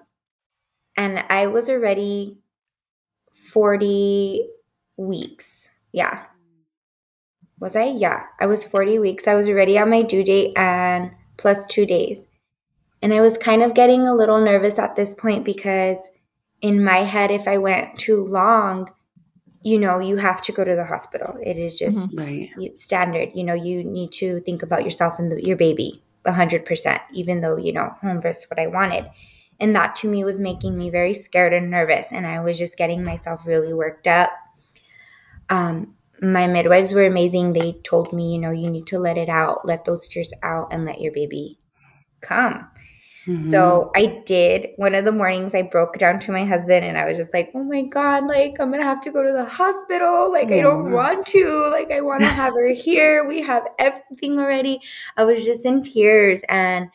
and 0.96 1.20
I 1.30 1.48
was 1.48 1.70
already 1.70 2.38
40 3.34 4.48
weeks. 4.96 5.70
Yeah. 5.92 6.24
Was 7.64 7.78
I? 7.78 7.86
Yeah. 7.86 8.24
I 8.42 8.46
was 8.46 8.66
40 8.66 9.00
weeks. 9.00 9.28
I 9.28 9.36
was 9.36 9.48
already 9.48 9.78
on 9.80 9.90
my 9.90 10.02
due 10.02 10.24
date 10.24 10.52
and 10.58 11.12
plus 11.38 11.66
two 11.66 11.86
days. 11.86 12.26
And 13.02 13.14
I 13.14 13.22
was 13.22 13.38
kind 13.38 13.64
of 13.64 13.74
getting 13.74 14.06
a 14.06 14.14
little 14.14 14.44
nervous 14.44 14.78
at 14.78 14.98
this 14.98 15.14
point 15.14 15.46
because 15.46 15.98
in 16.62 16.84
my 16.84 17.04
head, 17.04 17.32
if 17.32 17.48
I 17.48 17.58
went 17.58 17.98
too 17.98 18.26
long, 18.26 18.90
you 19.64 19.80
know 19.80 19.98
you 20.00 20.18
have 20.18 20.42
to 20.42 20.52
go 20.52 20.64
to 20.64 20.76
the 20.76 20.84
hospital 20.84 21.38
it 21.42 21.58
is 21.58 21.80
just 21.80 21.98
mm-hmm. 21.98 22.60
right. 22.60 22.78
standard 22.78 23.30
you 23.34 23.44
know 23.44 23.54
you 23.54 23.82
need 23.82 24.12
to 24.12 24.42
think 24.42 24.62
about 24.62 24.84
yourself 24.84 25.18
and 25.20 25.32
the, 25.32 25.42
your 25.42 25.56
baby 25.56 25.96
100% 26.26 27.00
even 27.14 27.40
though 27.40 27.56
you 27.58 27.72
know 27.72 27.96
home 28.02 28.20
birth 28.20 28.44
what 28.50 28.60
i 28.60 28.68
wanted 28.68 29.10
and 29.60 29.74
that 29.74 29.96
to 29.96 30.10
me 30.10 30.24
was 30.24 30.42
making 30.42 30.78
me 30.78 30.90
very 30.90 31.14
scared 31.14 31.54
and 31.54 31.72
nervous 31.72 32.12
and 32.12 32.28
i 32.28 32.42
was 32.42 32.58
just 32.58 32.78
getting 32.78 33.04
myself 33.04 33.48
really 33.48 33.74
worked 33.74 34.06
up 34.06 34.32
um, 35.50 35.96
my 36.24 36.48
midwives 36.48 36.94
were 36.94 37.06
amazing 37.06 37.54
they 37.54 37.74
told 37.84 38.14
me 38.14 38.34
you 38.34 38.40
know 38.40 38.52
you 38.52 38.70
need 38.70 38.88
to 38.88 38.98
let 38.98 39.18
it 39.18 39.30
out 39.30 39.66
let 39.66 39.86
those 39.86 40.08
tears 40.08 40.34
out 40.42 40.68
and 40.72 40.86
let 40.86 41.02
your 41.02 41.12
baby 41.12 41.60
come 42.22 42.68
Mm-hmm. 43.28 43.52
So 43.52 43.92
I 43.96 44.22
did. 44.26 44.72
One 44.76 44.96
of 44.96 45.06
the 45.06 45.12
mornings 45.12 45.56
I 45.56 45.62
broke 45.62 45.98
down 45.98 46.20
to 46.22 46.32
my 46.32 46.44
husband 46.44 46.84
and 46.84 46.98
I 46.98 47.06
was 47.06 47.18
just 47.18 47.34
like, 47.34 47.52
oh 47.56 47.64
my 47.64 47.84
God, 47.84 48.28
like 48.28 48.58
I'm 48.60 48.70
gonna 48.70 48.84
have 48.84 49.02
to 49.02 49.12
go 49.12 49.24
to 49.24 49.32
the 49.32 49.46
hospital. 49.46 50.32
Like 50.32 50.52
I 50.52 50.60
don't 50.60 50.92
want 50.92 51.26
to. 51.28 51.72
Like 51.72 51.90
I 51.92 52.02
wanna 52.02 52.26
have 52.42 52.54
her 52.54 52.74
here. 52.74 53.26
We 53.26 53.42
have 53.42 53.64
everything 53.80 54.40
already. 54.40 54.82
I 55.16 55.24
was 55.24 55.46
just 55.46 55.66
in 55.66 55.84
tears 55.84 56.42
and 56.50 56.90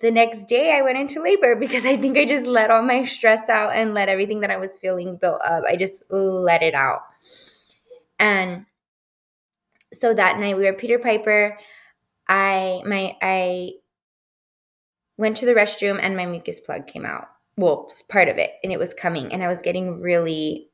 the 0.00 0.10
next 0.10 0.46
day 0.46 0.74
I 0.74 0.80
went 0.80 0.96
into 0.96 1.22
labor 1.22 1.54
because 1.60 1.84
I 1.84 1.96
think 1.98 2.16
I 2.16 2.24
just 2.24 2.46
let 2.46 2.70
all 2.70 2.82
my 2.82 3.04
stress 3.04 3.50
out 3.50 3.74
and 3.74 3.92
let 3.92 4.08
everything 4.08 4.40
that 4.40 4.50
I 4.50 4.56
was 4.56 4.78
feeling 4.78 5.18
built 5.20 5.42
up. 5.42 5.64
I 5.68 5.76
just 5.76 6.02
let 6.08 6.62
it 6.62 6.74
out. 6.74 7.02
And 8.18 8.66
so 9.92 10.14
that 10.14 10.38
night 10.38 10.56
we 10.56 10.64
were 10.64 10.72
Peter 10.72 10.98
Piper. 10.98 11.58
I 12.28 12.82
my 12.86 13.16
I 13.22 13.70
went 15.16 15.36
to 15.38 15.46
the 15.46 15.54
restroom 15.54 15.98
and 16.00 16.16
my 16.16 16.26
mucus 16.26 16.60
plug 16.60 16.86
came 16.86 17.06
out. 17.06 17.28
Well, 17.56 17.88
part 18.08 18.28
of 18.28 18.38
it, 18.38 18.52
and 18.62 18.72
it 18.72 18.78
was 18.78 18.94
coming, 18.94 19.32
and 19.32 19.42
I 19.42 19.48
was 19.48 19.62
getting 19.62 20.00
really 20.00 20.68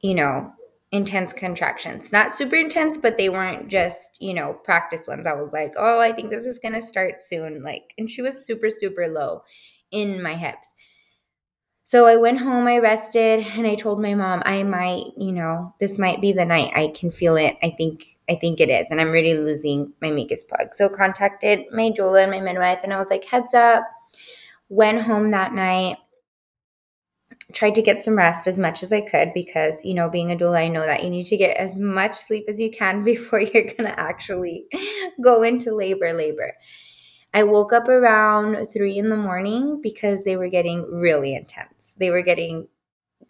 you 0.00 0.14
know, 0.14 0.52
intense 0.92 1.32
contractions. 1.32 2.12
Not 2.12 2.34
super 2.34 2.56
intense, 2.56 2.98
but 2.98 3.16
they 3.16 3.28
weren't 3.28 3.68
just, 3.68 4.20
you 4.20 4.34
know, 4.34 4.54
practice 4.64 5.06
ones. 5.06 5.26
I 5.26 5.34
was 5.34 5.52
like, 5.52 5.74
oh, 5.76 6.00
I 6.00 6.12
think 6.12 6.30
this 6.30 6.46
is 6.46 6.58
going 6.58 6.74
to 6.74 6.80
start 6.80 7.22
soon. 7.22 7.62
Like, 7.62 7.92
and 7.98 8.10
she 8.10 8.22
was 8.22 8.44
super, 8.44 8.70
super 8.70 9.06
low 9.08 9.42
in 9.90 10.22
my 10.22 10.34
hips. 10.34 10.74
So 11.90 12.06
I 12.06 12.14
went 12.14 12.38
home, 12.38 12.68
I 12.68 12.78
rested, 12.78 13.44
and 13.56 13.66
I 13.66 13.74
told 13.74 14.00
my 14.00 14.14
mom, 14.14 14.44
I 14.46 14.62
might, 14.62 15.06
you 15.16 15.32
know, 15.32 15.74
this 15.80 15.98
might 15.98 16.20
be 16.20 16.32
the 16.32 16.44
night. 16.44 16.70
I 16.72 16.92
can 16.96 17.10
feel 17.10 17.34
it. 17.34 17.56
I 17.64 17.70
think, 17.70 18.16
I 18.28 18.36
think 18.36 18.60
it 18.60 18.70
is. 18.70 18.92
And 18.92 19.00
I'm 19.00 19.10
really 19.10 19.36
losing 19.36 19.92
my 20.00 20.12
mucus 20.12 20.44
plug. 20.44 20.72
So 20.72 20.88
contacted 20.88 21.64
my 21.72 21.90
doula 21.90 22.22
and 22.22 22.30
my 22.30 22.38
midwife, 22.38 22.78
and 22.84 22.92
I 22.92 22.98
was 23.00 23.10
like, 23.10 23.24
heads 23.24 23.54
up. 23.54 23.82
Went 24.68 25.02
home 25.02 25.32
that 25.32 25.52
night 25.52 25.96
tried 27.52 27.74
to 27.74 27.82
get 27.82 28.00
some 28.00 28.14
rest 28.14 28.46
as 28.46 28.60
much 28.60 28.84
as 28.84 28.92
I 28.92 29.00
could 29.00 29.32
because, 29.34 29.84
you 29.84 29.92
know, 29.92 30.08
being 30.08 30.30
a 30.30 30.36
doula, 30.36 30.58
I 30.58 30.68
know 30.68 30.86
that 30.86 31.02
you 31.02 31.10
need 31.10 31.26
to 31.26 31.36
get 31.36 31.56
as 31.56 31.76
much 31.76 32.14
sleep 32.14 32.44
as 32.48 32.60
you 32.60 32.70
can 32.70 33.02
before 33.04 33.40
you're 33.40 33.64
to 33.64 33.98
actually 33.98 34.66
go 35.20 35.42
into 35.42 35.74
labor, 35.74 36.12
labor. 36.12 36.54
I 37.32 37.44
woke 37.44 37.72
up 37.72 37.88
around 37.88 38.66
three 38.72 38.98
in 38.98 39.08
the 39.08 39.16
morning 39.16 39.80
because 39.80 40.24
they 40.24 40.36
were 40.36 40.48
getting 40.48 40.82
really 40.90 41.34
intense. 41.34 41.79
They 42.00 42.10
were 42.10 42.22
getting, 42.22 42.66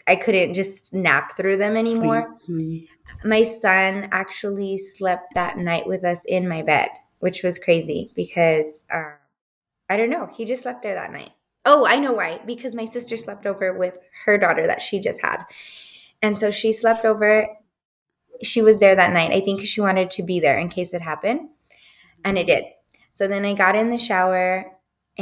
I 0.07 0.17
couldn't 0.17 0.55
just 0.55 0.95
nap 0.95 1.37
through 1.37 1.59
them 1.59 1.77
anymore. 1.77 2.37
Mm-hmm. 2.49 3.29
My 3.29 3.43
son 3.43 4.09
actually 4.13 4.79
slept 4.79 5.35
that 5.35 5.59
night 5.59 5.87
with 5.87 6.05
us 6.05 6.25
in 6.27 6.49
my 6.49 6.63
bed, 6.63 6.89
which 7.19 7.43
was 7.43 7.59
crazy 7.59 8.13
because 8.17 8.85
uh, 8.93 9.11
I 9.91 9.97
don't 9.97 10.09
know. 10.09 10.29
He 10.33 10.45
just 10.45 10.63
slept 10.63 10.83
there 10.83 10.95
that 10.95 11.13
night. 11.13 11.33
Oh, 11.67 11.85
I 11.85 11.99
know 11.99 12.13
why. 12.13 12.41
Because 12.47 12.75
my 12.75 12.87
sister 12.87 13.17
slept 13.17 13.45
over 13.45 13.77
with 13.77 13.95
her 14.25 14.39
daughter 14.39 14.67
that 14.67 14.81
she 14.81 15.01
just 15.01 15.21
had. 15.21 15.45
And 16.23 16.39
so 16.39 16.51
she 16.51 16.73
slept 16.73 17.05
over. 17.05 17.49
She 18.43 18.63
was 18.63 18.79
there 18.79 18.97
that 18.97 19.13
night. 19.13 19.33
I 19.33 19.41
think 19.41 19.61
she 19.61 19.81
wanted 19.81 20.11
to 20.13 20.23
be 20.23 20.41
there 20.41 20.59
in 20.59 20.71
case 20.71 20.95
it 20.95 21.03
happened. 21.03 21.49
And 22.25 22.39
it 22.39 22.47
did. 22.47 22.65
So 23.13 23.29
then 23.29 23.45
I 23.45 23.55
got 23.55 23.77
in 23.77 23.91
the 23.91 23.99
shower 23.99 24.67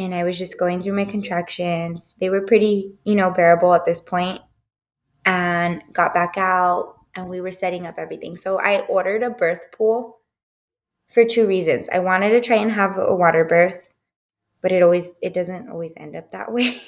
and 0.04 0.14
I 0.14 0.24
was 0.24 0.38
just 0.38 0.58
going 0.58 0.82
through 0.82 0.96
my 0.96 1.04
contractions. 1.04 2.16
They 2.20 2.30
were 2.30 2.42
pretty, 2.42 2.94
you 3.04 3.14
know, 3.14 3.30
bearable 3.30 3.74
at 3.74 3.84
this 3.84 4.00
point. 4.00 4.40
And 5.24 5.82
got 5.92 6.14
back 6.14 6.38
out 6.38 6.94
and 7.14 7.28
we 7.28 7.40
were 7.40 7.50
setting 7.50 7.86
up 7.86 7.96
everything. 7.98 8.36
So 8.36 8.58
I 8.58 8.86
ordered 8.86 9.22
a 9.22 9.30
birth 9.30 9.66
pool 9.76 10.20
for 11.10 11.24
two 11.24 11.46
reasons. 11.46 11.88
I 11.92 11.98
wanted 11.98 12.30
to 12.30 12.40
try 12.40 12.56
and 12.56 12.72
have 12.72 12.96
a 12.96 13.14
water 13.14 13.44
birth 13.44 13.88
but 14.60 14.72
it 14.72 14.82
always 14.82 15.12
it 15.22 15.34
doesn't 15.34 15.68
always 15.68 15.94
end 15.96 16.16
up 16.16 16.30
that 16.32 16.52
way 16.52 16.80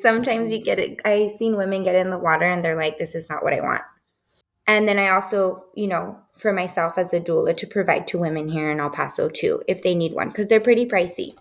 sometimes 0.00 0.52
you 0.52 0.58
mm-hmm. 0.58 0.64
get 0.64 0.78
it 0.78 1.00
i 1.04 1.28
seen 1.28 1.56
women 1.56 1.84
get 1.84 1.94
in 1.94 2.10
the 2.10 2.18
water 2.18 2.46
and 2.46 2.64
they're 2.64 2.76
like 2.76 2.98
this 2.98 3.14
is 3.14 3.28
not 3.28 3.42
what 3.42 3.52
i 3.52 3.60
want 3.60 3.82
and 4.66 4.88
then 4.88 4.98
i 4.98 5.08
also 5.08 5.64
you 5.74 5.86
know 5.86 6.16
for 6.36 6.52
myself 6.52 6.98
as 6.98 7.12
a 7.12 7.20
doula 7.20 7.56
to 7.56 7.66
provide 7.66 8.06
to 8.06 8.18
women 8.18 8.48
here 8.48 8.70
in 8.70 8.80
el 8.80 8.90
paso 8.90 9.28
too 9.28 9.62
if 9.68 9.82
they 9.82 9.94
need 9.94 10.14
one 10.14 10.28
because 10.28 10.48
they're 10.48 10.60
pretty 10.60 10.86
pricey 10.86 11.34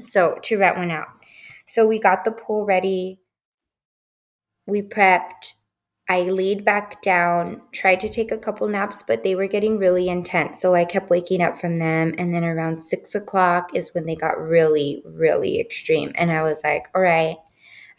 so 0.00 0.38
to 0.42 0.58
rent 0.58 0.76
one 0.76 0.90
out 0.90 1.08
so 1.68 1.86
we 1.86 1.98
got 1.98 2.24
the 2.24 2.32
pool 2.32 2.64
ready 2.64 3.20
we 4.66 4.82
prepped 4.82 5.54
I 6.08 6.22
laid 6.22 6.64
back 6.64 7.02
down, 7.02 7.62
tried 7.72 8.00
to 8.00 8.08
take 8.08 8.30
a 8.30 8.38
couple 8.38 8.68
naps, 8.68 9.02
but 9.02 9.24
they 9.24 9.34
were 9.34 9.48
getting 9.48 9.76
really 9.76 10.08
intense. 10.08 10.60
So 10.60 10.74
I 10.74 10.84
kept 10.84 11.10
waking 11.10 11.42
up 11.42 11.58
from 11.58 11.78
them. 11.78 12.14
And 12.16 12.32
then 12.32 12.44
around 12.44 12.78
six 12.78 13.16
o'clock 13.16 13.70
is 13.74 13.92
when 13.92 14.06
they 14.06 14.14
got 14.14 14.40
really, 14.40 15.02
really 15.04 15.58
extreme. 15.58 16.12
And 16.14 16.30
I 16.30 16.42
was 16.42 16.60
like, 16.62 16.86
all 16.94 17.02
right, 17.02 17.36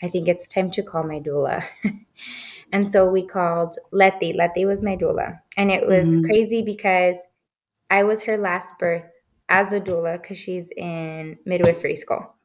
I 0.02 0.08
think 0.08 0.30
it's 0.30 0.48
time 0.48 0.72
to 0.72 0.84
call 0.84 1.04
my 1.04 1.20
doula. 1.20 1.66
and 2.72 2.90
so 2.90 3.10
we 3.10 3.26
called 3.26 3.78
Letty. 3.92 4.32
Letty 4.32 4.64
was 4.64 4.82
my 4.82 4.96
doula. 4.96 5.42
And 5.58 5.70
it 5.70 5.86
was 5.86 6.08
mm-hmm. 6.08 6.26
crazy 6.26 6.62
because 6.62 7.18
I 7.90 8.04
was 8.04 8.24
her 8.24 8.38
last 8.38 8.72
birth 8.80 9.04
as 9.50 9.72
a 9.72 9.80
doula 9.80 10.22
because 10.22 10.38
she's 10.38 10.70
in 10.76 11.38
midwifery 11.46 11.96
school. 11.96 12.36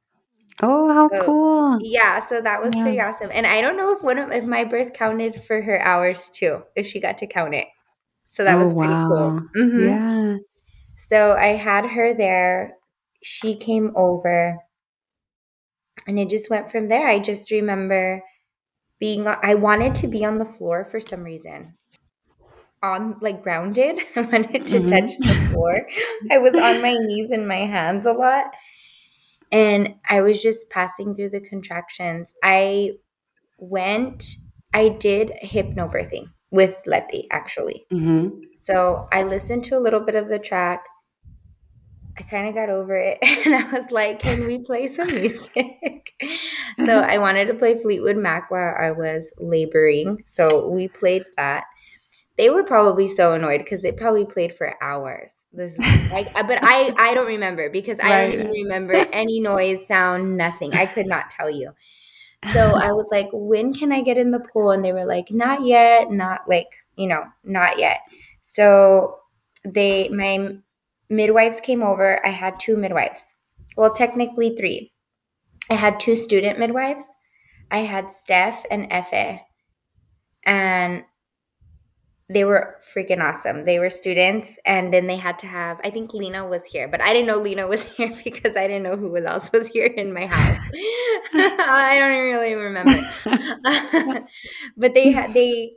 Oh, 0.61 0.93
how 0.93 1.09
so, 1.09 1.25
cool. 1.25 1.79
Yeah, 1.81 2.27
so 2.27 2.41
that 2.41 2.63
was 2.63 2.75
yeah. 2.75 2.83
pretty 2.83 3.01
awesome. 3.01 3.31
And 3.33 3.47
I 3.47 3.61
don't 3.61 3.77
know 3.77 3.97
if 3.97 4.03
one 4.03 4.19
of 4.19 4.31
if 4.31 4.45
my 4.45 4.65
birth 4.65 4.93
counted 4.93 5.43
for 5.45 5.63
her 5.63 5.81
hours 5.81 6.31
too, 6.31 6.63
if 6.77 6.87
she 6.87 7.01
got 7.01 7.19
to 7.19 7.27
count 7.27 7.55
it. 7.55 7.69
So 8.29 8.45
that 8.45 8.57
oh, 8.57 8.63
was 8.63 8.75
pretty 8.75 8.93
wow. 8.93 9.09
cool. 9.09 9.63
Mm-hmm. 9.63 9.89
Yeah. 9.89 10.37
So 11.09 11.33
I 11.33 11.57
had 11.57 11.87
her 11.87 12.15
there. 12.15 12.77
She 13.23 13.57
came 13.57 13.93
over 13.97 14.59
and 16.07 16.19
it 16.19 16.29
just 16.29 16.51
went 16.51 16.71
from 16.71 16.89
there. 16.89 17.09
I 17.09 17.19
just 17.19 17.51
remember 17.51 18.23
being 18.99 19.27
I 19.27 19.55
wanted 19.55 19.95
to 19.97 20.07
be 20.07 20.25
on 20.25 20.39
the 20.39 20.45
floor 20.45 20.85
for 20.85 21.01
some 21.01 21.23
reason. 21.23 21.77
On 22.83 23.17
like 23.21 23.43
grounded. 23.43 24.01
I 24.17 24.23
wanted 24.23 24.67
to 24.67 24.81
mm-hmm. 24.81 24.89
touch 24.89 25.17
the 25.19 25.35
floor. 25.51 25.87
I 26.31 26.39
was 26.39 26.55
on 26.55 26.83
my 26.83 26.95
knees 27.01 27.31
and 27.31 27.47
my 27.47 27.67
hands 27.67 28.07
a 28.07 28.13
lot 28.13 28.47
and 29.53 29.97
I 30.09 30.23
was 30.23 30.43
just 30.43 30.71
passing 30.71 31.15
through 31.15 31.29
the 31.31 31.41
contractions. 31.41 32.33
I 32.43 32.93
went, 33.59 34.25
I 34.73 34.89
did 34.89 35.31
hypnobirthing 35.45 36.25
with 36.51 36.77
Letty 36.87 37.29
actually. 37.31 37.85
Mm-hmm. 37.93 38.41
So 38.59 39.09
I 39.13 39.23
listened 39.23 39.65
to 39.65 39.77
a 39.77 39.81
little 39.81 40.01
bit 40.01 40.15
of 40.15 40.29
the 40.29 40.39
track. 40.39 40.87
I 42.19 42.23
kind 42.23 42.49
of 42.49 42.55
got 42.55 42.71
over 42.71 42.97
it 42.97 43.19
and 43.23 43.55
I 43.55 43.71
was 43.71 43.91
like, 43.91 44.21
can 44.21 44.47
we 44.47 44.59
play 44.59 44.89
some 44.89 45.09
music? 45.15 46.13
so 46.85 47.01
I 47.01 47.19
wanted 47.19 47.47
to 47.47 47.55
play 47.55 47.81
Fleetwood 47.81 48.17
Mac 48.17 48.51
while 48.51 48.75
I 48.79 48.91
was 48.91 49.33
laboring. 49.39 50.23
So 50.25 50.69
we 50.69 50.89
played 50.89 51.25
that 51.37 51.65
they 52.39 52.51
were 52.51 52.65
probably 52.65 53.09
so 53.09 53.35
annoyed 53.35 53.59
because 53.59 53.83
they 53.83 53.93
probably 53.93 54.25
played 54.25 54.55
for 54.55 54.75
hours. 54.83 55.45
This 55.53 55.77
like, 56.11 56.33
but 56.33 56.59
I 56.63 56.95
I 56.99 57.15
don't 57.15 57.27
remember 57.27 57.69
because 57.71 57.99
I 58.01 58.11
right. 58.11 58.33
don't 58.33 58.41
even 58.41 58.51
remember 58.51 58.95
any 59.13 59.41
noise, 59.41 59.87
sound, 59.87 60.37
nothing. 60.37 60.75
I 60.75 60.87
could 60.87 61.07
not 61.07 61.31
tell 61.31 61.51
you. 61.51 61.73
So 62.53 62.75
I 62.75 62.91
was 62.91 63.09
like, 63.13 63.29
when 63.33 63.73
can 63.73 63.93
I 63.93 64.03
get 64.03 64.19
in 64.19 64.33
the 64.33 64.41
pool? 64.41 64.73
And 64.73 64.85
they 64.85 64.93
were 64.93 65.05
like, 65.05 65.31
not 65.31 65.65
yet, 65.65 66.11
not 66.11 66.41
like 66.49 66.69
you 66.97 67.07
know, 67.07 67.25
not 67.45 67.79
yet. 67.79 68.01
So 68.43 69.19
they 69.65 70.09
my 70.09 70.57
midwives 71.09 71.61
came 71.61 71.83
over. 71.83 72.25
I 72.27 72.31
had 72.31 72.59
two 72.59 72.77
midwives. 72.77 73.35
Well, 73.77 73.93
technically 73.93 74.57
three. 74.57 74.93
I 75.71 75.75
had 75.75 76.01
two 76.01 76.17
student 76.17 76.59
midwives. 76.59 77.11
I 77.71 77.79
had 77.79 78.11
Steph 78.11 78.65
and 78.71 78.91
Efe. 78.91 79.41
And 80.45 81.05
they 82.33 82.45
were 82.45 82.77
freaking 82.95 83.21
awesome. 83.21 83.65
They 83.65 83.79
were 83.79 83.91
students, 83.91 84.59
and 84.65 84.93
then 84.93 85.07
they 85.07 85.17
had 85.17 85.39
to 85.41 85.47
have. 85.47 85.81
I 85.85 85.91
think 85.91 86.15
Lena 86.15 86.47
was 86.47 86.65
here, 86.65 86.89
but 86.89 87.03
I 87.03 87.13
didn't 87.13 87.27
know 87.27 87.39
Lena 87.39 87.67
was 87.67 87.85
here 87.97 88.15
because 88.25 88.57
I 88.57 88.67
didn't 88.67 88.85
know 88.85 88.97
who 88.97 89.17
else 89.17 89.51
was 89.53 89.69
here 89.69 89.87
in 89.87 90.13
my 90.13 90.27
house. 90.27 90.59
I 91.35 91.97
don't 91.99 92.13
really 92.13 92.55
remember. 92.55 94.27
but 94.77 94.95
they 94.95 95.13
had 95.13 95.35
they 95.35 95.73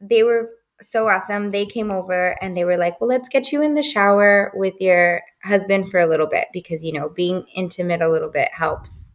they 0.00 0.22
were 0.22 0.48
so 0.80 1.08
awesome. 1.08 1.52
They 1.52 1.66
came 1.66 1.90
over 1.90 2.36
and 2.42 2.56
they 2.56 2.64
were 2.64 2.76
like, 2.76 3.00
"Well, 3.00 3.08
let's 3.08 3.28
get 3.28 3.52
you 3.52 3.62
in 3.62 3.74
the 3.74 3.82
shower 3.82 4.52
with 4.54 4.74
your 4.80 5.22
husband 5.44 5.90
for 5.90 6.00
a 6.00 6.06
little 6.06 6.26
bit 6.26 6.48
because 6.52 6.84
you 6.84 6.92
know 6.92 7.08
being 7.08 7.44
intimate 7.54 8.02
a 8.02 8.10
little 8.10 8.30
bit 8.30 8.48
helps." 8.52 9.10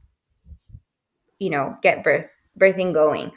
You 1.39 1.49
know, 1.51 1.77
get 1.83 2.03
birth 2.03 2.31
birthing 2.59 2.93
going. 2.93 3.31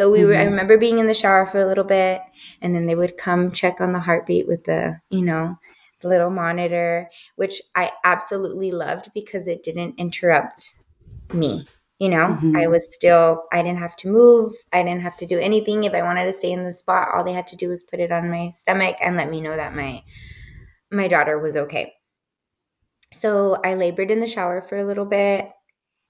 So 0.00 0.10
we 0.10 0.20
mm-hmm. 0.20 0.28
were 0.28 0.36
I 0.36 0.44
remember 0.44 0.78
being 0.78 0.98
in 0.98 1.08
the 1.08 1.12
shower 1.12 1.44
for 1.44 1.58
a 1.60 1.66
little 1.66 1.84
bit 1.84 2.22
and 2.62 2.74
then 2.74 2.86
they 2.86 2.94
would 2.94 3.18
come 3.18 3.52
check 3.52 3.82
on 3.82 3.92
the 3.92 4.00
heartbeat 4.00 4.48
with 4.48 4.64
the, 4.64 4.98
you 5.10 5.20
know, 5.20 5.58
the 6.00 6.08
little 6.08 6.30
monitor, 6.30 7.10
which 7.36 7.60
I 7.76 7.90
absolutely 8.02 8.72
loved 8.72 9.10
because 9.12 9.46
it 9.46 9.62
didn't 9.62 9.96
interrupt 9.98 10.76
me. 11.34 11.66
You 11.98 12.08
know, 12.08 12.28
mm-hmm. 12.28 12.56
I 12.56 12.66
was 12.66 12.94
still, 12.94 13.44
I 13.52 13.60
didn't 13.60 13.80
have 13.80 13.94
to 13.96 14.08
move. 14.08 14.54
I 14.72 14.82
didn't 14.82 15.02
have 15.02 15.18
to 15.18 15.26
do 15.26 15.38
anything. 15.38 15.84
If 15.84 15.92
I 15.92 16.00
wanted 16.00 16.24
to 16.24 16.32
stay 16.32 16.52
in 16.52 16.64
the 16.64 16.72
spot, 16.72 17.08
all 17.14 17.22
they 17.22 17.34
had 17.34 17.48
to 17.48 17.56
do 17.56 17.68
was 17.68 17.82
put 17.82 18.00
it 18.00 18.10
on 18.10 18.30
my 18.30 18.52
stomach 18.54 18.96
and 19.02 19.18
let 19.18 19.28
me 19.28 19.42
know 19.42 19.54
that 19.54 19.76
my 19.76 20.02
my 20.90 21.08
daughter 21.08 21.38
was 21.38 21.58
okay. 21.58 21.92
So 23.12 23.60
I 23.62 23.74
labored 23.74 24.10
in 24.10 24.20
the 24.20 24.26
shower 24.26 24.62
for 24.62 24.78
a 24.78 24.86
little 24.86 25.04
bit 25.04 25.50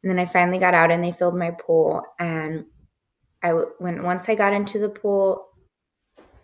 and 0.04 0.10
then 0.10 0.20
I 0.20 0.26
finally 0.26 0.58
got 0.58 0.74
out 0.74 0.92
and 0.92 1.02
they 1.02 1.10
filled 1.10 1.36
my 1.36 1.50
pool. 1.50 2.02
And 2.20 2.66
I 3.42 3.50
when 3.78 4.02
once 4.02 4.28
I 4.28 4.34
got 4.34 4.52
into 4.52 4.78
the 4.78 4.88
pool, 4.88 5.48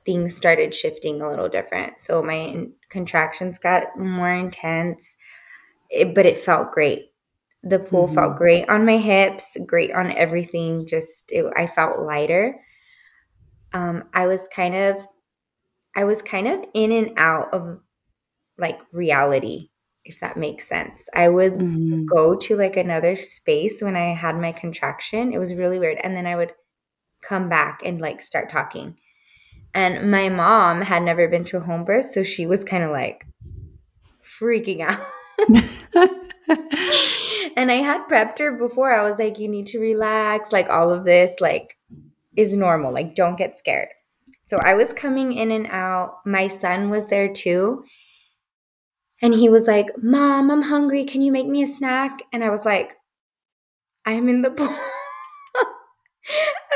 things 0.05 0.37
started 0.37 0.75
shifting 0.75 1.21
a 1.21 1.29
little 1.29 1.49
different. 1.49 2.03
So 2.03 2.23
my 2.23 2.67
contractions 2.91 3.59
got 3.59 3.99
more 3.99 4.33
intense, 4.33 5.17
it, 5.91 6.15
but 6.15 6.27
it 6.27 6.39
felt 6.39 6.73
great. 6.73 7.07
The 7.63 7.79
pool 7.79 8.07
mm-hmm. 8.07 8.15
felt 8.15 8.37
great 8.37 8.69
on 8.69 8.87
my 8.87 8.99
hips, 8.99 9.57
great 9.67 9.93
on 9.93 10.13
everything. 10.13 10.87
Just 10.87 11.25
it, 11.29 11.45
I 11.57 11.67
felt 11.67 12.01
lighter. 12.01 12.61
Um, 13.73 14.05
I 14.15 14.27
was 14.27 14.49
kind 14.55 14.75
of, 14.75 15.07
I 15.95 16.05
was 16.05 16.23
kind 16.23 16.47
of 16.47 16.65
in 16.73 16.93
and 16.93 17.19
out 17.19 17.53
of 17.53 17.81
like 18.57 18.81
reality 18.93 19.71
if 20.07 20.21
that 20.21 20.37
makes 20.37 20.69
sense. 20.69 21.03
I 21.13 21.29
would 21.29 21.55
mm-hmm. 21.55 22.07
go 22.07 22.37
to 22.37 22.57
like 22.57 22.77
another 22.77 23.17
space 23.17 23.83
when 23.83 23.97
I 23.97 24.15
had 24.15 24.37
my 24.37 24.53
contraction. 24.53 25.33
It 25.33 25.39
was 25.39 25.55
really 25.55 25.79
weird. 25.79 25.99
And 26.03 26.17
then 26.17 26.27
I 26.27 26.37
would 26.37 26.53
come 27.27 27.49
back 27.49 27.81
and 27.85 28.01
like 28.01 28.23
start 28.23 28.49
talking. 28.51 28.97
And 29.75 30.11
my 30.11 30.29
mom 30.29 30.81
had 30.83 31.03
never 31.03 31.29
been 31.29 31.45
to 31.47 31.59
a 31.59 31.61
home 31.61 31.85
birth, 31.85 32.11
so 32.11 32.23
she 32.23 32.47
was 32.47 32.65
kind 32.65 32.83
of 32.83 32.91
like 32.91 33.27
freaking 34.41 34.81
out. 34.81 35.07
and 37.57 37.71
I 37.71 37.77
had 37.77 38.07
prepped 38.07 38.39
her 38.39 38.53
before. 38.53 38.99
I 38.99 39.09
was 39.09 39.19
like, 39.19 39.39
you 39.39 39.49
need 39.49 39.67
to 39.69 39.79
relax. 39.79 40.53
Like, 40.53 40.69
all 40.69 40.91
of 40.93 41.05
this, 41.05 41.33
like, 41.41 41.77
is 42.37 42.57
normal. 42.57 42.93
Like, 42.93 43.15
don't 43.15 43.37
get 43.37 43.59
scared. 43.59 43.89
So 44.43 44.59
I 44.59 44.75
was 44.75 44.93
coming 44.93 45.33
in 45.33 45.51
and 45.51 45.67
out. 45.67 46.19
My 46.25 46.49
son 46.49 46.91
was 46.91 47.09
there 47.09 47.33
too. 47.33 47.85
And 49.21 49.35
he 49.35 49.49
was 49.49 49.67
like, 49.67 49.89
Mom, 50.01 50.51
I'm 50.51 50.63
hungry. 50.63 51.05
Can 51.05 51.21
you 51.21 51.33
make 51.33 51.49
me 51.49 51.63
a 51.63 51.67
snack? 51.67 52.23
And 52.33 52.45
I 52.45 52.51
was 52.51 52.65
like, 52.65 52.93
I'm 54.05 54.29
in 54.29 54.43
the 54.43 54.51
pool. 54.51 54.69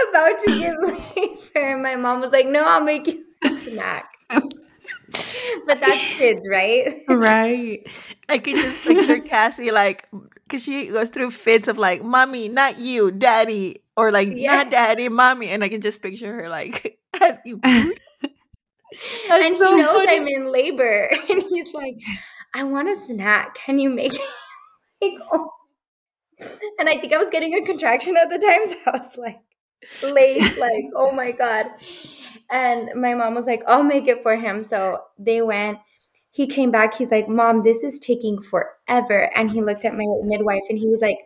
About 0.08 0.40
to 0.40 0.58
give 0.58 0.74
labor. 0.80 1.36
And 1.54 1.82
my 1.82 1.96
mom 1.96 2.20
was 2.20 2.30
like, 2.32 2.46
No, 2.46 2.62
I'll 2.64 2.80
make 2.82 3.06
you 3.06 3.24
a 3.44 3.48
snack. 3.48 4.08
but 4.30 5.80
that's 5.80 6.16
kids, 6.16 6.46
right? 6.48 7.02
Right. 7.08 7.86
I 8.28 8.38
can 8.38 8.56
just 8.56 8.82
picture 8.82 9.18
Cassie 9.26 9.70
like, 9.72 10.08
because 10.46 10.62
she 10.62 10.86
goes 10.86 11.10
through 11.10 11.30
fits 11.30 11.68
of 11.68 11.76
like, 11.78 12.02
mommy, 12.04 12.48
not 12.48 12.78
you, 12.78 13.10
daddy, 13.10 13.82
or 13.96 14.12
like, 14.12 14.28
Yeah. 14.32 14.56
not 14.56 14.70
daddy, 14.70 15.08
mommy. 15.08 15.48
And 15.48 15.64
I 15.64 15.68
can 15.68 15.80
just 15.80 16.00
picture 16.02 16.32
her 16.34 16.48
like 16.48 16.98
asking 17.20 17.60
and 17.64 19.56
so 19.56 19.74
he 19.76 19.82
knows 19.82 19.96
funny. 20.04 20.16
I'm 20.16 20.26
in 20.28 20.50
labor. 20.52 21.10
And 21.30 21.42
he's 21.48 21.72
like, 21.72 21.96
I 22.54 22.64
want 22.64 22.88
a 22.88 22.96
snack. 23.06 23.54
Can 23.54 23.78
you 23.78 23.90
make 23.90 24.14
it? 24.14 24.20
Like, 25.02 25.14
oh. 25.32 25.50
And 26.78 26.88
I 26.88 26.98
think 26.98 27.12
I 27.12 27.18
was 27.18 27.28
getting 27.30 27.54
a 27.54 27.64
contraction 27.64 28.16
at 28.16 28.30
the 28.30 28.38
time. 28.38 28.66
So 28.66 28.76
I 28.86 28.98
was 28.98 29.16
like, 29.16 29.38
late, 30.02 30.40
like, 30.58 30.84
oh 30.94 31.12
my 31.12 31.32
God. 31.32 31.66
And 32.50 32.90
my 33.00 33.14
mom 33.14 33.34
was 33.34 33.46
like, 33.46 33.62
I'll 33.66 33.82
make 33.82 34.08
it 34.08 34.22
for 34.22 34.36
him. 34.36 34.64
So 34.64 35.02
they 35.18 35.42
went. 35.42 35.78
He 36.32 36.46
came 36.46 36.70
back. 36.70 36.94
He's 36.94 37.10
like, 37.10 37.28
Mom, 37.28 37.62
this 37.62 37.82
is 37.82 37.98
taking 37.98 38.40
forever. 38.40 39.30
And 39.36 39.50
he 39.50 39.62
looked 39.62 39.84
at 39.84 39.96
my 39.96 40.06
midwife 40.22 40.62
and 40.68 40.78
he 40.78 40.88
was 40.88 41.00
like, 41.00 41.18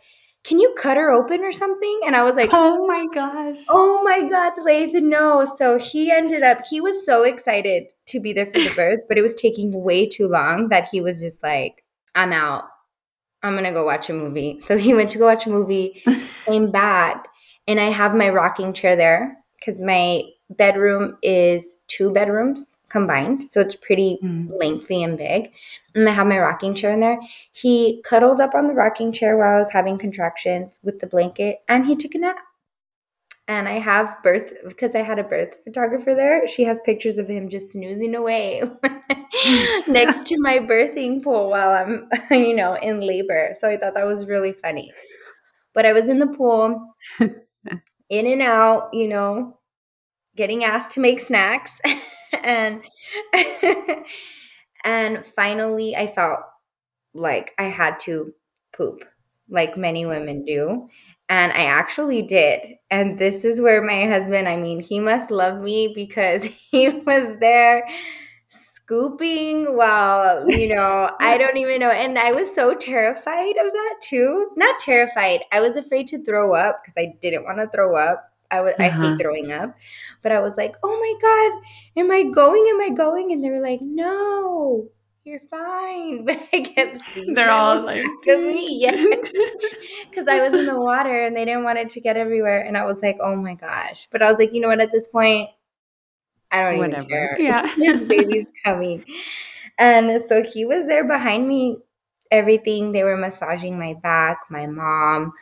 Can 0.45 0.59
you 0.59 0.75
cut 0.79 0.97
her 0.97 1.11
open 1.11 1.41
or 1.41 1.53
something? 1.53 2.01
And 2.07 2.17
I 2.17 2.23
was 2.23 2.37
like, 2.37 2.51
Oh 2.53 2.87
my 2.87 3.07
gosh. 3.13 3.65
Oh 3.69 4.03
my 4.03 4.27
God, 4.29 4.53
Lath, 4.63 4.95
no. 4.95 5.45
So 5.57 5.79
he 5.79 6.11
ended 6.11 6.43
up, 6.43 6.61
he 6.69 6.81
was 6.81 7.05
so 7.05 7.23
excited 7.25 7.85
to 8.07 8.21
be 8.21 8.33
there 8.33 8.47
for 8.47 8.53
the 8.53 8.73
birth, 8.77 9.01
but 9.09 9.19
it 9.19 9.23
was 9.23 9.35
taking 9.35 9.73
way 9.73 10.09
too 10.09 10.29
long 10.29 10.69
that 10.69 10.89
he 10.91 11.01
was 11.01 11.21
just 11.21 11.43
like, 11.43 11.85
I'm 12.15 12.33
out. 12.33 12.65
I'm 13.43 13.53
going 13.53 13.65
to 13.65 13.73
go 13.73 13.85
watch 13.85 14.09
a 14.09 14.15
movie. 14.15 14.59
So 14.61 14.79
he 14.79 14.95
went 14.95 15.11
to 15.11 15.19
go 15.19 15.27
watch 15.27 15.47
a 15.47 15.51
movie, 15.51 16.03
came 16.47 16.71
back, 16.71 17.29
and 17.67 17.81
I 17.81 17.91
have 17.91 18.15
my 18.15 18.29
rocking 18.29 18.73
chair 18.73 18.97
there 18.97 19.37
because 19.59 19.81
my 19.81 20.23
bedroom 20.51 21.17
is 21.23 21.77
two 21.89 22.13
bedrooms 22.13 22.77
combined. 22.89 23.51
So 23.51 23.61
it's 23.61 23.75
pretty 23.75 24.19
Mm. 24.23 24.51
lengthy 24.61 25.03
and 25.03 25.17
big. 25.19 25.51
And 25.95 26.09
I 26.09 26.13
have 26.13 26.27
my 26.27 26.39
rocking 26.39 26.75
chair 26.75 26.93
in 26.93 27.01
there. 27.01 27.19
He 27.53 28.03
cuddled 28.05 28.41
up 28.41 28.55
on 28.55 28.69
the 28.69 28.75
rocking 28.75 29.13
chair 29.13 29.37
while 29.37 29.57
I 29.57 29.59
was 29.59 29.71
having 29.73 29.99
contractions 29.99 30.79
with 30.83 31.01
the 31.01 31.07
blanket 31.07 31.61
and 31.69 31.87
he 31.87 31.97
took 31.97 32.15
a 32.15 32.19
nap. 32.19 32.37
And 33.47 33.69
I 33.69 33.79
have 33.79 34.23
birth 34.23 34.55
because 34.67 34.95
I 34.95 35.03
had 35.03 35.19
a 35.19 35.23
birth 35.25 35.57
photographer 35.65 36.15
there. 36.15 36.49
She 36.49 36.65
has 36.65 36.81
pictures 36.81 37.19
of 37.19 37.29
him 37.29 37.51
just 37.51 37.73
snoozing 37.73 38.15
away 38.15 38.63
next 39.87 40.27
to 40.29 40.37
my 40.39 40.59
birthing 40.59 41.23
pool 41.23 41.51
while 41.51 41.71
I'm, 41.71 42.09
you 42.31 42.55
know, 42.55 42.75
in 42.75 43.01
labor. 43.01 43.55
So 43.59 43.69
I 43.69 43.77
thought 43.77 43.95
that 43.95 44.07
was 44.07 44.27
really 44.27 44.53
funny. 44.55 44.93
But 45.75 45.87
I 45.87 45.93
was 45.93 46.09
in 46.09 46.21
the 46.21 46.29
pool, 46.29 46.95
in 48.11 48.27
and 48.27 48.43
out, 48.43 48.91
you 48.93 49.09
know, 49.09 49.59
getting 50.37 50.65
asked 50.65 50.93
to 50.93 51.01
make 51.01 51.21
snacks. 51.21 51.73
and 52.45 52.83
and 54.85 55.25
finally 55.37 55.97
I 55.97 56.07
felt 56.13 56.41
like 57.15 57.53
I 57.59 57.65
had 57.65 58.01
to 58.01 58.35
poop, 58.77 59.05
like 59.49 59.77
many 59.77 60.07
women 60.07 60.45
do. 60.45 60.89
And 61.29 61.53
I 61.53 61.67
actually 61.67 62.23
did. 62.23 62.77
And 62.91 63.19
this 63.19 63.45
is 63.45 63.61
where 63.61 63.83
my 63.83 64.07
husband, 64.07 64.49
I 64.49 64.57
mean, 64.57 64.81
he 64.83 65.01
must 65.01 65.31
love 65.31 65.61
me 65.63 65.93
because 65.95 66.45
he 66.71 66.89
was 66.89 67.39
there 67.41 67.87
scooping 68.87 69.77
while, 69.77 70.49
you 70.51 70.75
know, 70.75 71.11
I 71.21 71.39
don't 71.39 71.57
even 71.57 71.81
know. 71.81 71.91
And 71.91 72.19
I 72.19 72.33
was 72.33 72.55
so 72.55 72.75
terrified 72.75 73.57
of 73.57 73.73
that 73.73 73.95
too. 74.03 74.51
Not 74.57 74.79
terrified. 74.81 75.41
I 75.53 75.61
was 75.61 75.77
afraid 75.77 76.09
to 76.09 76.23
throw 76.25 76.55
up 76.55 76.81
because 76.83 76.95
I 76.99 77.15
didn't 77.21 77.45
want 77.45 77.59
to 77.59 77.69
throw 77.69 77.97
up. 77.97 78.31
I 78.51 78.59
I 78.81 78.89
Uh-huh. 78.89 78.91
hate 78.91 79.19
throwing 79.21 79.53
up. 79.53 79.75
But 80.23 80.33
I 80.33 80.41
was 80.41 80.57
like, 80.57 80.77
"Oh 80.83 80.97
my 80.99 81.15
god, 81.21 82.01
am 82.01 82.11
I 82.11 82.25
going? 82.31 82.67
Am 82.71 82.81
I 82.81 82.91
going?" 82.95 83.33
And 83.33 83.43
they 83.43 83.51
were 83.51 83.61
like, 83.61 83.81
"No, 83.83 84.89
you're 85.25 85.41
fine." 85.51 86.25
But 86.27 86.39
I 86.53 86.61
kept 86.61 86.99
They're 87.35 87.51
all 87.51 87.85
like, 87.85 88.05
me, 88.27 88.79
yes, 88.81 89.01
because 90.11 90.29
I 90.29 90.41
was 90.47 90.55
in 90.55 90.67
the 90.67 90.79
water 90.81 91.25
and 91.27 91.37
they 91.37 91.45
didn't 91.45 91.65
want 91.65 91.79
it 91.79 91.91
to 91.91 92.01
get 92.01 92.17
everywhere. 92.17 92.61
And 92.63 92.77
I 92.77 92.85
was 92.85 93.01
like, 93.03 93.19
"Oh 93.21 93.37
my 93.37 93.55
gosh!" 93.55 94.09
But 94.11 94.23
I 94.23 94.31
was 94.31 94.39
like, 94.39 94.53
you 94.53 94.61
know 94.61 94.69
what? 94.69 94.81
At 94.81 94.93
this 94.93 95.09
point, 95.09 95.51
I 96.55 96.63
don't 96.63 96.77
even 96.77 96.91
Whatever. 96.91 97.09
care. 97.09 97.37
Yeah. 97.39 97.75
this 97.79 98.03
baby's 98.07 98.47
coming. 98.65 99.05
And 99.79 100.23
so 100.29 100.43
he 100.43 100.65
was 100.65 100.87
there 100.87 101.05
behind 101.05 101.49
me. 101.49 101.79
Everything 102.31 102.93
they 102.93 103.03
were 103.05 103.17
massaging 103.17 103.79
my 103.79 103.95
back. 103.95 104.39
My 104.51 104.67
mom, 104.67 105.33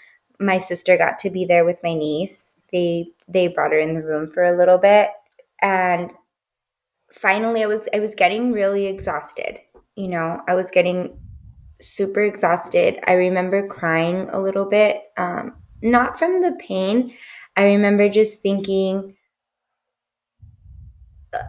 my 0.41 0.59
sister 0.59 0.97
got 0.97 1.19
to 1.21 1.31
be 1.31 1.45
there 1.45 1.65
with 1.65 1.79
my 1.83 1.95
niece. 1.95 2.55
They 2.73 3.11
they 3.29 3.49
brought 3.49 3.73
her 3.73 3.79
in 3.79 3.95
the 3.95 4.03
room 4.03 4.31
for 4.33 4.43
a 4.45 4.57
little 4.57 4.79
bit, 4.79 5.11
and 5.61 6.11
finally, 7.13 7.63
I 7.63 7.67
was 7.67 7.89
I 7.95 8.01
was 8.01 8.15
getting 8.15 8.53
really 8.53 8.87
exhausted. 8.87 9.59
You 9.97 10.09
know, 10.09 10.41
I 10.49 10.55
was 10.55 10.71
getting 10.71 11.19
super 11.81 12.23
exhausted. 12.23 12.99
I 13.07 13.15
remember 13.15 13.67
crying 13.69 14.29
a 14.31 14.41
little 14.41 14.65
bit, 14.65 15.03
um, 15.19 15.55
not 15.83 16.19
from 16.19 16.41
the 16.43 16.57
pain. 16.67 17.15
I 17.57 17.65
remember 17.65 18.09
just 18.09 18.41
thinking 18.43 19.15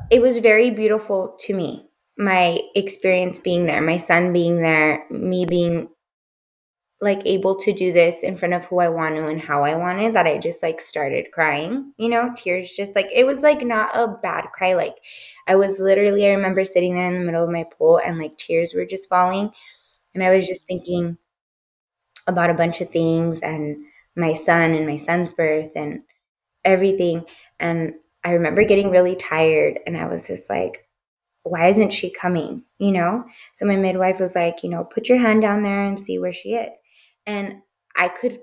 it 0.10 0.22
was 0.22 0.38
very 0.40 0.70
beautiful 0.72 1.36
to 1.42 1.54
me. 1.54 1.90
My 2.18 2.60
experience 2.76 3.40
being 3.40 3.66
there, 3.66 3.82
my 3.82 3.98
son 3.98 4.34
being 4.34 4.62
there, 4.62 5.06
me 5.10 5.46
being 5.46 5.90
like 7.02 7.22
able 7.26 7.60
to 7.60 7.74
do 7.74 7.92
this 7.92 8.24
in 8.24 8.38
front 8.38 8.54
of 8.54 8.64
who 8.66 8.80
I 8.80 8.88
want 8.88 9.16
to 9.16 9.26
and 9.26 9.42
how 9.42 9.66
I 9.66 9.76
wanted 9.76 10.16
that 10.16 10.26
I 10.26 10.38
just 10.38 10.64
like 10.64 10.80
started 10.80 11.34
crying, 11.34 11.92
you 11.98 12.08
know, 12.08 12.34
tears 12.36 12.72
just 12.78 12.96
like 12.96 13.08
it 13.14 13.26
was 13.26 13.42
like 13.44 13.62
not 13.62 13.90
a 13.94 14.08
bad 14.08 14.46
cry. 14.54 14.74
Like 14.74 14.96
I 15.46 15.56
was 15.56 15.80
literally, 15.80 16.26
I 16.26 16.30
remember 16.30 16.64
sitting 16.64 16.96
there 16.96 17.08
in 17.08 17.20
the 17.20 17.26
middle 17.26 17.44
of 17.44 17.50
my 17.50 17.66
pool 17.78 18.00
and 18.04 18.18
like 18.18 18.38
tears 18.38 18.74
were 18.74 18.86
just 18.86 19.10
falling. 19.10 19.52
And 20.14 20.24
I 20.24 20.34
was 20.34 20.48
just 20.48 20.66
thinking 20.66 21.18
about 22.26 22.50
a 22.50 22.54
bunch 22.54 22.80
of 22.80 22.90
things 22.90 23.42
and 23.42 23.84
my 24.16 24.34
son 24.34 24.74
and 24.74 24.88
my 24.88 24.98
son's 24.98 25.34
birth 25.34 25.72
and 25.76 26.04
everything. 26.64 27.26
And 27.60 27.96
I 28.24 28.32
remember 28.32 28.64
getting 28.64 28.90
really 28.90 29.16
tired 29.16 29.80
and 29.86 29.98
I 29.98 30.08
was 30.08 30.28
just 30.28 30.50
like, 30.50 30.88
why 31.44 31.68
isn't 31.68 31.92
she 31.92 32.10
coming? 32.10 32.64
You 32.80 32.92
know? 32.92 33.26
So 33.54 33.66
my 33.66 33.76
midwife 33.76 34.20
was 34.20 34.36
like, 34.36 34.64
you 34.64 34.70
know, 34.70 34.84
put 34.84 35.10
your 35.10 35.18
hand 35.18 35.42
down 35.42 35.62
there 35.62 35.84
and 35.84 36.00
see 36.00 36.18
where 36.20 36.34
she 36.34 36.54
is. 36.54 36.76
And 37.26 37.62
I 37.96 38.08
could 38.08 38.40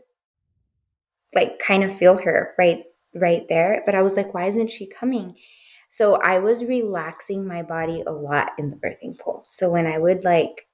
like 1.35 1.59
kind 1.59 1.85
of 1.85 1.93
feel 1.93 2.19
her 2.19 2.55
right 2.59 2.85
right 3.15 3.47
there, 3.49 3.83
but 3.87 3.95
I 3.95 4.03
was 4.03 4.17
like, 4.17 4.35
why 4.35 4.47
isn't 4.47 4.71
she 4.71 4.87
coming? 4.87 5.37
So 5.89 6.15
I 6.15 6.39
was 6.39 6.65
relaxing 6.65 7.47
my 7.47 7.63
body 7.63 8.03
a 8.07 8.13
lot 8.13 8.53
in 8.59 8.71
the 8.71 8.77
birthing 8.77 9.19
pool. 9.19 9.45
So 9.49 9.71
when 9.71 9.87
I 9.87 9.99
would 9.99 10.23
like 10.23 10.67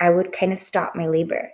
I 0.00 0.10
would 0.10 0.32
kind 0.32 0.52
of 0.52 0.58
stop 0.58 0.96
my 0.96 1.06
labor. 1.06 1.50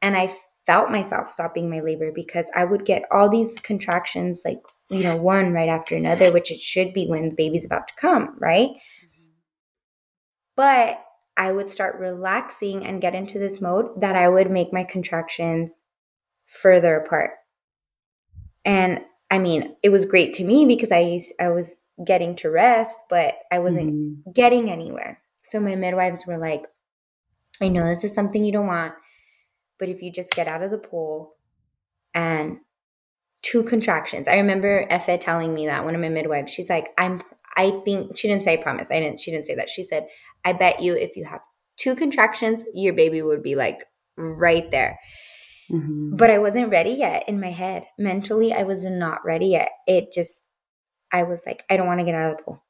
And 0.00 0.16
I 0.16 0.32
felt 0.66 0.90
myself 0.90 1.30
stopping 1.30 1.68
my 1.68 1.80
labor 1.80 2.12
because 2.14 2.50
I 2.54 2.64
would 2.64 2.84
get 2.84 3.02
all 3.10 3.28
these 3.28 3.58
contractions 3.58 4.42
like 4.44 4.62
you 4.90 5.02
know, 5.02 5.16
one 5.16 5.52
right 5.52 5.68
after 5.68 5.96
another, 5.96 6.32
which 6.32 6.50
it 6.50 6.60
should 6.60 6.92
be 6.92 7.06
when 7.06 7.28
the 7.28 7.34
baby's 7.34 7.64
about 7.64 7.88
to 7.88 7.94
come, 8.00 8.36
right? 8.38 8.70
But 10.56 11.04
I 11.36 11.52
would 11.52 11.68
start 11.68 12.00
relaxing 12.00 12.84
and 12.84 13.00
get 13.00 13.14
into 13.14 13.38
this 13.38 13.60
mode 13.60 14.00
that 14.00 14.16
I 14.16 14.28
would 14.28 14.50
make 14.50 14.72
my 14.72 14.84
contractions 14.84 15.70
further 16.46 16.96
apart. 16.96 17.32
And 18.64 19.00
I 19.30 19.38
mean, 19.38 19.76
it 19.82 19.90
was 19.90 20.04
great 20.04 20.34
to 20.34 20.44
me 20.44 20.66
because 20.66 20.90
I 20.90 20.98
used 21.00 21.32
I 21.38 21.50
was 21.50 21.76
getting 22.04 22.34
to 22.36 22.50
rest, 22.50 22.98
but 23.08 23.34
I 23.52 23.58
wasn't 23.58 23.92
Mhm. 24.26 24.32
getting 24.34 24.70
anywhere. 24.70 25.20
So 25.42 25.60
my 25.60 25.74
midwives 25.74 26.26
were 26.26 26.38
like, 26.38 26.66
I 27.60 27.68
know 27.68 27.86
this 27.86 28.04
is 28.04 28.14
something 28.14 28.44
you 28.44 28.52
don't 28.52 28.66
want, 28.66 28.94
but 29.78 29.88
if 29.88 30.02
you 30.02 30.10
just 30.12 30.30
get 30.32 30.48
out 30.48 30.62
of 30.62 30.70
the 30.70 30.78
pool 30.78 31.36
and 32.14 32.60
two 33.42 33.62
contractions. 33.62 34.28
I 34.28 34.36
remember 34.36 34.86
Effie 34.90 35.18
telling 35.18 35.54
me 35.54 35.66
that 35.66 35.84
one 35.84 35.94
of 35.94 36.00
my 36.00 36.08
midwives. 36.08 36.52
She's 36.52 36.70
like, 36.70 36.88
I'm 36.98 37.22
I 37.56 37.80
think 37.84 38.16
she 38.16 38.28
didn't 38.28 38.44
say 38.44 38.54
I 38.54 38.62
promise. 38.62 38.90
I 38.90 39.00
didn't 39.00 39.20
she 39.20 39.30
didn't 39.30 39.46
say 39.46 39.54
that. 39.56 39.70
She 39.70 39.84
said, 39.84 40.06
I 40.44 40.52
bet 40.52 40.80
you 40.80 40.94
if 40.94 41.16
you 41.16 41.24
have 41.24 41.40
two 41.76 41.94
contractions, 41.94 42.64
your 42.74 42.94
baby 42.94 43.22
would 43.22 43.42
be 43.42 43.54
like 43.54 43.84
right 44.16 44.70
there. 44.70 44.98
Mhm. 45.70 46.16
But 46.16 46.30
I 46.30 46.38
wasn't 46.38 46.70
ready 46.70 46.90
yet 46.90 47.28
in 47.28 47.40
my 47.40 47.50
head. 47.50 47.84
Mentally, 47.98 48.52
I 48.52 48.62
was 48.64 48.84
not 48.84 49.24
ready 49.24 49.48
yet. 49.48 49.70
It 49.86 50.12
just 50.12 50.44
I 51.12 51.22
was 51.22 51.44
like, 51.46 51.64
I 51.70 51.76
don't 51.76 51.86
want 51.86 52.00
to 52.00 52.06
get 52.06 52.14
out 52.14 52.32
of 52.32 52.36
the 52.38 52.42
pool. 52.42 52.64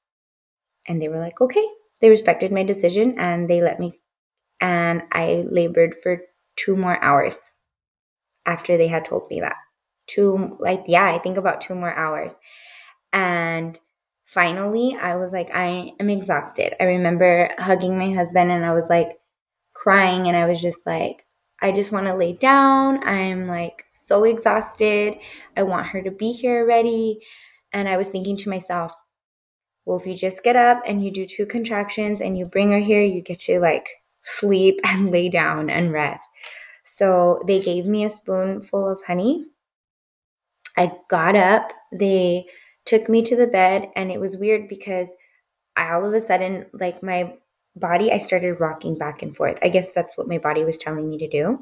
And 0.87 1.01
they 1.01 1.09
were 1.09 1.21
like, 1.21 1.41
okay. 1.41 1.67
They 2.01 2.11
respected 2.11 2.53
my 2.53 2.63
decision 2.63 3.19
and 3.19 3.51
they 3.51 3.61
let 3.61 3.81
me. 3.81 4.01
And 4.61 5.03
I 5.13 5.45
labored 5.51 5.97
for 6.03 6.21
two 6.57 6.77
more 6.77 7.03
hours 7.03 7.39
after 8.47 8.77
they 8.77 8.89
had 8.89 9.05
told 9.05 9.29
me 9.31 9.41
that. 9.41 9.57
Two, 10.09 10.57
like, 10.61 10.85
yeah, 10.87 11.13
I 11.15 11.19
think 11.19 11.37
about 11.37 11.61
two 11.61 11.75
more 11.75 11.95
hours. 11.95 12.35
And 13.13 13.79
finally, 14.25 14.97
I 15.01 15.17
was 15.17 15.33
like, 15.33 15.51
I 15.55 15.93
am 16.01 16.11
exhausted. 16.11 16.75
I 16.81 16.85
remember 16.85 17.51
hugging 17.59 17.99
my 17.99 18.13
husband 18.13 18.51
and 18.51 18.65
I 18.65 18.73
was 18.73 18.89
like 18.89 19.19
crying 19.75 20.29
and 20.29 20.37
I 20.37 20.47
was 20.47 20.61
just 20.61 20.87
like, 20.87 21.27
I 21.61 21.73
just 21.73 21.93
want 21.93 22.07
to 22.07 22.15
lay 22.15 22.35
down. 22.35 23.03
I'm 23.07 23.49
like 23.49 23.85
so 23.91 24.25
exhausted. 24.25 25.17
I 25.57 25.63
want 25.65 25.89
her 25.89 26.03
to 26.03 26.11
be 26.11 26.33
here 26.33 26.63
already. 26.63 27.21
And 27.73 27.89
I 27.89 27.97
was 27.97 28.09
thinking 28.09 28.37
to 28.39 28.49
myself, 28.51 28.93
well, 29.85 29.99
if 29.99 30.07
you 30.07 30.15
just 30.15 30.45
get 30.45 30.57
up 30.57 30.83
and 30.87 31.03
you 31.03 31.11
do 31.11 31.27
two 31.27 31.47
contractions 31.47 32.21
and 32.21 32.39
you 32.39 32.45
bring 32.45 32.71
her 32.73 32.79
here, 32.79 33.03
you 33.03 33.23
get 33.23 33.41
to 33.41 33.59
like 33.61 33.89
sleep 34.25 34.81
and 34.85 35.11
lay 35.11 35.29
down 35.29 35.71
and 35.71 35.93
rest. 35.93 36.29
So 36.85 37.43
they 37.47 37.61
gave 37.61 37.87
me 37.87 38.05
a 38.05 38.11
spoonful 38.11 38.89
of 38.89 39.03
honey. 39.07 39.47
I 40.79 40.93
got 41.11 41.37
up. 41.37 41.73
They 41.93 42.47
took 42.87 43.09
me 43.09 43.23
to 43.25 43.37
the 43.37 43.47
bed, 43.47 43.91
and 43.97 44.11
it 44.11 44.21
was 44.21 44.37
weird 44.37 44.69
because 44.69 45.15
I, 45.77 45.93
all 45.93 46.07
of 46.07 46.15
a 46.15 46.21
sudden, 46.21 46.67
like 46.73 47.03
my 47.03 47.35
body, 47.77 48.11
I 48.11 48.19
started 48.19 48.61
rocking 48.61 48.97
back 48.97 49.23
and 49.23 49.37
forth. 49.37 49.59
I 49.63 49.69
guess 49.69 49.93
that's 49.93 50.17
what 50.17 50.29
my 50.29 50.39
body 50.39 50.65
was 50.65 50.79
telling 50.79 51.09
me 51.09 51.19
to 51.19 51.29
do. 51.29 51.59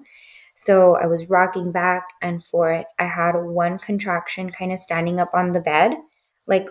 So 0.54 0.96
I 0.96 1.06
was 1.06 1.28
rocking 1.28 1.72
back 1.72 2.08
and 2.22 2.44
forth. 2.44 2.86
I 2.98 3.04
had 3.04 3.36
one 3.36 3.78
contraction 3.78 4.50
kind 4.50 4.72
of 4.72 4.80
standing 4.80 5.20
up 5.20 5.30
on 5.34 5.52
the 5.52 5.60
bed, 5.60 5.94
like 6.46 6.68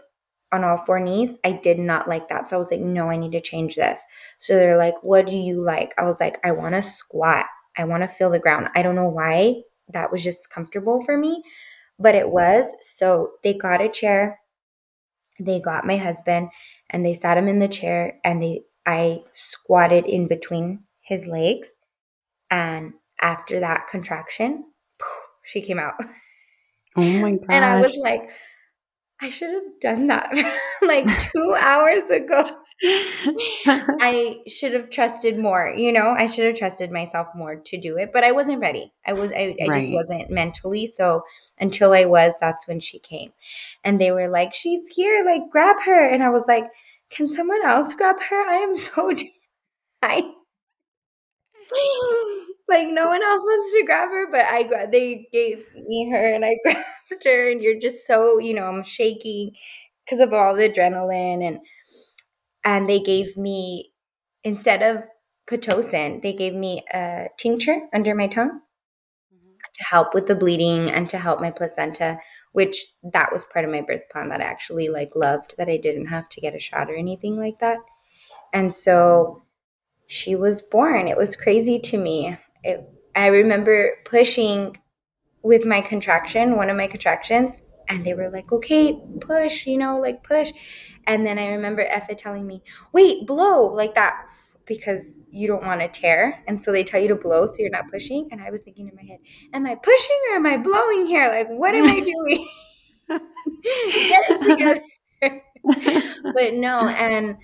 on 0.52 0.64
all 0.64 0.78
four 0.78 1.00
knees. 1.00 1.36
I 1.44 1.52
did 1.52 1.78
not 1.78 2.08
like 2.08 2.28
that. 2.30 2.50
So 2.50 2.56
I 2.56 2.60
was 2.60 2.72
like, 2.72 2.80
no, 2.80 3.10
I 3.10 3.18
need 3.18 3.34
to 3.34 3.42
change 3.42 3.76
this. 3.76 4.04
So 4.40 4.56
they're 4.56 4.78
like, 4.78 4.96
what 5.04 5.28
do 5.28 5.36
you 5.36 5.62
like? 5.62 5.94
I 5.98 6.04
was 6.04 6.20
like, 6.20 6.40
I 6.44 6.52
want 6.52 6.74
to 6.74 6.82
squat. 6.82 7.46
I 7.78 7.84
want 7.84 8.02
to 8.04 8.08
feel 8.08 8.32
the 8.32 8.40
ground. 8.40 8.70
I 8.76 8.82
don't 8.82 8.96
know 8.96 9.10
why 9.10 9.62
that 9.90 10.12
was 10.12 10.24
just 10.24 10.50
comfortable 10.50 11.04
for 11.04 11.18
me, 11.18 11.44
but 12.00 12.16
it 12.16 12.30
was. 12.30 12.68
So 12.82 13.32
they 13.44 13.54
got 13.54 13.82
a 13.82 13.90
chair. 13.90 14.40
They 15.40 15.60
got 15.60 15.86
my 15.86 15.98
husband 15.98 16.50
and 16.90 17.06
they 17.06 17.14
sat 17.14 17.38
him 17.38 17.48
in 17.48 17.60
the 17.60 17.68
chair 17.68 18.20
and 18.24 18.42
they 18.42 18.62
I 18.86 19.24
squatted 19.34 20.06
in 20.06 20.28
between 20.28 20.84
his 21.02 21.28
legs 21.28 21.76
and 22.52 22.94
after 23.22 23.60
that 23.60 23.88
contraction, 23.90 24.66
she 25.46 25.62
came 25.62 25.80
out. 25.80 25.96
Oh 26.96 27.04
my 27.04 27.32
god. 27.32 27.46
And 27.50 27.66
I 27.66 27.82
was 27.82 27.98
like, 27.98 28.30
I 29.22 29.30
should 29.30 29.52
have 29.54 29.80
done 29.82 30.08
that 30.08 30.32
like 30.82 31.08
two 31.32 31.56
hours 31.58 32.10
ago. 32.10 32.50
I 32.84 34.42
should 34.48 34.74
have 34.74 34.90
trusted 34.90 35.38
more, 35.38 35.74
you 35.76 35.92
know, 35.92 36.10
I 36.10 36.26
should 36.26 36.46
have 36.46 36.56
trusted 36.56 36.92
myself 36.92 37.28
more 37.34 37.56
to 37.56 37.78
do 37.78 37.98
it, 37.98 38.12
but 38.12 38.24
I 38.24 38.32
wasn't 38.32 38.60
ready. 38.60 38.92
I 39.06 39.14
was, 39.14 39.32
I, 39.32 39.56
I 39.62 39.68
right. 39.68 39.82
just 39.82 39.94
wasn't 39.94 40.30
mentally. 40.30 40.86
So 40.86 41.24
until 41.60 41.94
I 41.94 42.06
was, 42.06 42.36
that's 42.40 42.68
when 42.68 42.80
she 42.80 43.00
came. 43.00 43.32
And 43.84 44.00
they 44.00 44.12
were 44.12 44.28
like, 44.28 44.54
she's 44.54 44.90
here, 44.90 45.24
like 45.26 45.50
grab 45.52 45.78
her. 45.86 46.08
And 46.08 46.22
I 46.22 46.30
was 46.30 46.46
like, 46.48 46.66
can 47.10 47.28
someone 47.28 47.66
else 47.66 47.94
grab 47.94 48.20
her? 48.20 48.50
I 48.50 48.56
am 48.56 48.76
so 48.76 49.14
tired 50.02 50.26
like 52.68 52.88
no 52.90 53.08
one 53.08 53.24
else 53.24 53.42
wants 53.44 53.74
to 53.74 53.84
grab 53.86 54.10
her, 54.10 54.28
but 54.30 54.46
I 54.46 54.64
gra- 54.64 54.90
they 54.92 55.28
gave 55.32 55.66
me 55.88 56.10
her 56.12 56.34
and 56.34 56.46
I 56.46 56.58
grabbed 56.64 57.24
her, 57.24 57.50
and 57.50 57.62
you're 57.62 57.80
just 57.80 58.06
so 58.06 58.40
you 58.40 58.54
know 58.54 58.66
I'm 58.66 58.84
shaking 58.84 59.52
because 60.06 60.20
of 60.20 60.34
all 60.34 60.56
the 60.56 60.70
adrenaline 60.70 61.46
and 61.46 61.60
and 62.66 62.90
they 62.90 63.00
gave 63.00 63.38
me 63.38 63.94
instead 64.44 64.82
of 64.82 65.04
pitocin, 65.48 66.22
they 66.22 66.34
gave 66.34 66.54
me 66.54 66.84
a 66.94 67.28
tincture 67.38 67.88
under 67.94 68.14
my 68.14 68.28
tongue 68.28 68.60
mm-hmm. 69.34 69.54
to 69.54 69.84
help 69.84 70.14
with 70.14 70.26
the 70.26 70.36
bleeding 70.36 70.90
and 70.90 71.10
to 71.10 71.18
help 71.18 71.40
my 71.40 71.52
placenta, 71.52 72.18
which 72.52 72.88
that 73.14 73.32
was 73.32 73.46
part 73.46 73.64
of 73.64 73.72
my 73.72 73.82
birth 73.82 74.10
plan 74.12 74.30
that 74.30 74.42
I 74.42 74.46
actually 74.46 74.90
like 74.90 75.16
loved 75.16 75.56
that 75.58 75.70
I 75.70 75.78
didn't 75.78 76.08
have 76.08 76.28
to 76.30 76.42
get 76.42 76.56
a 76.56 76.60
shot 76.60 76.90
or 76.90 76.96
anything 76.96 77.38
like 77.38 77.60
that. 77.60 77.78
And 78.52 78.74
so 78.74 79.44
she 80.08 80.36
was 80.36 80.62
born. 80.62 81.08
It 81.08 81.18
was 81.18 81.36
crazy 81.36 81.80
to 81.80 81.98
me 81.98 82.38
it, 82.66 82.90
I 83.16 83.28
remember 83.28 83.92
pushing 84.04 84.78
with 85.44 85.66
my 85.66 85.80
contraction, 85.80 86.58
one 86.58 86.70
of 86.70 86.76
my 86.76 86.88
contractions, 86.88 87.62
and 87.88 88.06
they 88.06 88.14
were 88.14 88.30
like, 88.30 88.52
okay, 88.52 89.00
push, 89.22 89.66
you 89.66 89.78
know, 89.78 89.98
like 90.00 90.24
push. 90.24 90.52
And 91.08 91.26
then 91.26 91.38
I 91.38 91.48
remember 91.48 91.88
Effa 91.88 92.18
telling 92.18 92.48
me, 92.48 92.64
wait, 92.92 93.28
blow, 93.28 93.66
like 93.66 93.96
that, 93.96 94.26
because 94.66 95.18
you 95.30 95.48
don't 95.48 95.64
want 95.64 95.82
to 95.82 95.88
tear. 95.88 96.44
And 96.48 96.64
so 96.64 96.72
they 96.72 96.84
tell 96.84 97.02
you 97.02 97.08
to 97.10 97.16
blow 97.16 97.46
so 97.46 97.56
you're 97.60 97.70
not 97.70 97.92
pushing. 97.92 98.30
And 98.32 98.42
I 98.42 98.50
was 98.50 98.62
thinking 98.62 98.88
in 98.88 98.96
my 98.96 99.04
head, 99.04 99.20
am 99.54 99.66
I 99.66 99.76
pushing 99.76 100.20
or 100.32 100.38
am 100.38 100.46
I 100.46 100.58
blowing 100.58 101.06
here? 101.06 101.28
Like, 101.30 101.50
what 101.50 101.76
am 101.76 101.86
I 101.86 102.00
doing? 102.00 102.48
Get 103.10 104.24
it 104.30 104.42
together. 104.42 104.82
but 106.34 106.54
no, 106.54 106.88
and 106.88 107.38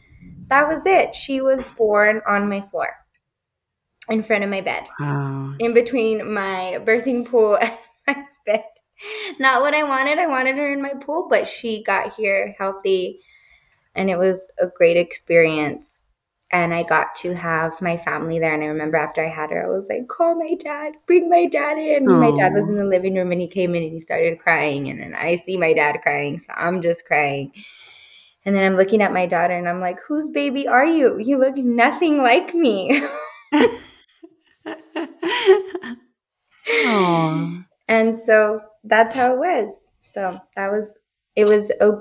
that 0.47 0.67
was 0.67 0.81
it. 0.85 1.15
She 1.15 1.41
was 1.41 1.65
born 1.77 2.21
on 2.27 2.49
my 2.49 2.61
floor 2.61 2.89
in 4.09 4.23
front 4.23 4.43
of 4.43 4.49
my 4.49 4.61
bed, 4.61 4.83
wow. 4.99 5.55
in 5.59 5.73
between 5.73 6.33
my 6.33 6.79
birthing 6.83 7.25
pool 7.25 7.57
and 7.61 7.77
my 8.07 8.25
bed. 8.45 8.63
Not 9.39 9.61
what 9.61 9.73
I 9.73 9.83
wanted. 9.83 10.19
I 10.19 10.27
wanted 10.27 10.55
her 10.57 10.71
in 10.71 10.81
my 10.81 10.93
pool, 10.93 11.27
but 11.29 11.47
she 11.47 11.83
got 11.83 12.13
here 12.13 12.55
healthy, 12.57 13.19
and 13.95 14.09
it 14.09 14.17
was 14.17 14.51
a 14.59 14.67
great 14.67 14.97
experience. 14.97 15.99
And 16.53 16.73
I 16.73 16.83
got 16.83 17.15
to 17.17 17.33
have 17.33 17.81
my 17.81 17.95
family 17.95 18.37
there. 18.37 18.53
And 18.53 18.61
I 18.61 18.67
remember 18.67 18.97
after 18.97 19.25
I 19.25 19.29
had 19.29 19.51
her, 19.51 19.65
I 19.65 19.69
was 19.69 19.87
like, 19.89 20.09
call 20.09 20.35
my 20.35 20.53
dad, 20.55 20.95
bring 21.07 21.29
my 21.29 21.45
dad 21.45 21.77
in. 21.77 22.05
Aww. 22.07 22.19
My 22.19 22.31
dad 22.31 22.53
was 22.53 22.69
in 22.69 22.75
the 22.75 22.83
living 22.83 23.15
room 23.15 23.31
and 23.31 23.39
he 23.39 23.47
came 23.47 23.73
in 23.73 23.83
and 23.83 23.93
he 23.93 24.01
started 24.01 24.37
crying. 24.37 24.89
And 24.89 24.99
then 24.99 25.15
I 25.15 25.37
see 25.37 25.55
my 25.55 25.71
dad 25.71 26.01
crying. 26.03 26.39
So 26.39 26.51
I'm 26.53 26.81
just 26.81 27.05
crying. 27.05 27.53
And 28.43 28.53
then 28.53 28.65
I'm 28.65 28.75
looking 28.75 29.01
at 29.01 29.13
my 29.13 29.27
daughter 29.27 29.53
and 29.53 29.69
I'm 29.69 29.79
like, 29.79 29.99
whose 30.05 30.27
baby 30.27 30.67
are 30.67 30.85
you? 30.85 31.17
You 31.19 31.37
look 31.37 31.55
nothing 31.55 32.17
like 32.21 32.53
me. 32.53 33.01
and 37.87 38.17
so 38.17 38.61
that's 38.83 39.13
how 39.13 39.33
it 39.33 39.37
was. 39.37 39.73
So 40.05 40.39
that 40.55 40.71
was 40.71 40.95
it 41.35 41.45
was 41.45 41.71
a 41.79 41.91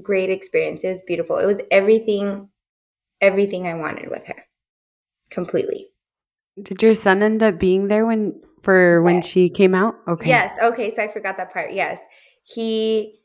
great 0.00 0.30
experience. 0.30 0.84
It 0.84 0.88
was 0.88 1.02
beautiful. 1.02 1.38
It 1.38 1.46
was 1.46 1.60
everything 1.70 2.48
everything 3.20 3.66
I 3.66 3.74
wanted 3.74 4.10
with 4.10 4.26
her. 4.26 4.44
Completely. 5.30 5.88
Did 6.62 6.82
your 6.82 6.94
son 6.94 7.22
end 7.22 7.42
up 7.42 7.58
being 7.58 7.88
there 7.88 8.06
when 8.06 8.40
for 8.62 9.02
when 9.02 9.16
yes. 9.16 9.28
she 9.28 9.48
came 9.48 9.74
out? 9.74 9.96
Okay. 10.08 10.28
Yes. 10.28 10.56
Okay, 10.62 10.94
so 10.94 11.02
I 11.02 11.08
forgot 11.08 11.36
that 11.36 11.52
part. 11.52 11.72
Yes. 11.72 11.98
He 12.44 13.20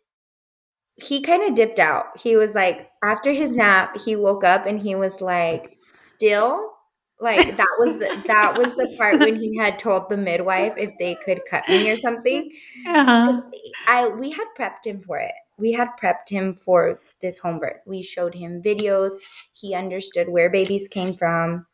he 0.95 1.22
kind 1.22 1.43
of 1.43 1.55
dipped 1.55 1.80
out. 1.80 2.19
He 2.19 2.36
was 2.36 2.53
like 2.53 2.89
after 3.03 3.32
his 3.32 3.55
nap, 3.55 3.97
he 4.03 4.15
woke 4.15 4.43
up 4.43 4.65
and 4.65 4.80
he 4.80 4.95
was 4.95 5.22
like 5.22 5.76
still 5.78 6.72
like 7.22 7.55
that 7.55 7.76
was 7.80 7.93
the 7.93 8.24
that 8.28 8.57
was 8.57 8.69
the 8.69 8.95
part 8.97 9.19
when 9.19 9.36
he 9.36 9.57
had 9.57 9.80
told 9.80 10.09
the 10.09 10.17
midwife 10.17 10.74
if 10.78 10.91
they 10.99 11.15
could 11.24 11.41
cut 11.49 11.67
me 11.69 11.89
or 11.89 11.97
something. 11.97 12.51
Uh-huh. 12.88 13.41
I 13.88 14.07
we 14.07 14.32
had 14.32 14.47
prepped 14.57 14.86
him 14.86 15.01
for 15.01 15.19
it. 15.19 15.34
We 15.57 15.72
had 15.72 15.89
prepped 16.01 16.30
him 16.30 16.53
for 16.53 16.99
this 17.22 17.38
home 17.38 17.59
birth. 17.59 17.82
We 17.86 18.01
showed 18.01 18.34
him 18.34 18.61
videos. 18.61 19.13
He 19.53 19.76
understood 19.76 20.30
where 20.30 20.49
babies 20.49 20.88
came 20.88 21.13
from. 21.13 21.67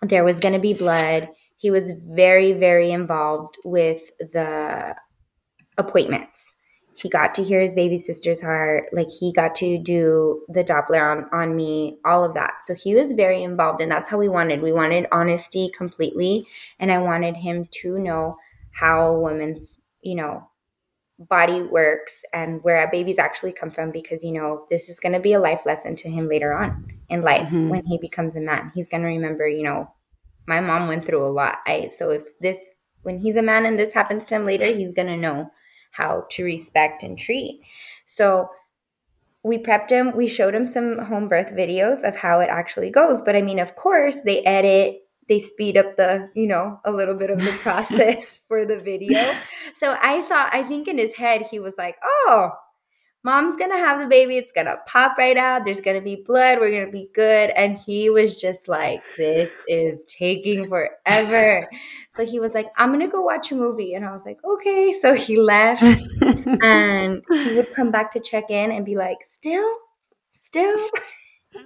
There 0.00 0.24
was 0.24 0.40
going 0.40 0.54
to 0.54 0.60
be 0.60 0.74
blood. 0.74 1.28
He 1.58 1.70
was 1.70 1.92
very 2.08 2.52
very 2.52 2.90
involved 2.90 3.56
with 3.64 4.02
the 4.18 4.96
appointments 5.78 6.56
he 7.02 7.08
got 7.08 7.34
to 7.34 7.42
hear 7.42 7.60
his 7.60 7.74
baby 7.74 7.98
sister's 7.98 8.40
heart. 8.40 8.84
Like 8.92 9.08
he 9.10 9.32
got 9.32 9.54
to 9.56 9.76
do 9.76 10.42
the 10.48 10.62
doppler 10.62 11.10
on, 11.10 11.28
on 11.32 11.56
me 11.56 11.98
all 12.04 12.24
of 12.24 12.34
that. 12.34 12.64
So 12.64 12.74
he 12.74 12.94
was 12.94 13.12
very 13.12 13.42
involved 13.42 13.80
and 13.80 13.90
that's 13.90 14.08
how 14.08 14.18
we 14.18 14.28
wanted. 14.28 14.62
We 14.62 14.72
wanted 14.72 15.06
honesty 15.10 15.70
completely 15.76 16.46
and 16.78 16.92
i 16.92 16.98
wanted 16.98 17.36
him 17.36 17.68
to 17.70 17.98
know 17.98 18.36
how 18.72 19.06
a 19.06 19.20
woman's 19.20 19.78
you 20.02 20.14
know 20.14 20.48
body 21.18 21.62
works 21.62 22.22
and 22.32 22.62
where 22.62 22.88
babies 22.90 23.18
actually 23.18 23.52
come 23.52 23.70
from 23.70 23.90
because 23.90 24.24
you 24.24 24.32
know 24.32 24.66
this 24.70 24.88
is 24.88 24.98
going 24.98 25.12
to 25.12 25.20
be 25.20 25.34
a 25.34 25.40
life 25.40 25.60
lesson 25.64 25.94
to 25.94 26.10
him 26.10 26.28
later 26.28 26.52
on 26.52 26.92
in 27.08 27.22
life 27.22 27.48
mm-hmm. 27.48 27.68
when 27.68 27.84
he 27.84 27.98
becomes 27.98 28.34
a 28.34 28.40
man. 28.40 28.72
He's 28.74 28.88
going 28.88 29.02
to 29.02 29.08
remember 29.08 29.46
you 29.46 29.62
know 29.62 29.92
my 30.46 30.60
mom 30.60 30.88
went 30.88 31.04
through 31.04 31.24
a 31.24 31.30
lot. 31.30 31.58
I 31.66 31.90
so 31.94 32.10
if 32.10 32.38
this 32.40 32.58
when 33.02 33.18
he's 33.18 33.36
a 33.36 33.42
man 33.42 33.66
and 33.66 33.78
this 33.78 33.94
happens 33.94 34.26
to 34.26 34.36
him 34.36 34.46
later 34.46 34.66
he's 34.66 34.94
going 34.94 35.08
to 35.08 35.16
know 35.16 35.50
how 35.92 36.26
to 36.30 36.44
respect 36.44 37.02
and 37.02 37.18
treat. 37.18 37.60
So 38.06 38.48
we 39.44 39.58
prepped 39.58 39.90
him, 39.90 40.16
we 40.16 40.26
showed 40.26 40.54
him 40.54 40.66
some 40.66 40.98
home 40.98 41.28
birth 41.28 41.48
videos 41.48 42.06
of 42.06 42.16
how 42.16 42.40
it 42.40 42.48
actually 42.48 42.90
goes. 42.90 43.22
But 43.22 43.36
I 43.36 43.42
mean, 43.42 43.58
of 43.58 43.74
course, 43.74 44.22
they 44.22 44.40
edit, 44.42 45.02
they 45.28 45.38
speed 45.38 45.76
up 45.76 45.96
the, 45.96 46.30
you 46.34 46.46
know, 46.46 46.80
a 46.84 46.92
little 46.92 47.14
bit 47.14 47.30
of 47.30 47.38
the 47.38 47.52
process 47.60 48.40
for 48.48 48.64
the 48.64 48.78
video. 48.78 49.34
So 49.74 49.96
I 50.00 50.22
thought, 50.22 50.50
I 50.52 50.62
think 50.62 50.88
in 50.88 50.98
his 50.98 51.14
head, 51.14 51.42
he 51.50 51.58
was 51.58 51.74
like, 51.76 51.96
oh, 52.04 52.50
mom's 53.24 53.56
gonna 53.56 53.78
have 53.78 54.00
the 54.00 54.06
baby. 54.06 54.36
It's 54.36 54.52
gonna 54.52 54.78
pop 54.86 55.16
right 55.16 55.36
out. 55.36 55.64
There's 55.64 55.80
gonna 55.80 56.00
be 56.00 56.16
blood. 56.16 56.58
We're 56.58 56.70
gonna 56.70 56.90
be 56.90 57.08
good. 57.14 57.50
And 57.50 57.78
he 57.78 58.10
was 58.10 58.40
just 58.40 58.68
like, 58.68 59.02
this 59.16 59.52
is 59.68 60.04
taking 60.06 60.66
forever. 60.66 61.68
so 62.10 62.24
he 62.24 62.40
was 62.40 62.54
like, 62.54 62.66
I'm 62.76 62.90
gonna 62.90 63.08
go 63.08 63.22
watch 63.22 63.52
a 63.52 63.54
movie. 63.54 63.94
And 63.94 64.04
I 64.04 64.12
was 64.12 64.24
like, 64.24 64.38
okay. 64.44 64.94
So 65.00 65.14
he 65.14 65.36
left 65.36 65.82
and 66.62 67.22
he 67.30 67.54
would 67.54 67.72
come 67.74 67.90
back 67.90 68.12
to 68.12 68.20
check 68.20 68.50
in 68.50 68.72
and 68.72 68.84
be 68.84 68.96
like, 68.96 69.18
still, 69.22 69.70
still. 70.40 70.76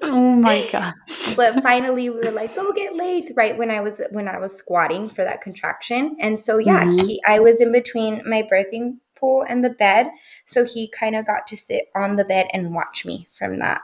oh 0.03 0.37
my 0.37 0.69
gosh. 0.73 1.35
but 1.35 1.63
finally 1.63 2.11
we 2.11 2.17
were 2.17 2.31
like, 2.31 2.55
go 2.55 2.73
get 2.73 2.97
Lath 2.97 3.31
right 3.35 3.57
when 3.57 3.71
I 3.71 3.81
was 3.81 4.01
when 4.11 4.29
I 4.29 4.39
was 4.39 4.55
squatting 4.55 5.09
for 5.09 5.25
that 5.25 5.41
contraction. 5.41 6.17
And 6.21 6.39
so 6.39 6.59
yeah, 6.59 6.85
mm-hmm. 6.85 7.07
he, 7.07 7.23
I 7.27 7.41
was 7.41 7.61
in 7.61 7.73
between 7.73 8.23
my 8.29 8.43
birthing 8.43 8.99
pool 9.17 9.45
and 9.49 9.65
the 9.65 9.71
bed. 9.71 10.09
So 10.45 10.65
he 10.65 10.89
kind 10.89 11.17
of 11.17 11.27
got 11.27 11.47
to 11.49 11.57
sit 11.57 11.89
on 11.95 12.17
the 12.17 12.25
bed 12.25 12.47
and 12.53 12.75
watch 12.75 13.05
me 13.05 13.27
from 13.33 13.59
that 13.59 13.83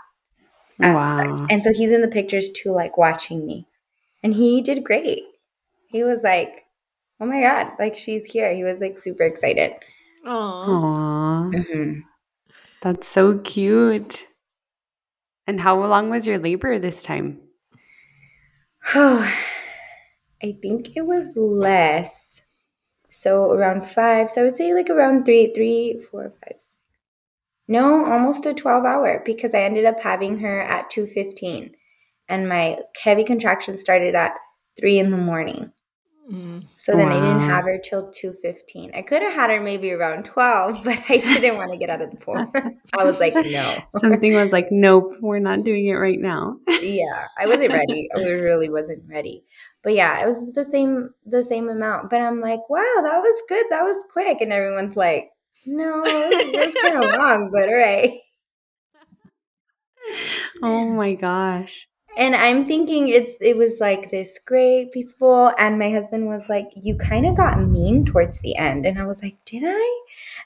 aspect. 0.80 1.30
Wow. 1.30 1.46
And 1.50 1.62
so 1.62 1.72
he's 1.72 1.90
in 1.90 2.02
the 2.02 2.08
pictures 2.08 2.50
too, 2.50 2.72
like 2.72 2.96
watching 2.98 3.46
me. 3.46 3.66
And 4.22 4.34
he 4.34 4.60
did 4.62 4.84
great. 4.84 5.24
He 5.88 6.04
was 6.04 6.22
like, 6.22 6.64
oh 7.20 7.26
my 7.26 7.40
God, 7.40 7.72
like 7.78 7.96
she's 7.96 8.24
here. 8.24 8.54
He 8.54 8.64
was 8.64 8.80
like 8.80 8.98
super 8.98 9.24
excited. 9.24 9.72
Aww. 10.26 11.52
Mm-hmm. 11.52 12.00
That's 12.82 13.06
so 13.06 13.38
cute. 13.38 14.26
And 15.46 15.60
how 15.60 15.84
long 15.84 16.10
was 16.10 16.26
your 16.26 16.38
labor 16.38 16.78
this 16.78 17.02
time? 17.02 17.40
Oh, 18.94 19.20
I 20.42 20.56
think 20.60 20.96
it 20.96 21.06
was 21.06 21.36
less. 21.36 22.41
So 23.12 23.52
around 23.52 23.86
five. 23.86 24.30
So 24.30 24.40
I 24.40 24.44
would 24.44 24.56
say 24.56 24.74
like 24.74 24.90
around 24.90 25.24
three, 25.24 25.52
three, 25.54 26.00
four, 26.10 26.32
five. 26.40 26.54
Six. 26.58 26.76
No, 27.68 28.04
almost 28.04 28.46
a 28.46 28.54
12 28.54 28.84
hour 28.84 29.22
because 29.24 29.54
I 29.54 29.60
ended 29.60 29.84
up 29.84 30.00
having 30.00 30.38
her 30.38 30.62
at 30.62 30.90
2.15 30.90 31.72
and 32.28 32.48
my 32.48 32.78
heavy 33.00 33.24
contraction 33.24 33.78
started 33.78 34.14
at 34.14 34.32
three 34.78 34.98
in 34.98 35.10
the 35.10 35.16
morning. 35.16 35.72
Mm. 36.30 36.64
So 36.76 36.92
then 36.92 37.08
wow. 37.08 37.16
I 37.16 37.20
didn't 37.20 37.48
have 37.48 37.64
her 37.64 37.78
till 37.78 38.10
2.15. 38.10 38.96
I 38.96 39.02
could 39.02 39.22
have 39.22 39.32
had 39.32 39.50
her 39.50 39.60
maybe 39.60 39.90
around 39.90 40.24
12, 40.24 40.80
but 40.84 40.98
I 41.08 41.16
didn't 41.18 41.56
want 41.56 41.70
to 41.70 41.76
get 41.76 41.90
out 41.90 42.00
of 42.00 42.10
the 42.10 42.16
pool. 42.16 42.46
I 42.98 43.04
was 43.04 43.18
like, 43.20 43.34
no. 43.34 43.82
Something 43.98 44.34
was 44.34 44.52
like, 44.52 44.68
nope, 44.70 45.16
we're 45.20 45.40
not 45.40 45.64
doing 45.64 45.86
it 45.86 45.94
right 45.94 46.20
now. 46.20 46.56
yeah, 46.68 47.26
I 47.38 47.46
wasn't 47.46 47.72
ready. 47.72 48.08
I 48.14 48.20
really 48.20 48.70
wasn't 48.70 49.02
ready 49.08 49.44
but 49.82 49.94
yeah, 49.94 50.22
it 50.22 50.26
was 50.26 50.52
the 50.52 50.64
same 50.64 51.10
the 51.26 51.42
same 51.42 51.68
amount. 51.68 52.10
But 52.10 52.20
I'm 52.20 52.40
like, 52.40 52.68
wow, 52.70 53.00
that 53.02 53.18
was 53.18 53.42
good. 53.48 53.66
That 53.70 53.82
was 53.82 54.04
quick. 54.12 54.40
And 54.40 54.52
everyone's 54.52 54.96
like, 54.96 55.30
no, 55.66 56.02
it 56.04 56.74
was 56.74 56.82
kind 56.82 57.04
of 57.04 57.10
long, 57.18 57.50
but 57.52 57.68
all 57.68 57.74
right. 57.74 58.18
Oh 60.62 60.86
my 60.86 61.14
gosh. 61.14 61.88
And 62.16 62.36
I'm 62.36 62.66
thinking 62.66 63.08
it's 63.08 63.32
it 63.40 63.56
was 63.56 63.80
like 63.80 64.10
this 64.10 64.38
great, 64.44 64.92
peaceful, 64.92 65.52
and 65.58 65.78
my 65.78 65.90
husband 65.90 66.26
was 66.26 66.48
like, 66.48 66.68
You 66.76 66.96
kind 66.96 67.26
of 67.26 67.36
got 67.36 67.60
mean 67.60 68.04
towards 68.04 68.40
the 68.40 68.56
end. 68.56 68.86
And 68.86 68.98
I 68.98 69.06
was 69.06 69.22
like, 69.22 69.36
Did 69.46 69.64
I? 69.66 70.00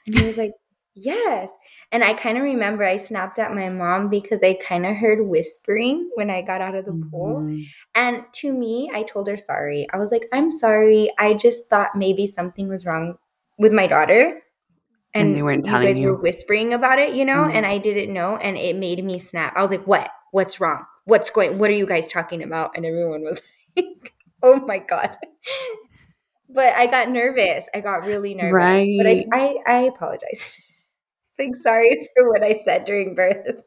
And 0.05 0.17
he 0.17 0.25
was 0.25 0.37
like, 0.37 0.51
Yes. 0.95 1.49
And 1.91 2.03
I 2.03 2.13
kind 2.13 2.37
of 2.37 2.43
remember 2.43 2.83
I 2.83 2.97
snapped 2.97 3.39
at 3.39 3.53
my 3.53 3.69
mom 3.69 4.09
because 4.09 4.43
I 4.43 4.55
kind 4.55 4.85
of 4.85 4.97
heard 4.97 5.27
whispering 5.27 6.09
when 6.15 6.29
I 6.29 6.41
got 6.41 6.59
out 6.59 6.75
of 6.75 6.85
the 6.85 6.91
mm-hmm. 6.91 7.09
pool. 7.09 7.65
And 7.95 8.23
to 8.33 8.51
me, 8.51 8.91
I 8.93 9.03
told 9.03 9.27
her 9.27 9.37
sorry. 9.37 9.87
I 9.93 9.97
was 9.97 10.11
like, 10.11 10.27
I'm 10.33 10.51
sorry. 10.51 11.11
I 11.17 11.33
just 11.33 11.69
thought 11.69 11.95
maybe 11.95 12.27
something 12.27 12.67
was 12.67 12.85
wrong 12.85 13.17
with 13.57 13.71
my 13.71 13.87
daughter. 13.87 14.41
And, 15.13 15.29
and 15.29 15.35
they 15.35 15.41
weren't 15.41 15.63
telling 15.63 15.83
you 15.83 15.93
guys 15.93 15.99
you. 15.99 16.07
were 16.07 16.15
whispering 16.15 16.73
about 16.73 16.99
it, 16.99 17.15
you 17.15 17.23
know, 17.23 17.43
mm-hmm. 17.43 17.55
and 17.55 17.65
I 17.65 17.77
didn't 17.77 18.13
know. 18.13 18.37
And 18.37 18.57
it 18.57 18.75
made 18.75 19.03
me 19.03 19.17
snap. 19.17 19.53
I 19.55 19.61
was 19.61 19.71
like, 19.71 19.87
what? 19.87 20.09
What's 20.31 20.59
wrong? 20.59 20.85
What's 21.07 21.29
going, 21.29 21.57
what 21.57 21.69
are 21.69 21.73
you 21.73 21.87
guys 21.87 22.07
talking 22.07 22.43
about? 22.43 22.71
And 22.75 22.85
everyone 22.85 23.21
was 23.21 23.41
like, 23.75 24.13
oh 24.43 24.59
my 24.65 24.77
God 24.77 25.17
but 26.49 26.73
I 26.73 26.87
got 26.87 27.09
nervous. 27.09 27.65
I 27.73 27.81
got 27.81 28.05
really 28.05 28.33
nervous. 28.33 28.53
Right. 28.53 28.97
But 28.97 29.07
I, 29.07 29.25
I, 29.31 29.55
I 29.67 29.79
apologize 29.81 30.57
like 31.39 31.55
sorry 31.61 32.09
for 32.17 32.29
what 32.31 32.43
I 32.43 32.59
said 32.65 32.85
during 32.85 33.15
birth. 33.15 33.63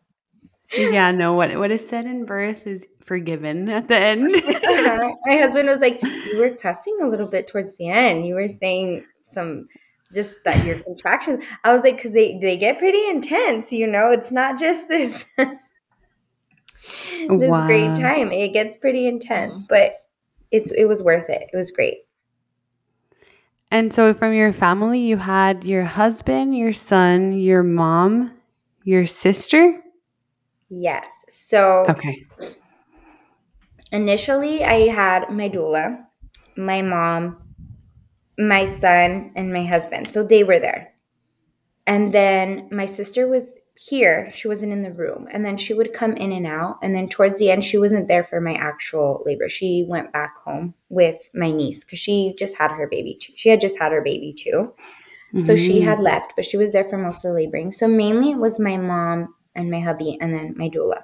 Yeah, 0.72 1.11
no, 1.11 1.34
what 1.34 1.57
what 1.59 1.70
is 1.70 1.88
said 1.88 2.07
in 2.07 2.24
birth 2.24 2.66
is 2.66 2.86
forgiven 3.05 3.68
at 3.68 3.88
the 3.88 3.97
end. 3.97 4.30
Uh-huh. 4.32 5.12
My 5.26 5.36
husband 5.36 5.68
was 5.68 5.80
like, 5.80 6.01
You 6.03 6.38
were 6.38 6.51
cussing 6.51 6.99
a 7.03 7.09
little 7.09 7.26
bit 7.26 7.49
towards 7.49 7.76
the 7.76 7.88
end. 7.88 8.24
You 8.24 8.34
were 8.36 8.49
saying 8.49 9.05
some 9.22 9.66
just 10.14 10.38
that 10.45 10.64
your 10.64 10.78
contractions. 10.80 11.45
I 11.64 11.72
was 11.72 11.82
like, 11.82 11.97
because 11.97 12.12
they, 12.12 12.38
they 12.41 12.57
get 12.57 12.78
pretty 12.78 13.05
intense, 13.09 13.72
you 13.72 13.86
know, 13.86 14.11
it's 14.11 14.32
not 14.32 14.59
just 14.59 14.88
this 14.88 15.24
this 17.28 17.51
wow. 17.51 17.66
great 17.66 17.97
time. 17.97 18.33
It 18.33 18.53
gets 18.53 18.76
pretty 18.76 19.07
intense, 19.07 19.62
mm-hmm. 19.62 19.68
but 19.68 20.07
it's 20.51 20.70
it 20.70 20.85
was 20.85 21.03
worth 21.03 21.28
it. 21.28 21.49
It 21.53 21.57
was 21.57 21.70
great. 21.70 21.99
And 23.70 23.93
so 23.93 24.12
from 24.12 24.35
your 24.35 24.53
family, 24.53 24.99
you 24.99 25.16
had 25.16 25.62
your 25.64 25.85
husband, 25.85 26.57
your 26.57 26.72
son, 26.72 27.39
your 27.39 27.62
mom, 27.62 28.33
your 28.83 29.07
sister? 29.07 29.81
Yes. 30.68 31.07
So 31.28 31.87
Okay. 31.89 32.26
Initially, 33.93 34.64
I 34.64 34.89
had 34.89 35.31
my 35.31 35.49
doula, 35.49 36.05
my 36.57 36.81
mom, 36.81 37.43
my 38.39 38.64
son, 38.64 39.33
and 39.35 39.53
my 39.53 39.64
husband. 39.64 40.11
So 40.11 40.22
they 40.22 40.45
were 40.45 40.61
there. 40.61 40.95
And 41.87 42.14
then 42.14 42.68
my 42.70 42.87
sister 42.87 43.26
was 43.26 43.57
here 43.89 44.31
she 44.35 44.47
wasn't 44.47 44.72
in 44.72 44.83
the 44.83 44.93
room. 44.93 45.26
And 45.31 45.43
then 45.43 45.57
she 45.57 45.72
would 45.72 45.95
come 45.95 46.14
in 46.14 46.33
and 46.33 46.47
out. 46.47 46.78
And 46.83 46.95
then 46.95 47.09
towards 47.09 47.39
the 47.39 47.51
end 47.51 47.64
she 47.64 47.78
wasn't 47.78 48.09
there 48.09 48.22
for 48.22 48.39
my 48.39 48.53
actual 48.53 49.22
labor. 49.24 49.49
She 49.49 49.87
went 49.89 50.12
back 50.12 50.37
home 50.37 50.74
with 50.91 51.31
my 51.33 51.51
niece 51.51 51.83
because 51.83 51.99
she 51.99 52.35
just 52.39 52.57
had 52.57 52.72
her 52.72 52.87
baby 52.87 53.16
too. 53.18 53.33
She 53.37 53.49
had 53.49 53.61
just 53.61 53.78
had 53.78 53.93
her 53.93 54.03
baby 54.03 54.35
too. 54.35 54.74
Mm-hmm. 55.33 55.45
so 55.45 55.55
she 55.55 55.81
had 55.81 55.95
mm-hmm. 55.95 56.07
left 56.07 56.33
but 56.35 56.45
she 56.45 56.57
was 56.57 56.72
there 56.72 56.83
for 56.83 56.99
most 56.99 57.24
of 57.24 57.31
the 57.31 57.35
laboring. 57.35 57.72
So 57.72 57.89
mainly 57.89 58.33
it 58.33 58.39
was 58.39 58.61
my 58.61 58.76
mom 58.76 59.35
and 59.55 59.70
my 59.70 59.81
hubby 59.81 60.18
and 60.20 60.35
then 60.35 60.55
my 60.57 60.68
doula 60.68 61.03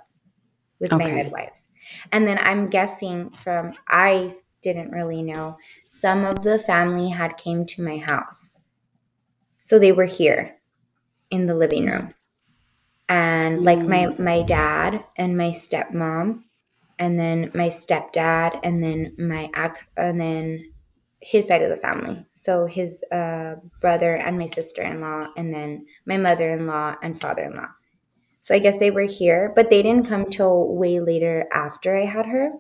with 0.79 0.93
okay. 0.93 1.05
my 1.05 1.13
midwives. 1.13 1.71
And 2.13 2.27
then 2.27 2.39
i'm 2.39 2.69
guessing 2.69 3.31
from 3.31 3.73
i 3.89 4.35
didn't 4.61 4.91
really 4.91 5.23
know 5.23 5.57
some 5.89 6.25
of 6.25 6.43
the 6.43 6.59
family 6.59 7.09
had 7.09 7.39
came 7.39 7.65
to 7.67 7.83
my 7.83 7.99
house. 7.99 8.59
So 9.61 9.79
they 9.79 9.93
were 9.93 10.07
here 10.07 10.57
in 11.31 11.47
the 11.47 11.55
living 11.55 11.87
room 11.87 12.13
and 13.09 13.63
like 13.63 13.81
my 13.81 14.07
mm. 14.07 14.19
my 14.19 14.43
dad 14.43 15.05
and 15.17 15.37
my 15.37 15.51
stepmom 15.51 16.43
and 16.99 17.19
then 17.19 17.51
my 17.55 17.69
stepdad 17.69 18.59
and 18.63 18.83
then 18.83 19.13
my 19.19 19.51
and 19.97 20.21
then 20.21 20.73
his 21.21 21.47
side 21.47 21.63
of 21.63 21.71
the 21.71 21.77
family 21.77 22.25
so 22.35 22.67
his 22.67 23.05
uh, 23.13 23.57
brother 23.81 24.15
and 24.15 24.39
my 24.39 24.47
sister-in-law 24.47 25.29
and 25.37 25.53
then 25.53 25.87
my 26.05 26.17
mother-in-law 26.17 26.95
and 27.03 27.21
father-in-law 27.21 27.69
so 28.41 28.55
i 28.55 28.59
guess 28.59 28.79
they 28.79 28.91
were 28.91 29.03
here 29.03 29.53
but 29.55 29.71
they 29.71 29.83
didn't 29.83 30.09
come 30.09 30.27
till 30.27 30.75
way 30.75 31.01
later 31.01 31.47
after 31.53 31.97
i 31.97 32.05
had 32.05 32.27
her 32.27 32.53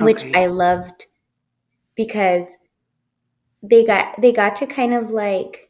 okay. 0.00 0.04
which 0.04 0.24
i 0.34 0.46
loved 0.46 1.06
because 1.96 2.56
they 3.62 3.84
got 3.84 4.20
they 4.20 4.32
got 4.32 4.56
to 4.56 4.66
kind 4.66 4.94
of 4.94 5.10
like 5.10 5.69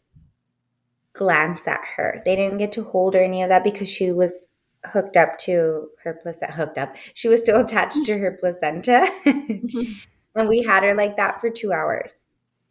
glance 1.20 1.68
at 1.68 1.82
her. 1.96 2.22
They 2.24 2.34
didn't 2.34 2.56
get 2.56 2.72
to 2.72 2.82
hold 2.82 3.14
or 3.14 3.22
any 3.22 3.42
of 3.42 3.50
that 3.50 3.62
because 3.62 3.90
she 3.90 4.10
was 4.10 4.48
hooked 4.86 5.18
up 5.18 5.36
to 5.40 5.88
her 6.02 6.18
placenta. 6.22 6.54
Hooked 6.54 6.78
up. 6.78 6.96
She 7.12 7.28
was 7.28 7.42
still 7.42 7.60
attached 7.60 8.06
to 8.06 8.18
her 8.18 8.38
placenta. 8.40 9.06
and 9.26 10.48
we 10.48 10.62
had 10.62 10.82
her 10.82 10.94
like 10.94 11.18
that 11.18 11.38
for 11.38 11.50
two 11.50 11.74
hours. 11.74 12.24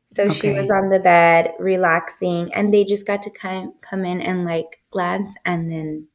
So 0.08 0.24
okay. 0.24 0.34
she 0.34 0.52
was 0.52 0.72
on 0.72 0.90
the 0.90 0.98
bed 0.98 1.52
relaxing, 1.60 2.52
and 2.56 2.74
they 2.74 2.84
just 2.84 3.06
got 3.06 3.22
to 3.22 3.30
kind 3.30 3.68
of 3.68 3.82
come 3.82 4.04
in 4.04 4.20
and 4.20 4.46
like 4.46 4.82
glance 4.90 5.36
and 5.46 5.72
then 5.72 6.08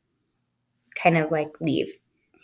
kind 1.00 1.16
of 1.16 1.30
like 1.30 1.52
leave 1.60 1.92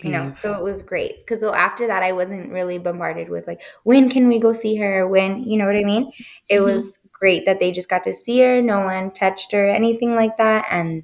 you 0.03 0.11
know 0.11 0.33
so 0.33 0.55
it 0.55 0.63
was 0.63 0.83
great. 0.83 1.19
Because 1.19 1.41
so 1.41 1.55
after 1.55 1.87
that 1.87 2.03
i 2.03 2.13
wasn't 2.13 2.51
really 2.51 2.79
bombarded 2.79 3.29
with 3.29 3.47
like 3.47 3.61
when 3.85 4.09
can 4.09 4.29
we 4.29 4.39
go 4.39 4.53
see 4.53 4.77
her? 4.77 5.07
When 5.07 5.45
you 5.45 5.59
know 5.59 5.67
what 5.67 5.77
i 5.77 5.85
mean? 5.85 6.13
It 6.49 6.57
mm-hmm. 6.57 6.65
was 6.65 6.99
great 7.13 7.45
that 7.47 7.61
they 7.61 7.71
just 7.71 7.91
got 7.91 8.05
to 8.05 8.13
see 8.13 8.41
her 8.41 8.63
no 8.63 8.81
one 8.81 9.11
touched 9.11 9.53
her 9.53 9.69
anything 9.69 10.15
like 10.15 10.37
that 10.39 10.67
and 10.71 11.03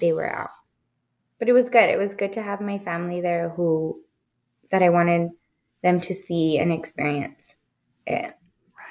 they 0.00 0.12
were 0.12 0.30
out. 0.30 0.50
But 1.38 1.48
it 1.48 1.52
was 1.52 1.68
good. 1.68 1.90
It 1.90 1.98
was 1.98 2.14
good 2.14 2.32
to 2.34 2.42
have 2.42 2.60
my 2.60 2.78
family 2.78 3.20
there 3.20 3.50
who 3.50 4.00
that 4.70 4.82
i 4.82 4.88
wanted 4.88 5.30
them 5.82 6.00
to 6.00 6.14
see 6.14 6.58
and 6.58 6.72
experience 6.72 7.56
it. 8.06 8.34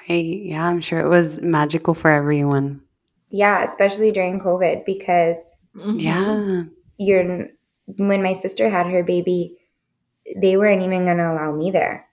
Right. 0.08 0.42
Yeah 0.42 0.66
i'm 0.66 0.80
sure 0.80 1.00
it 1.00 1.08
was 1.08 1.40
magical 1.42 1.94
for 1.94 2.10
everyone. 2.10 2.80
Yeah 3.30 3.64
especially 3.64 4.12
during 4.12 4.40
covid 4.40 4.84
because 4.84 5.56
yeah. 5.74 6.62
you're 6.98 7.48
when 7.86 8.22
my 8.22 8.32
sister 8.32 8.68
had 8.68 8.86
her 8.86 9.02
baby, 9.02 9.56
they 10.36 10.56
weren't 10.56 10.82
even 10.82 11.04
going 11.04 11.18
to 11.18 11.32
allow 11.32 11.54
me 11.54 11.70
there. 11.70 12.06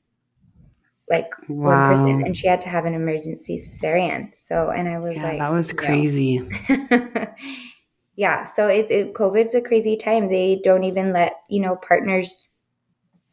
Like 1.09 1.31
wow. 1.49 1.89
one 1.89 1.95
person, 1.95 2.25
and 2.25 2.37
she 2.37 2.47
had 2.47 2.61
to 2.61 2.69
have 2.69 2.85
an 2.85 2.93
emergency 2.93 3.59
cesarean. 3.59 4.31
So, 4.43 4.69
and 4.69 4.87
I 4.87 4.99
was 4.99 5.15
yeah, 5.15 5.23
like, 5.23 5.39
that 5.39 5.51
was 5.51 5.73
crazy. 5.73 6.47
yeah, 8.15 8.45
so 8.45 8.67
it, 8.67 8.89
it 8.89 9.13
COVID's 9.13 9.53
a 9.53 9.61
crazy 9.61 9.97
time. 9.97 10.29
They 10.29 10.61
don't 10.63 10.85
even 10.85 11.11
let 11.11 11.33
you 11.49 11.61
know 11.61 11.75
partners 11.75 12.49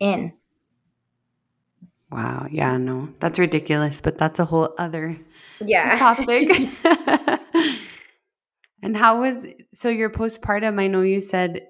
in. 0.00 0.32
Wow. 2.10 2.48
Yeah. 2.50 2.76
No, 2.76 3.08
that's 3.20 3.38
ridiculous. 3.38 4.00
But 4.00 4.18
that's 4.18 4.38
a 4.40 4.44
whole 4.44 4.74
other 4.78 5.16
Yeah. 5.60 5.94
topic. 5.98 6.50
and 8.82 8.96
how 8.96 9.20
was 9.20 9.46
so 9.72 9.88
your 9.88 10.10
postpartum? 10.10 10.80
I 10.80 10.88
know 10.88 11.02
you 11.02 11.20
said. 11.20 11.66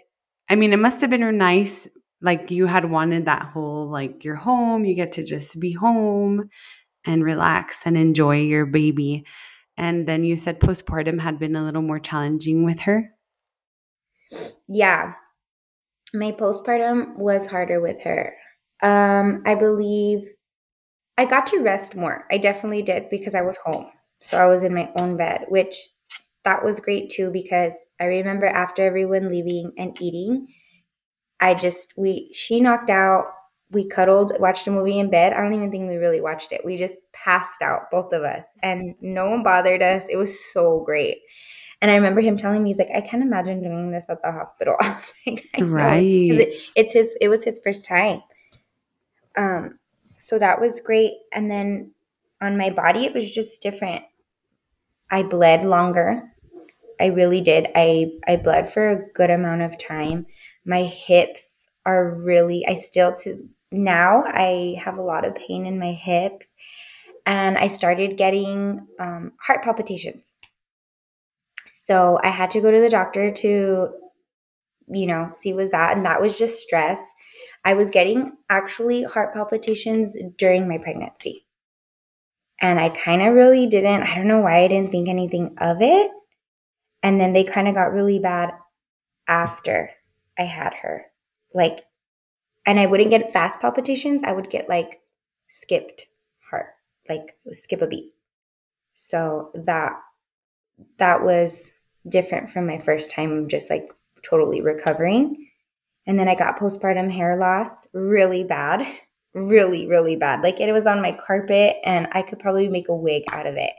I 0.50 0.56
mean, 0.56 0.72
it 0.72 0.78
must 0.78 1.00
have 1.00 1.10
been 1.10 1.38
nice. 1.38 1.88
Like 2.20 2.50
you 2.50 2.66
had 2.66 2.90
wanted 2.90 3.26
that 3.26 3.42
whole 3.42 3.88
like 3.88 4.24
you're 4.24 4.34
home. 4.34 4.84
You 4.84 4.94
get 4.94 5.12
to 5.12 5.24
just 5.24 5.58
be 5.58 5.72
home 5.72 6.50
and 7.06 7.24
relax 7.24 7.86
and 7.86 7.96
enjoy 7.96 8.40
your 8.40 8.66
baby. 8.66 9.24
And 9.76 10.06
then 10.06 10.24
you 10.24 10.36
said 10.36 10.60
postpartum 10.60 11.20
had 11.20 11.38
been 11.38 11.56
a 11.56 11.64
little 11.64 11.80
more 11.80 12.00
challenging 12.00 12.64
with 12.64 12.80
her. 12.80 13.10
yeah. 14.68 15.14
My 16.12 16.32
postpartum 16.32 17.16
was 17.16 17.46
harder 17.46 17.80
with 17.80 18.02
her. 18.02 18.34
Um, 18.82 19.42
I 19.46 19.54
believe 19.54 20.24
I 21.16 21.24
got 21.24 21.46
to 21.48 21.60
rest 21.60 21.94
more. 21.94 22.26
I 22.30 22.38
definitely 22.38 22.82
did 22.82 23.08
because 23.10 23.34
I 23.34 23.42
was 23.42 23.56
home. 23.64 23.86
So 24.22 24.36
I 24.36 24.46
was 24.46 24.64
in 24.64 24.74
my 24.74 24.90
own 24.98 25.16
bed, 25.16 25.46
which 25.48 25.76
that 26.44 26.64
was 26.64 26.80
great 26.80 27.10
too 27.10 27.30
because 27.30 27.74
I 28.00 28.04
remember 28.04 28.46
after 28.46 28.84
everyone 28.84 29.30
leaving 29.30 29.72
and 29.76 30.00
eating, 30.00 30.48
I 31.40 31.54
just 31.54 31.92
we 31.96 32.30
she 32.32 32.60
knocked 32.60 32.90
out, 32.90 33.24
we 33.70 33.88
cuddled, 33.88 34.32
watched 34.38 34.66
a 34.66 34.70
movie 34.70 34.98
in 34.98 35.10
bed. 35.10 35.32
I 35.32 35.42
don't 35.42 35.54
even 35.54 35.70
think 35.70 35.88
we 35.88 35.96
really 35.96 36.20
watched 36.20 36.52
it. 36.52 36.64
We 36.64 36.76
just 36.76 36.96
passed 37.12 37.62
out 37.62 37.90
both 37.90 38.12
of 38.12 38.22
us 38.22 38.46
and 38.62 38.94
no 39.00 39.28
one 39.28 39.42
bothered 39.42 39.82
us. 39.82 40.04
It 40.10 40.16
was 40.16 40.38
so 40.52 40.82
great. 40.84 41.18
And 41.82 41.90
I 41.90 41.94
remember 41.94 42.20
him 42.20 42.36
telling 42.36 42.62
me, 42.62 42.70
he's 42.70 42.78
like, 42.78 42.90
I 42.94 43.00
can't 43.00 43.22
imagine 43.22 43.62
doing 43.62 43.90
this 43.90 44.04
at 44.08 44.20
the 44.22 44.32
hospital. 44.32 44.76
I 44.80 44.88
was 44.88 45.14
like, 45.26 45.44
I 45.56 45.62
Right. 45.62 46.02
It, 46.04 46.62
it's 46.76 46.92
his, 46.92 47.16
it 47.20 47.28
was 47.28 47.42
his 47.42 47.60
first 47.64 47.86
time. 47.86 48.22
Um, 49.36 49.78
so 50.18 50.38
that 50.38 50.60
was 50.60 50.80
great. 50.80 51.12
And 51.32 51.50
then 51.50 51.92
on 52.42 52.58
my 52.58 52.70
body, 52.70 53.04
it 53.04 53.14
was 53.14 53.32
just 53.32 53.62
different. 53.62 54.02
I 55.10 55.22
bled 55.22 55.64
longer. 55.64 56.29
I 57.00 57.06
really 57.06 57.40
did. 57.40 57.68
I, 57.74 58.12
I 58.28 58.36
bled 58.36 58.70
for 58.70 58.90
a 58.90 59.12
good 59.14 59.30
amount 59.30 59.62
of 59.62 59.78
time. 59.78 60.26
My 60.64 60.82
hips 60.82 61.68
are 61.86 62.14
really, 62.14 62.66
I 62.66 62.74
still 62.74 63.14
to 63.22 63.48
now, 63.72 64.24
I 64.26 64.76
have 64.82 64.98
a 64.98 65.02
lot 65.02 65.24
of 65.24 65.34
pain 65.34 65.66
in 65.66 65.78
my 65.78 65.92
hips. 65.92 66.54
And 67.26 67.56
I 67.58 67.66
started 67.68 68.16
getting 68.16 68.86
um, 68.98 69.32
heart 69.40 69.62
palpitations. 69.62 70.34
So 71.70 72.18
I 72.22 72.28
had 72.28 72.50
to 72.52 72.60
go 72.60 72.70
to 72.70 72.80
the 72.80 72.90
doctor 72.90 73.30
to, 73.30 73.88
you 74.88 75.06
know, 75.06 75.30
see 75.34 75.52
with 75.52 75.70
that. 75.70 75.96
And 75.96 76.04
that 76.06 76.20
was 76.20 76.36
just 76.36 76.58
stress. 76.60 77.00
I 77.64 77.74
was 77.74 77.90
getting 77.90 78.32
actually 78.48 79.04
heart 79.04 79.34
palpitations 79.34 80.16
during 80.38 80.68
my 80.68 80.78
pregnancy. 80.78 81.46
And 82.60 82.80
I 82.80 82.88
kind 82.90 83.22
of 83.22 83.34
really 83.34 83.66
didn't, 83.66 84.02
I 84.02 84.14
don't 84.14 84.28
know 84.28 84.40
why 84.40 84.58
I 84.58 84.68
didn't 84.68 84.90
think 84.90 85.08
anything 85.08 85.54
of 85.58 85.78
it. 85.80 86.10
And 87.02 87.20
then 87.20 87.32
they 87.32 87.44
kind 87.44 87.68
of 87.68 87.74
got 87.74 87.92
really 87.92 88.18
bad 88.18 88.52
after 89.26 89.90
I 90.38 90.44
had 90.44 90.74
her. 90.82 91.06
Like, 91.54 91.80
and 92.66 92.78
I 92.78 92.86
wouldn't 92.86 93.10
get 93.10 93.32
fast 93.32 93.60
palpitations, 93.60 94.22
I 94.22 94.32
would 94.32 94.50
get 94.50 94.68
like 94.68 95.00
skipped 95.48 96.06
heart, 96.50 96.68
like 97.08 97.36
skip 97.52 97.82
a 97.82 97.86
beat. 97.86 98.12
So 98.96 99.50
that 99.54 99.94
that 100.98 101.22
was 101.22 101.72
different 102.08 102.50
from 102.50 102.66
my 102.66 102.78
first 102.78 103.10
time 103.10 103.48
just 103.48 103.70
like 103.70 103.90
totally 104.22 104.60
recovering. 104.60 105.48
And 106.06 106.18
then 106.18 106.28
I 106.28 106.34
got 106.34 106.58
postpartum 106.58 107.10
hair 107.10 107.36
loss 107.36 107.86
really 107.92 108.44
bad, 108.44 108.86
really, 109.34 109.86
really 109.86 110.16
bad. 110.16 110.42
Like 110.42 110.60
it 110.60 110.72
was 110.72 110.86
on 110.86 111.02
my 111.02 111.12
carpet 111.12 111.76
and 111.84 112.08
I 112.12 112.22
could 112.22 112.38
probably 112.38 112.68
make 112.68 112.88
a 112.88 112.94
wig 112.94 113.24
out 113.30 113.46
of 113.46 113.56
it. 113.56 113.72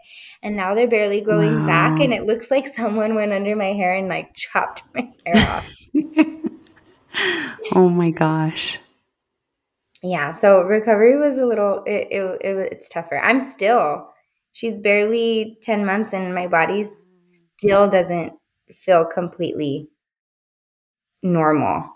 And 0.43 0.55
now 0.55 0.73
they're 0.73 0.87
barely 0.87 1.21
growing 1.21 1.65
back 1.65 1.99
and 1.99 2.13
it 2.13 2.23
looks 2.23 2.49
like 2.49 2.67
someone 2.67 3.15
went 3.15 3.33
under 3.33 3.55
my 3.55 3.73
hair 3.73 3.95
and 3.95 4.07
like 4.07 4.33
chopped 4.35 4.83
my 4.95 5.11
hair 5.25 5.47
off. 5.47 5.75
oh 7.73 7.89
my 7.89 8.11
gosh. 8.11 8.79
yeah, 10.01 10.31
so 10.31 10.63
recovery 10.63 11.19
was 11.19 11.37
a 11.37 11.45
little 11.45 11.83
it, 11.85 12.07
it, 12.09 12.41
it 12.41 12.71
it's 12.71 12.89
tougher. 12.89 13.19
I'm 13.19 13.41
still 13.41 14.07
she's 14.53 14.79
barely 14.79 15.57
10 15.63 15.85
months 15.85 16.13
and 16.13 16.33
my 16.33 16.47
body 16.47 16.85
still 17.57 17.89
doesn't 17.89 18.33
feel 18.73 19.05
completely 19.05 19.89
normal. 21.23 21.89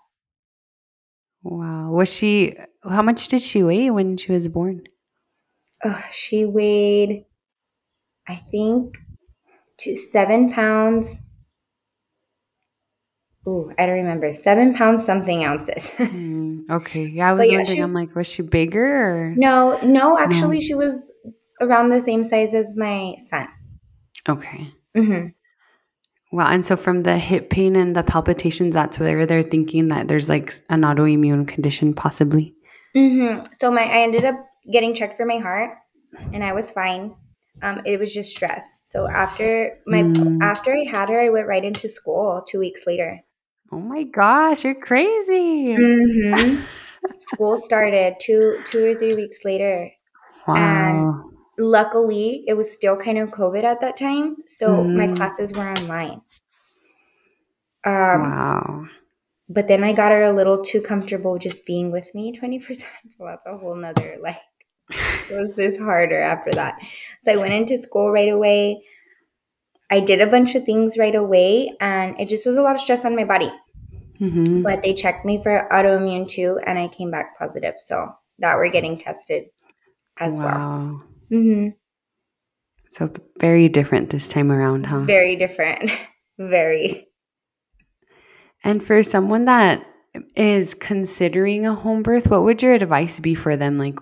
Wow. 1.44 1.92
Was 1.92 2.14
she, 2.14 2.56
how 2.90 3.02
much 3.02 3.28
did 3.28 3.42
she 3.42 3.64
weigh 3.64 3.90
when 3.90 4.18
she 4.18 4.32
was 4.32 4.48
born? 4.48 4.84
Ugh, 5.84 6.04
she 6.12 6.46
weighed, 6.46 7.26
I 8.28 8.42
think, 8.52 8.96
two, 9.78 9.96
seven 9.96 10.52
pounds. 10.52 11.18
Ooh, 13.48 13.72
I 13.78 13.86
don't 13.86 13.96
remember. 13.96 14.34
Seven 14.34 14.74
pounds 14.74 15.06
something 15.06 15.44
ounces. 15.44 15.92
Hmm, 16.00 16.62
okay. 16.70 17.06
Yeah, 17.06 17.30
I 17.30 17.34
was 17.34 17.48
yeah, 17.50 17.58
wondering, 17.58 17.78
she- 17.78 17.82
I'm 17.84 17.94
like, 17.94 18.16
was 18.16 18.28
she 18.28 18.42
bigger 18.42 18.86
or? 18.86 19.34
no, 19.38 19.80
no, 19.84 20.18
actually, 20.18 20.62
she 20.62 20.74
was 20.74 21.12
around 21.62 21.90
the 21.90 22.00
same 22.00 22.24
size 22.24 22.54
as 22.56 22.76
my 22.76 23.16
son. 23.20 23.48
Okay. 24.28 24.68
hmm 24.96 25.28
Well, 26.32 26.48
and 26.48 26.66
so 26.66 26.76
from 26.76 27.04
the 27.04 27.18
hip 27.20 27.50
pain 27.52 27.76
and 27.76 27.96
the 27.96 28.02
palpitations, 28.04 28.74
that's 28.74 28.98
where 28.98 29.26
they're 29.28 29.44
thinking 29.44 29.90
that 29.90 30.08
there's 30.08 30.28
like 30.30 30.52
an 30.70 30.82
autoimmune 30.82 31.48
condition 31.48 31.94
possibly. 31.94 32.55
Hmm 32.96 33.40
So 33.60 33.72
my, 33.72 33.84
I 33.84 34.02
ended 34.02 34.26
up 34.26 34.36
getting 34.72 34.94
checked 34.94 35.18
for 35.18 35.26
my 35.26 35.38
heart, 35.38 35.78
and 36.34 36.44
I 36.44 36.54
was 36.54 36.72
fine. 36.72 37.16
Um, 37.62 37.82
it 37.86 38.00
was 38.00 38.14
just 38.14 38.32
stress. 38.36 38.82
So 38.86 39.10
after 39.10 39.78
my 39.88 40.10
Mm. 40.10 40.40
after 40.42 40.74
I 40.74 40.86
had 40.90 41.10
her, 41.10 41.20
I 41.20 41.30
went 41.30 41.48
right 41.48 41.64
into 41.64 41.88
school 41.88 42.44
two 42.48 42.60
weeks 42.60 42.86
later. 42.88 43.22
Oh 43.72 43.80
my 43.80 44.04
gosh, 44.04 44.64
you're 44.64 44.74
crazy. 44.74 45.76
hmm 45.76 46.56
school 47.20 47.58
started 47.58 48.16
two 48.22 48.62
two 48.66 48.84
or 48.86 48.96
three 48.96 49.14
weeks 49.16 49.40
later. 49.46 49.92
Wow. 50.48 51.32
luckily 51.58 52.44
it 52.48 52.54
was 52.56 52.74
still 52.74 52.98
kind 52.98 53.18
of 53.18 53.32
covid 53.32 53.64
at 53.64 53.80
that 53.82 53.98
time 53.98 54.38
so 54.48 54.92
my 54.94 55.08
Mhm. 55.08 55.08
classes 55.08 55.54
were 55.54 55.70
online 55.70 56.22
um 57.86 58.36
wow. 58.36 58.88
But 59.50 59.68
then 59.68 59.84
i 59.84 59.94
got 59.94 60.12
her 60.12 60.24
a 60.24 60.34
little 60.34 60.62
too 60.64 60.82
comfortable 60.82 61.38
just 61.38 61.66
being 61.66 61.92
with 61.92 62.14
me 62.14 62.32
24 62.38 62.74
7 62.76 62.92
so 63.18 63.26
that's 63.26 63.46
a 63.46 63.58
whole 63.58 63.76
nother 63.76 64.18
like 64.22 64.38
it 64.90 65.40
was 65.40 65.56
just 65.56 65.80
harder 65.80 66.22
after 66.22 66.52
that. 66.52 66.76
So 67.24 67.32
i 67.32 67.38
went 67.38 67.54
into 67.54 67.78
school 67.78 68.12
right 68.12 68.30
away. 68.30 68.84
I 69.90 70.00
did 70.00 70.22
a 70.22 70.28
bunch 70.28 70.56
of 70.56 70.64
things 70.66 70.98
right 70.98 71.16
away 71.16 71.72
and 71.80 72.20
it 72.20 72.30
just 72.30 72.46
was 72.46 72.58
a 72.58 72.62
lot 72.62 72.76
of 72.76 72.82
stress 72.82 73.06
on 73.06 73.16
my 73.16 73.24
body. 73.24 73.52
Hmm 74.20 74.62
but 74.64 74.82
they 74.82 74.94
checked 74.94 75.26
me 75.26 75.42
for 75.42 75.68
autoimmune 75.72 76.30
too 76.30 76.60
and 76.66 76.78
i 76.78 76.88
came 76.88 77.12
back 77.12 77.38
positive. 77.38 77.76
So 77.80 78.14
that 78.40 78.58
we're 78.58 78.70
getting 78.72 78.98
tested 78.98 79.46
as 80.20 80.38
well. 80.38 80.48
Wow. 80.48 81.02
hmm 81.30 81.68
So 82.92 83.12
very 83.40 83.70
different 83.70 84.10
this 84.10 84.28
time 84.28 84.52
around, 84.52 84.86
huh? 84.86 85.06
very 85.06 85.36
different. 85.36 85.92
Very 86.38 87.05
And 88.66 88.84
for 88.84 89.04
someone 89.04 89.46
that 89.46 89.86
is 90.36 90.74
considering 90.74 91.66
a 91.68 91.76
home 91.76 92.02
birth, 92.04 92.30
what 92.30 92.44
would 92.44 92.64
your 92.64 92.74
advice 92.74 93.20
be 93.20 93.36
for 93.36 93.56
them? 93.56 93.76
Like, 93.78 94.00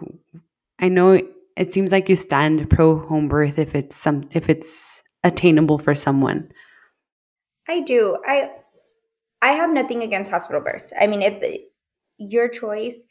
I 0.79 0.87
know 0.87 1.19
it 1.57 1.73
seems 1.73 1.91
like 1.91 2.07
you 2.09 2.15
stand 2.15 2.69
pro 2.69 2.97
home 2.97 3.27
birth 3.27 3.59
if 3.59 3.75
it's 3.75 3.95
some 3.95 4.23
if 4.31 4.49
it's 4.49 5.03
attainable 5.23 5.79
for 5.79 5.93
someone. 5.93 6.49
I 7.67 7.81
do. 7.81 8.17
I 8.25 8.51
I 9.41 9.49
have 9.51 9.71
nothing 9.71 10.01
against 10.01 10.31
hospital 10.31 10.61
births. 10.61 10.93
I 10.99 11.07
mean, 11.07 11.21
if 11.21 11.41
the, 11.41 11.59
your 12.17 12.47
choice 12.47 13.03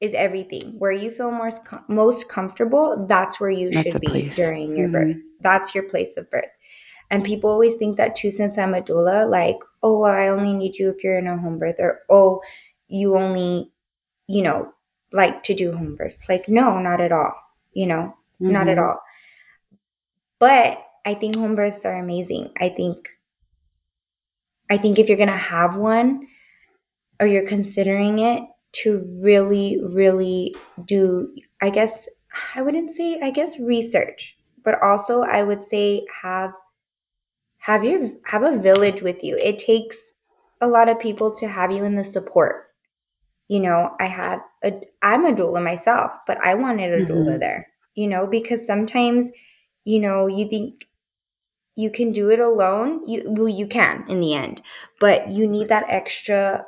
is 0.00 0.14
everything, 0.14 0.74
where 0.78 0.92
you 0.92 1.10
feel 1.10 1.30
most 1.30 1.60
most 1.88 2.28
comfortable, 2.30 3.06
that's 3.06 3.38
where 3.38 3.50
you 3.50 3.70
That's 3.70 3.92
should 3.92 4.00
be 4.00 4.06
place. 4.08 4.36
during 4.36 4.76
your 4.76 4.88
Mhm. 4.88 4.92
birth. 4.92 5.16
That's 5.40 5.74
your 5.74 5.84
place 5.84 6.16
of 6.16 6.30
birth. 6.30 6.48
And 7.10 7.24
people 7.24 7.50
always 7.50 7.76
think 7.76 7.96
that 7.96 8.16
too, 8.16 8.30
since 8.30 8.58
I'm 8.58 8.74
a 8.74 8.82
doula, 8.82 9.28
like, 9.30 9.58
oh, 9.82 10.00
well, 10.00 10.12
I 10.12 10.28
only 10.28 10.54
need 10.54 10.76
you 10.76 10.90
if 10.90 11.04
you're 11.04 11.18
in 11.18 11.26
a 11.28 11.38
home 11.38 11.58
birth, 11.58 11.76
or 11.78 12.00
oh, 12.10 12.42
you 12.88 13.16
only, 13.16 13.70
you 14.28 14.42
know, 14.42 14.72
like 15.12 15.42
to 15.44 15.54
do 15.54 15.72
home 15.72 15.96
births. 15.96 16.28
Like, 16.28 16.48
no, 16.48 16.78
not 16.80 17.00
at 17.00 17.12
all. 17.12 17.34
You 17.74 17.86
know, 17.86 18.16
not 18.40 18.68
at 18.68 18.78
Mhm. 18.78 18.88
all. 18.88 19.00
But 20.38 20.82
I 21.04 21.12
think 21.14 21.36
home 21.36 21.54
births 21.56 21.84
are 21.84 21.94
amazing. 21.94 22.50
I 22.58 22.70
think 22.70 23.18
I 24.70 24.76
think 24.78 24.98
if 24.98 25.08
you're 25.08 25.16
going 25.16 25.28
to 25.28 25.36
have 25.36 25.76
one 25.76 26.26
or 27.20 27.26
you're 27.26 27.46
considering 27.46 28.20
it 28.20 28.44
to 28.72 29.06
really 29.22 29.80
really 29.82 30.54
do 30.84 31.34
I 31.62 31.70
guess 31.70 32.08
I 32.54 32.62
wouldn't 32.62 32.92
say 32.92 33.20
I 33.22 33.30
guess 33.30 33.58
research, 33.58 34.38
but 34.64 34.82
also 34.82 35.22
I 35.22 35.42
would 35.42 35.64
say 35.64 36.04
have 36.22 36.52
have 37.66 37.82
your 37.82 38.08
have 38.26 38.44
a 38.44 38.56
village 38.56 39.02
with 39.02 39.24
you. 39.24 39.36
It 39.36 39.58
takes 39.58 40.12
a 40.60 40.68
lot 40.68 40.88
of 40.88 41.00
people 41.00 41.34
to 41.34 41.48
have 41.48 41.72
you 41.72 41.82
in 41.82 41.96
the 41.96 42.04
support. 42.04 42.68
You 43.48 43.58
know, 43.58 43.90
I 43.98 44.06
had 44.06 44.38
a 44.64 44.80
I'm 45.02 45.26
a 45.26 45.32
doula 45.32 45.62
myself, 45.62 46.12
but 46.28 46.38
I 46.44 46.54
wanted 46.54 46.92
a 46.92 47.04
mm-hmm. 47.04 47.12
doula 47.12 47.40
there. 47.40 47.66
You 47.96 48.06
know, 48.06 48.24
because 48.28 48.64
sometimes, 48.64 49.32
you 49.84 49.98
know, 49.98 50.28
you 50.28 50.48
think 50.48 50.86
you 51.74 51.90
can 51.90 52.12
do 52.12 52.30
it 52.30 52.38
alone. 52.38 53.00
You 53.08 53.24
well, 53.26 53.48
you 53.48 53.66
can 53.66 54.04
in 54.08 54.20
the 54.20 54.34
end, 54.34 54.62
but 55.00 55.32
you 55.32 55.48
need 55.48 55.66
that 55.66 55.86
extra 55.88 56.64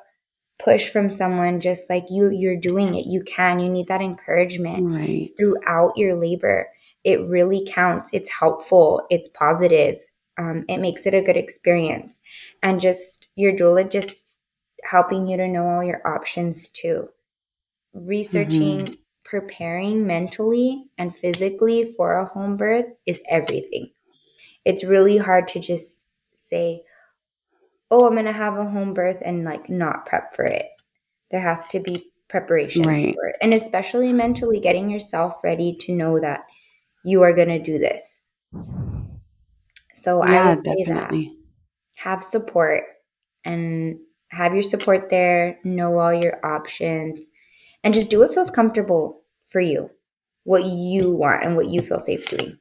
push 0.59 0.91
from 0.91 1.11
someone 1.11 1.61
just 1.61 1.89
like 1.89 2.07
you 2.11 2.31
you're 2.31 2.57
doing 2.57 2.97
it 2.97 3.07
you 3.07 3.23
can 3.23 3.61
you 3.61 3.69
need 3.69 3.87
that 3.87 4.01
encouragement 4.01 4.93
right. 4.93 5.31
throughout 5.39 5.97
your 5.97 6.17
labor 6.17 6.67
it 7.05 7.21
really 7.29 7.65
counts 7.65 8.11
it's 8.13 8.29
helpful 8.29 9.07
it's 9.09 9.29
positive 9.29 10.01
um, 10.39 10.65
it 10.69 10.79
makes 10.79 11.07
it 11.07 11.15
a 11.15 11.21
good 11.21 11.37
experience. 11.37 12.21
And 12.63 12.81
just 12.81 13.29
your 13.37 13.53
doula 13.53 13.91
just 13.91 14.33
helping 14.85 15.27
you 15.27 15.37
to 15.37 15.49
know 15.49 15.67
all 15.67 15.85
your 15.85 16.07
options 16.07 16.71
too. 16.71 17.09
Researching 17.93 18.85
mm-hmm. 18.85 18.95
preparing 19.25 20.07
mentally 20.07 20.85
and 20.97 21.15
physically 21.15 21.93
for 21.97 22.19
a 22.19 22.27
home 22.27 22.57
birth 22.57 22.87
is 23.07 23.21
everything. 23.29 23.91
It's 24.65 24.85
really 24.85 25.19
hard 25.19 25.49
to 25.49 25.61
just 25.61 26.07
say 26.35 26.83
oh 27.91 28.07
i'm 28.07 28.15
gonna 28.15 28.33
have 28.33 28.57
a 28.57 28.65
home 28.65 28.95
birth 28.95 29.21
and 29.25 29.45
like 29.45 29.69
not 29.69 30.07
prep 30.07 30.35
for 30.35 30.45
it. 30.45 30.67
There 31.31 31.41
has 31.41 31.67
to 31.69 31.81
be 31.81 32.11
preparation 32.29 32.83
right. 32.83 33.15
for 33.15 33.29
it. 33.29 33.37
And 33.41 33.55
especially 33.55 34.13
mentally 34.13 34.61
getting 34.61 34.89
yourself 34.89 35.43
ready 35.43 35.75
to 35.81 35.95
know 35.95 36.21
that 36.21 36.45
you 37.05 37.23
are 37.23 37.33
going 37.33 37.49
to 37.49 37.59
do 37.59 37.79
this 37.79 38.21
so 39.99 40.25
yeah, 40.25 40.45
I 40.45 40.55
would 40.55 40.65
say 40.65 40.77
definitely. 40.77 41.25
that 41.27 42.03
have 42.03 42.23
support 42.23 42.85
and 43.45 43.99
have 44.31 44.53
your 44.55 44.63
support 44.63 45.09
there, 45.11 45.59
know 45.65 45.99
all 45.99 46.15
your 46.15 46.45
options, 46.45 47.21
and 47.83 47.95
just 47.95 48.11
do 48.11 48.21
what 48.21 48.33
feels 48.33 48.51
comfortable 48.51 49.23
for 49.49 49.61
you, 49.61 49.91
what 50.45 50.65
you 50.65 51.13
want 51.15 51.45
and 51.45 51.57
what 51.57 51.69
you 51.69 51.83
feel 51.83 51.99
safe 51.99 52.29
doing. 52.29 52.59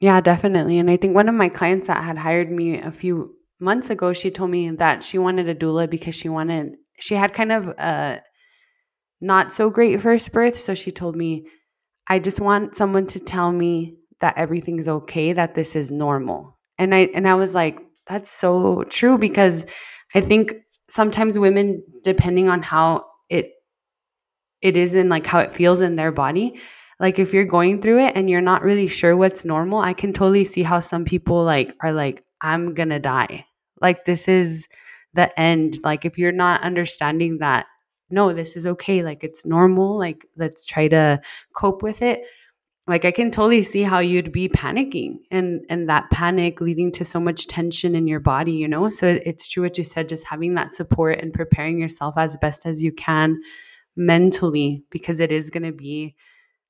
Yeah, 0.00 0.20
definitely. 0.20 0.78
And 0.78 0.90
I 0.90 0.96
think 0.96 1.14
one 1.14 1.28
of 1.28 1.34
my 1.34 1.48
clients 1.48 1.88
that 1.88 2.02
had 2.02 2.18
hired 2.18 2.50
me 2.50 2.78
a 2.78 2.90
few 2.90 3.34
months 3.58 3.90
ago, 3.90 4.12
she 4.12 4.30
told 4.30 4.50
me 4.50 4.70
that 4.70 5.02
she 5.02 5.18
wanted 5.18 5.48
a 5.48 5.54
doula 5.54 5.90
because 5.90 6.14
she 6.14 6.28
wanted, 6.28 6.76
she 7.00 7.14
had 7.14 7.32
kind 7.32 7.50
of 7.50 7.68
a 7.68 8.22
not 9.20 9.50
so 9.50 9.70
great 9.70 10.00
first 10.00 10.32
birth. 10.32 10.56
So 10.56 10.74
she 10.74 10.90
told 10.90 11.16
me, 11.16 11.46
I 12.06 12.18
just 12.20 12.40
want 12.40 12.76
someone 12.76 13.06
to 13.08 13.20
tell 13.20 13.50
me 13.52 13.97
that 14.20 14.36
everything's 14.36 14.88
okay, 14.88 15.32
that 15.32 15.54
this 15.54 15.76
is 15.76 15.90
normal. 15.90 16.56
And 16.78 16.94
I 16.94 17.10
and 17.14 17.28
I 17.28 17.34
was 17.34 17.54
like, 17.54 17.78
that's 18.06 18.30
so 18.30 18.84
true 18.84 19.18
because 19.18 19.66
I 20.14 20.20
think 20.20 20.54
sometimes 20.88 21.38
women 21.38 21.82
depending 22.02 22.48
on 22.48 22.62
how 22.62 23.06
it 23.28 23.52
it 24.62 24.76
is 24.76 24.94
in 24.94 25.08
like 25.08 25.26
how 25.26 25.38
it 25.38 25.52
feels 25.52 25.80
in 25.80 25.96
their 25.96 26.12
body, 26.12 26.60
like 27.00 27.18
if 27.18 27.32
you're 27.32 27.44
going 27.44 27.80
through 27.80 28.04
it 28.04 28.16
and 28.16 28.28
you're 28.28 28.40
not 28.40 28.62
really 28.62 28.88
sure 28.88 29.16
what's 29.16 29.44
normal, 29.44 29.78
I 29.80 29.92
can 29.92 30.12
totally 30.12 30.44
see 30.44 30.62
how 30.62 30.80
some 30.80 31.04
people 31.04 31.44
like 31.44 31.74
are 31.80 31.92
like 31.92 32.24
I'm 32.40 32.74
to 32.74 32.98
die. 32.98 33.46
Like 33.80 34.04
this 34.04 34.28
is 34.28 34.68
the 35.14 35.38
end. 35.38 35.78
Like 35.84 36.04
if 36.04 36.18
you're 36.18 36.32
not 36.32 36.62
understanding 36.62 37.38
that 37.38 37.66
no, 38.10 38.32
this 38.32 38.56
is 38.56 38.66
okay, 38.66 39.02
like 39.02 39.22
it's 39.22 39.44
normal, 39.44 39.98
like 39.98 40.24
let's 40.36 40.64
try 40.64 40.88
to 40.88 41.20
cope 41.54 41.82
with 41.82 42.00
it 42.02 42.22
like 42.88 43.04
i 43.04 43.10
can 43.10 43.30
totally 43.30 43.62
see 43.62 43.82
how 43.82 43.98
you'd 43.98 44.32
be 44.32 44.48
panicking 44.48 45.18
and 45.30 45.64
and 45.68 45.88
that 45.88 46.10
panic 46.10 46.60
leading 46.60 46.90
to 46.90 47.04
so 47.04 47.20
much 47.20 47.46
tension 47.46 47.94
in 47.94 48.08
your 48.08 48.20
body 48.20 48.52
you 48.52 48.66
know? 48.66 48.90
So 48.90 49.18
it's 49.24 49.46
true 49.46 49.62
what 49.62 49.78
you 49.78 49.84
said 49.84 50.08
just 50.08 50.26
having 50.26 50.54
that 50.54 50.74
support 50.74 51.20
and 51.20 51.32
preparing 51.32 51.78
yourself 51.78 52.14
as 52.16 52.36
best 52.38 52.66
as 52.66 52.82
you 52.82 52.92
can 52.92 53.40
mentally 53.96 54.84
because 54.90 55.20
it 55.20 55.32
is 55.32 55.50
going 55.50 55.64
to 55.64 55.72
be 55.72 56.14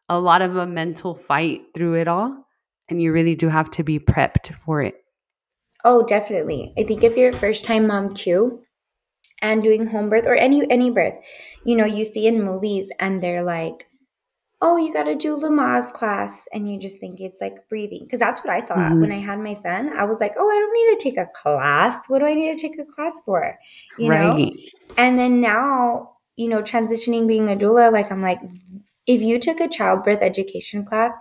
a 0.09 0.19
lot 0.19 0.43
of 0.43 0.57
a 0.57 0.67
mental 0.67 1.15
fight 1.15 1.61
through 1.75 1.95
it 1.95 2.09
all 2.09 2.47
and 2.89 3.01
you 3.01 3.13
really 3.13 3.35
do 3.35 3.49
have 3.49 3.71
to 3.71 3.85
be 3.85 3.99
prepped 3.99 4.55
for 4.55 4.83
it. 4.83 4.95
Oh 5.85 6.05
definitely. 6.05 6.73
I 6.79 6.85
think 6.85 7.05
if 7.05 7.17
you're 7.17 7.31
a 7.31 7.37
first 7.37 7.65
time 7.65 7.87
mom 7.87 8.15
too 8.15 8.63
and 9.41 9.63
doing 9.63 9.87
home 9.87 10.09
birth 10.09 10.27
or 10.27 10.35
any 10.35 10.69
any 10.71 10.91
birth 10.91 11.15
you 11.65 11.77
know 11.77 11.85
you 11.85 12.05
see 12.05 12.27
in 12.27 12.43
movies 12.43 12.91
and 12.99 13.23
they're 13.23 13.45
like 13.45 13.88
oh, 14.61 14.77
you 14.77 14.93
got 14.93 15.05
to 15.05 15.15
do 15.15 15.37
Lamaze 15.37 15.93
class. 15.93 16.49
And 16.53 16.71
you 16.71 16.79
just 16.79 16.99
think 16.99 17.21
it's 17.21 17.41
like 17.41 17.69
breathing. 17.69 18.01
Because 18.05 18.19
that's 18.19 18.41
what 18.41 18.51
I 18.51 18.61
thought 18.61 18.79
mm-hmm. 18.79 19.01
when 19.01 19.13
I 19.13 19.19
had 19.19 19.39
my 19.39 19.55
son. 19.55 19.97
I 19.97 20.05
was 20.05 20.21
like, 20.21 20.35
oh, 20.37 20.49
I 20.49 20.59
don't 20.59 20.73
need 20.73 20.99
to 20.99 21.05
take 21.05 21.19
a 21.19 21.31
class. 21.35 21.97
What 22.09 22.19
do 22.19 22.27
I 22.27 22.35
need 22.35 22.57
to 22.57 22.61
take 22.61 22.79
a 22.79 22.85
class 22.85 23.15
for? 23.25 23.59
You 23.99 24.11
right. 24.11 24.39
know? 24.39 24.53
And 24.97 25.19
then 25.19 25.41
now, 25.41 26.17
you 26.37 26.49
know, 26.49 26.63
transitioning 26.63 27.29
being 27.29 27.49
a 27.49 27.57
doula, 27.57 27.93
like 27.93 28.11
I'm 28.11 28.23
like, 28.23 28.41
if 29.07 29.23
you 29.23 29.39
took 29.39 29.61
a 29.61 29.69
childbirth 29.69 30.23
education 30.23 30.85
class 30.85 31.13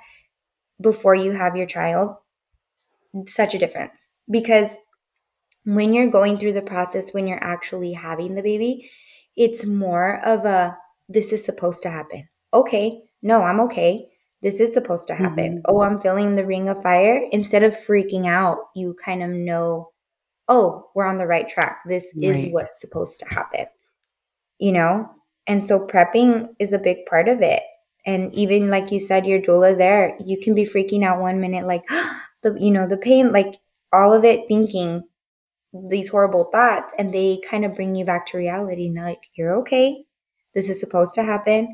before 0.82 1.16
you 1.16 1.32
have 1.32 1.56
your 1.56 1.66
child, 1.66 2.16
such 3.28 3.54
a 3.54 3.60
difference. 3.60 4.08
Because 4.30 4.76
when 5.64 5.94
you're 5.94 6.10
going 6.10 6.38
through 6.38 6.54
the 6.54 6.62
process, 6.62 7.14
when 7.14 7.28
you're 7.28 7.44
actually 7.44 7.94
having 7.94 8.36
the 8.36 8.42
baby, 8.42 8.90
it's 9.36 9.66
more 9.66 10.20
of 10.26 10.46
a 10.46 10.78
this 11.10 11.32
is 11.32 11.44
supposed 11.46 11.84
to 11.84 11.90
happen. 11.90 12.28
Okay, 12.54 13.02
no, 13.22 13.44
I'm 13.44 13.60
okay. 13.62 14.10
This 14.42 14.60
is 14.60 14.74
supposed 14.74 15.08
to 15.08 15.16
happen. 15.16 15.58
Mm-hmm. 15.58 15.66
Oh, 15.66 15.82
I'm 15.82 16.00
feeling 16.00 16.36
the 16.36 16.46
ring 16.46 16.70
of 16.70 16.82
fire. 16.84 17.28
Instead 17.32 17.64
of 17.64 17.76
freaking 17.76 18.28
out, 18.28 18.58
you 18.76 18.96
kind 19.04 19.24
of 19.24 19.30
know, 19.30 19.90
oh, 20.48 20.90
we're 20.94 21.08
on 21.08 21.18
the 21.18 21.28
right 21.28 21.48
track. 21.48 21.80
This 21.88 22.06
right. 22.16 22.36
is 22.36 22.46
what's 22.52 22.80
supposed 22.80 23.20
to 23.22 23.26
happen. 23.34 23.66
You 24.60 24.74
know? 24.74 25.10
And 25.48 25.66
so 25.66 25.80
prepping 25.80 26.50
is 26.60 26.74
a 26.74 26.80
big 26.80 27.06
part 27.08 27.28
of 27.28 27.42
it. 27.42 27.64
And 28.06 28.34
even 28.34 28.70
like 28.70 28.92
you 28.92 29.00
said, 29.00 29.26
your 29.26 29.42
doula 29.42 29.78
there, 29.78 30.16
you 30.24 30.40
can 30.40 30.54
be 30.54 30.66
freaking 30.66 31.04
out 31.04 31.20
one 31.20 31.42
minute, 31.42 31.66
like 31.66 31.84
the 32.44 32.56
you 32.60 32.72
know, 32.72 32.88
the 32.88 32.98
pain, 32.98 33.32
like 33.32 33.60
all 33.92 34.14
of 34.14 34.24
it 34.24 34.48
thinking 34.48 35.04
these 35.90 36.10
horrible 36.10 36.46
thoughts, 36.46 36.94
and 36.98 37.14
they 37.14 37.42
kind 37.50 37.66
of 37.66 37.76
bring 37.76 37.96
you 37.96 38.06
back 38.06 38.28
to 38.28 38.38
reality. 38.38 38.88
And 38.88 38.96
like, 38.96 39.30
you're 39.36 39.56
okay. 39.58 40.06
This 40.54 40.70
is 40.70 40.80
supposed 40.80 41.14
to 41.16 41.24
happen 41.24 41.74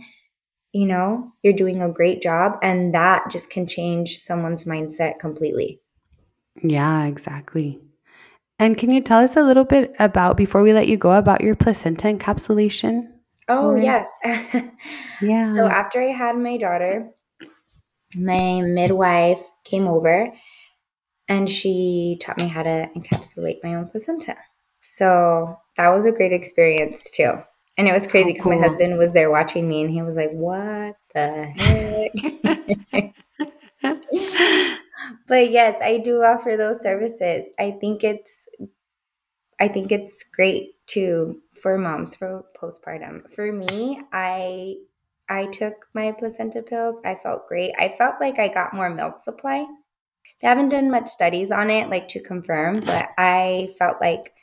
you 0.74 0.88
know, 0.88 1.32
you're 1.43 1.53
doing 1.53 1.82
a 1.82 1.89
great 1.89 2.21
job. 2.21 2.53
And 2.61 2.93
that 2.93 3.30
just 3.30 3.49
can 3.49 3.67
change 3.67 4.19
someone's 4.19 4.65
mindset 4.65 5.19
completely. 5.19 5.80
Yeah, 6.61 7.05
exactly. 7.05 7.80
And 8.59 8.78
can 8.78 8.91
you 8.91 9.01
tell 9.01 9.19
us 9.19 9.36
a 9.36 9.43
little 9.43 9.65
bit 9.65 9.93
about, 9.99 10.38
before 10.38 10.61
we 10.61 10.74
let 10.74 10.88
you 10.88 10.97
go, 10.97 11.11
about 11.11 11.41
your 11.41 11.55
placenta 11.55 12.07
encapsulation? 12.07 13.07
Oh, 13.47 13.76
yes. 13.76 14.09
yeah. 15.21 15.53
So 15.55 15.67
after 15.67 16.01
I 16.01 16.11
had 16.11 16.38
my 16.38 16.57
daughter, 16.57 17.09
my 18.15 18.61
midwife 18.61 19.41
came 19.65 19.88
over 19.88 20.34
and 21.28 21.49
she 21.49 22.19
taught 22.21 22.38
me 22.38 22.47
how 22.47 22.63
to 22.63 22.89
encapsulate 22.95 23.57
my 23.63 23.76
own 23.76 23.89
placenta. 23.89 24.38
So 24.82 25.57
that 25.78 25.89
was 25.89 26.05
a 26.05 26.11
great 26.11 26.34
experience 26.34 27.09
too. 27.11 27.34
And 27.78 27.88
it 27.88 27.93
was 27.93 28.07
crazy 28.07 28.34
because 28.34 28.45
oh, 28.45 28.51
cool. 28.51 28.59
my 28.59 28.67
husband 28.67 28.97
was 28.97 29.13
there 29.13 29.32
watching 29.32 29.67
me 29.67 29.82
and 29.82 29.91
he 29.91 30.01
was 30.01 30.15
like, 30.15 30.32
What 30.32 30.95
the 31.13 31.45
heck? 31.55 33.13
but 35.28 35.51
yes, 35.51 35.80
I 35.82 35.97
do 35.97 36.21
offer 36.21 36.55
those 36.55 36.82
services. 36.82 37.45
I 37.59 37.71
think 37.80 38.03
it's 38.03 38.47
I 39.59 39.67
think 39.67 39.91
it's 39.91 40.24
great 40.36 40.76
to 40.88 41.39
for 41.61 41.78
moms 41.78 42.15
for 42.15 42.43
postpartum. 42.59 43.32
For 43.32 43.51
me, 43.51 44.01
I 44.11 44.76
I 45.30 45.47
took 45.47 45.88
my 45.93 46.11
placenta 46.11 46.61
pills. 46.61 46.99
I 47.05 47.15
felt 47.15 47.47
great. 47.47 47.74
I 47.80 47.95
felt 47.97 48.15
like 48.19 48.39
I 48.39 48.49
got 48.49 48.74
more 48.74 48.89
milk 48.89 49.19
supply. 49.19 49.65
They 50.41 50.47
haven't 50.47 50.69
done 50.69 50.91
much 50.91 51.07
studies 51.07 51.51
on 51.51 51.69
it 51.69 51.89
like 51.89 52.09
to 52.09 52.19
confirm, 52.19 52.82
but 52.82 53.09
I 53.17 53.74
felt 53.80 54.01
like 54.01 54.34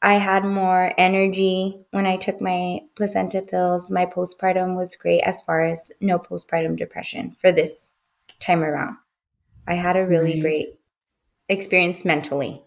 I 0.00 0.14
had 0.14 0.44
more 0.44 0.92
energy 0.96 1.80
when 1.90 2.06
I 2.06 2.16
took 2.16 2.40
my 2.40 2.80
placenta 2.94 3.42
pills. 3.42 3.90
My 3.90 4.06
postpartum 4.06 4.76
was 4.76 4.94
great 4.94 5.22
as 5.22 5.40
far 5.40 5.64
as 5.64 5.90
no 6.00 6.18
postpartum 6.18 6.76
depression 6.76 7.34
for 7.38 7.50
this 7.50 7.92
time 8.38 8.62
around. 8.62 8.96
I 9.66 9.74
had 9.74 9.96
a 9.96 10.06
really 10.06 10.34
right. 10.34 10.42
great 10.42 10.80
experience 11.48 12.04
mentally. 12.04 12.62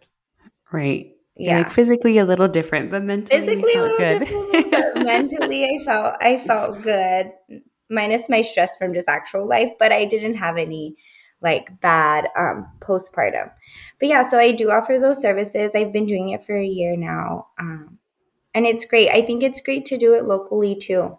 Right. 0.72 1.16
Yeah. 1.36 1.60
Like 1.60 1.72
physically 1.72 2.18
a 2.18 2.26
little 2.26 2.50
different, 2.50 2.92
but 2.92 3.04
mentally 3.04 3.40
physically 3.40 3.74
a 3.74 3.82
little 3.82 3.98
good. 3.98 4.20
different, 4.20 4.72
but 4.72 4.96
mentally 5.04 5.66
I 5.66 5.84
felt 5.84 6.16
I 6.22 6.38
felt 6.38 6.82
good. 6.84 7.32
Minus 7.90 8.30
my 8.30 8.42
stress 8.42 8.78
from 8.78 8.94
just 8.94 9.10
actual 9.10 9.48
life, 9.48 9.72
but 9.80 9.92
I 9.92 10.06
didn't 10.06 10.36
have 10.36 10.58
any 10.58 10.96
like 11.42 11.80
bad 11.82 12.28
um, 12.38 12.68
postpartum. 12.80 13.52
But 14.00 14.10
yeah, 14.10 14.28
so 14.28 14.38
I 14.38 14.52
do 14.52 14.72
offer 14.72 15.00
those 15.00 15.22
services. 15.22 15.72
I've 15.76 15.94
been 15.94 16.06
doing 16.06 16.30
it 16.30 16.44
for 16.44 16.58
a 16.58 16.66
year 16.66 16.96
now. 16.96 17.48
Um, 17.60 17.98
and 18.54 18.66
it's 18.66 18.86
great. 18.86 19.10
I 19.10 19.22
think 19.22 19.44
it's 19.44 19.62
great 19.62 19.86
to 19.86 19.98
do 19.98 20.14
it 20.14 20.26
locally 20.26 20.76
too. 20.76 21.18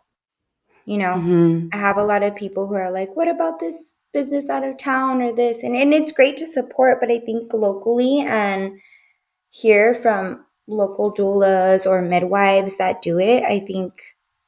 You 0.85 0.99
know, 0.99 1.15
mm-hmm. 1.15 1.69
I 1.73 1.77
have 1.77 1.97
a 1.97 2.05
lot 2.05 2.23
of 2.23 2.37
people 2.37 2.67
who 2.67 2.75
are 2.75 2.91
like, 2.91 3.15
what 3.15 3.29
about 3.29 3.61
this 3.61 3.93
business 4.13 4.51
out 4.51 4.65
of 4.65 4.77
town 4.77 5.23
or 5.23 5.33
this. 5.33 5.63
And, 5.63 5.77
and 5.77 5.93
it's 5.93 6.13
great 6.13 6.37
to 6.39 6.47
support, 6.47 7.01
but 7.01 7.11
I 7.11 7.19
think 7.19 7.53
locally 7.53 8.21
and 8.21 8.79
hear 9.51 9.95
from 9.95 10.45
local 10.67 11.13
doulas 11.13 11.87
or 11.87 12.03
midwives 12.03 12.77
that 12.79 13.03
do 13.03 13.19
it, 13.19 13.43
I 13.43 13.61
think 13.61 14.03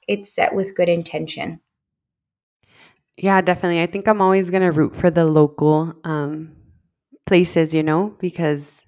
it's 0.06 0.34
set 0.34 0.54
with 0.54 0.76
good 0.76 0.88
intention. 0.88 1.60
Yeah, 3.16 3.40
definitely. 3.40 3.82
I 3.82 3.86
think 3.86 4.08
I'm 4.08 4.20
always 4.20 4.50
going 4.50 4.62
to 4.62 4.72
root 4.72 4.96
for 4.96 5.10
the 5.10 5.24
local 5.24 5.94
um, 6.04 6.56
places, 7.26 7.74
you 7.74 7.82
know, 7.82 8.14
because 8.18 8.82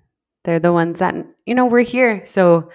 they're 0.45 0.59
the 0.59 0.73
ones 0.73 0.99
that, 0.99 1.15
you 1.47 1.55
know, 1.55 1.67
we're 1.67 1.81
here. 1.81 2.25
So 2.27 2.71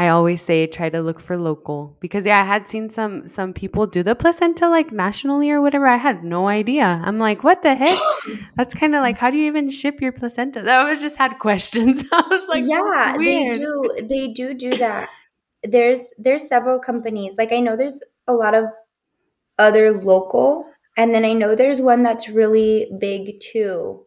I 0.00 0.08
always 0.08 0.40
say 0.40 0.66
try 0.66 0.88
to 0.88 1.02
look 1.02 1.20
for 1.20 1.36
local 1.36 1.98
because 2.00 2.24
yeah, 2.24 2.40
I 2.40 2.44
had 2.44 2.70
seen 2.70 2.88
some 2.88 3.28
some 3.28 3.52
people 3.52 3.86
do 3.86 4.02
the 4.02 4.14
placenta 4.14 4.66
like 4.66 4.90
nationally 4.92 5.50
or 5.50 5.60
whatever. 5.60 5.86
I 5.86 5.98
had 5.98 6.24
no 6.24 6.48
idea. 6.48 7.02
I'm 7.04 7.18
like, 7.18 7.44
what 7.44 7.60
the 7.60 7.74
heck? 7.74 7.98
That's 8.56 8.72
kind 8.72 8.94
of 8.94 9.02
like 9.02 9.18
how 9.18 9.30
do 9.30 9.36
you 9.36 9.44
even 9.44 9.68
ship 9.68 10.00
your 10.00 10.12
placenta? 10.12 10.62
That 10.70 10.88
was 10.88 11.02
just 11.02 11.16
had 11.16 11.38
questions. 11.38 12.02
I 12.12 12.24
was 12.30 12.48
like, 12.48 12.64
yeah, 12.66 13.14
they 13.18 13.50
do. 13.50 14.06
They 14.08 14.28
do 14.28 14.54
do 14.54 14.74
that. 14.78 15.10
There's 15.64 16.08
there's 16.16 16.48
several 16.48 16.78
companies. 16.78 17.34
Like 17.36 17.52
I 17.52 17.60
know 17.60 17.76
there's 17.76 18.00
a 18.26 18.32
lot 18.32 18.54
of 18.54 18.64
other 19.60 19.92
local, 19.92 20.64
and 20.96 21.14
then 21.14 21.24
I 21.24 21.34
know 21.34 21.54
there's 21.54 21.80
one 21.80 22.02
that's 22.02 22.28
really 22.28 22.90
big 22.98 23.40
too. 23.40 24.06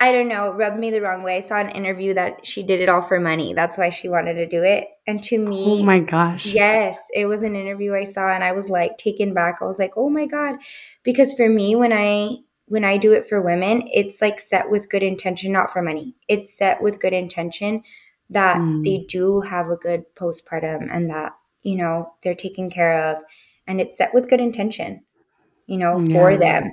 I 0.00 0.12
don't 0.12 0.28
know, 0.28 0.52
rubbed 0.52 0.78
me 0.78 0.90
the 0.90 1.00
wrong 1.00 1.22
way. 1.22 1.36
I 1.36 1.40
saw 1.40 1.60
an 1.60 1.70
interview 1.70 2.14
that 2.14 2.44
she 2.44 2.62
did 2.62 2.80
it 2.80 2.88
all 2.88 3.00
for 3.00 3.20
money. 3.20 3.54
That's 3.54 3.78
why 3.78 3.90
she 3.90 4.08
wanted 4.08 4.34
to 4.34 4.46
do 4.46 4.62
it. 4.62 4.88
And 5.06 5.22
to 5.24 5.38
me, 5.38 5.80
oh 5.80 5.84
my 5.84 6.00
gosh. 6.00 6.52
Yes, 6.52 7.00
it 7.14 7.26
was 7.26 7.42
an 7.42 7.54
interview 7.54 7.94
I 7.94 8.04
saw 8.04 8.28
and 8.28 8.42
I 8.42 8.52
was 8.52 8.68
like 8.68 8.98
taken 8.98 9.32
back. 9.32 9.58
I 9.60 9.64
was 9.64 9.78
like, 9.78 9.92
"Oh 9.96 10.10
my 10.10 10.26
god." 10.26 10.56
Because 11.04 11.32
for 11.32 11.48
me 11.48 11.76
when 11.76 11.92
I 11.92 12.38
when 12.66 12.84
I 12.84 12.96
do 12.96 13.12
it 13.12 13.26
for 13.26 13.40
women, 13.40 13.88
it's 13.92 14.20
like 14.20 14.40
set 14.40 14.70
with 14.70 14.90
good 14.90 15.02
intention, 15.02 15.52
not 15.52 15.70
for 15.70 15.82
money. 15.82 16.16
It's 16.28 16.56
set 16.56 16.82
with 16.82 17.00
good 17.00 17.12
intention 17.12 17.82
that 18.30 18.56
mm. 18.56 18.84
they 18.84 19.06
do 19.08 19.40
have 19.42 19.68
a 19.68 19.76
good 19.76 20.04
postpartum 20.16 20.88
and 20.90 21.10
that, 21.10 21.32
you 21.62 21.76
know, 21.76 22.14
they're 22.22 22.34
taken 22.34 22.70
care 22.70 23.10
of 23.10 23.22
and 23.66 23.80
it's 23.80 23.98
set 23.98 24.14
with 24.14 24.28
good 24.28 24.40
intention, 24.40 25.02
you 25.66 25.78
know, 25.78 26.00
yeah. 26.00 26.12
for 26.12 26.36
them. 26.36 26.72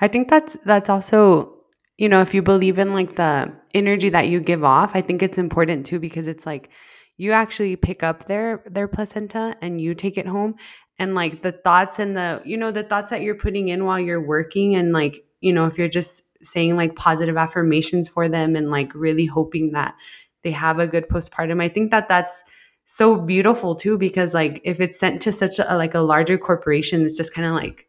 I 0.00 0.08
think 0.08 0.28
that's 0.28 0.56
that's 0.64 0.88
also 0.88 1.54
you 1.98 2.08
know, 2.08 2.20
if 2.20 2.32
you 2.32 2.42
believe 2.42 2.78
in 2.78 2.94
like 2.94 3.16
the 3.16 3.52
energy 3.74 4.08
that 4.10 4.28
you 4.28 4.40
give 4.40 4.62
off, 4.62 4.92
I 4.94 5.00
think 5.00 5.20
it's 5.20 5.36
important 5.36 5.84
too 5.84 5.98
because 5.98 6.28
it's 6.28 6.46
like 6.46 6.70
you 7.16 7.32
actually 7.32 7.76
pick 7.76 8.02
up 8.02 8.26
their 8.26 8.62
their 8.70 8.88
placenta 8.88 9.56
and 9.60 9.80
you 9.80 9.94
take 9.94 10.16
it 10.16 10.26
home 10.26 10.54
and 10.98 11.14
like 11.14 11.42
the 11.42 11.52
thoughts 11.52 11.98
and 11.98 12.16
the 12.16 12.40
you 12.44 12.56
know 12.56 12.70
the 12.70 12.84
thoughts 12.84 13.10
that 13.10 13.22
you're 13.22 13.34
putting 13.34 13.68
in 13.68 13.84
while 13.84 13.98
you're 13.98 14.24
working 14.24 14.74
and 14.76 14.92
like 14.92 15.24
you 15.40 15.52
know 15.52 15.66
if 15.66 15.76
you're 15.76 15.88
just 15.88 16.22
saying 16.42 16.76
like 16.76 16.94
positive 16.94 17.36
affirmations 17.36 18.08
for 18.08 18.28
them 18.28 18.54
and 18.54 18.70
like 18.70 18.94
really 18.94 19.26
hoping 19.26 19.72
that 19.72 19.94
they 20.42 20.52
have 20.52 20.78
a 20.78 20.86
good 20.86 21.08
postpartum 21.08 21.60
i 21.60 21.68
think 21.68 21.90
that 21.90 22.08
that's 22.08 22.44
so 22.90 23.16
beautiful 23.16 23.74
too 23.74 23.96
because 23.96 24.34
like 24.34 24.60
if 24.64 24.80
it's 24.80 24.98
sent 24.98 25.20
to 25.22 25.32
such 25.32 25.58
a 25.58 25.76
like 25.76 25.94
a 25.94 26.00
larger 26.00 26.38
corporation 26.38 27.04
it's 27.04 27.16
just 27.16 27.34
kind 27.34 27.46
of 27.46 27.54
like 27.54 27.86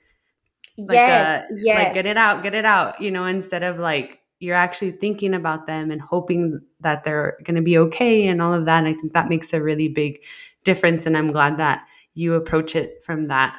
like 0.87 0.95
yes, 0.95 1.45
a, 1.49 1.55
yes. 1.57 1.77
like 1.85 1.93
get 1.93 2.05
it 2.05 2.17
out, 2.17 2.43
get 2.43 2.53
it 2.53 2.65
out, 2.65 2.99
you 3.01 3.11
know, 3.11 3.25
instead 3.25 3.63
of 3.63 3.79
like 3.79 4.21
you're 4.39 4.55
actually 4.55 4.91
thinking 4.91 5.33
about 5.33 5.65
them 5.65 5.91
and 5.91 6.01
hoping 6.01 6.61
that 6.79 7.03
they're 7.03 7.37
going 7.43 7.55
to 7.55 7.61
be 7.61 7.77
okay 7.77 8.27
and 8.27 8.41
all 8.41 8.53
of 8.53 8.65
that. 8.65 8.79
And 8.79 8.87
I 8.87 8.93
think 8.93 9.13
that 9.13 9.27
makes 9.27 9.51
a 9.53 9.61
really 9.61 9.89
big 9.89 10.19
difference. 10.63 11.05
And 11.05 11.17
I'm 11.17 11.31
glad 11.31 11.57
that 11.57 11.85
you 12.13 12.35
approach 12.35 12.75
it 12.75 13.03
from 13.03 13.27
that, 13.27 13.57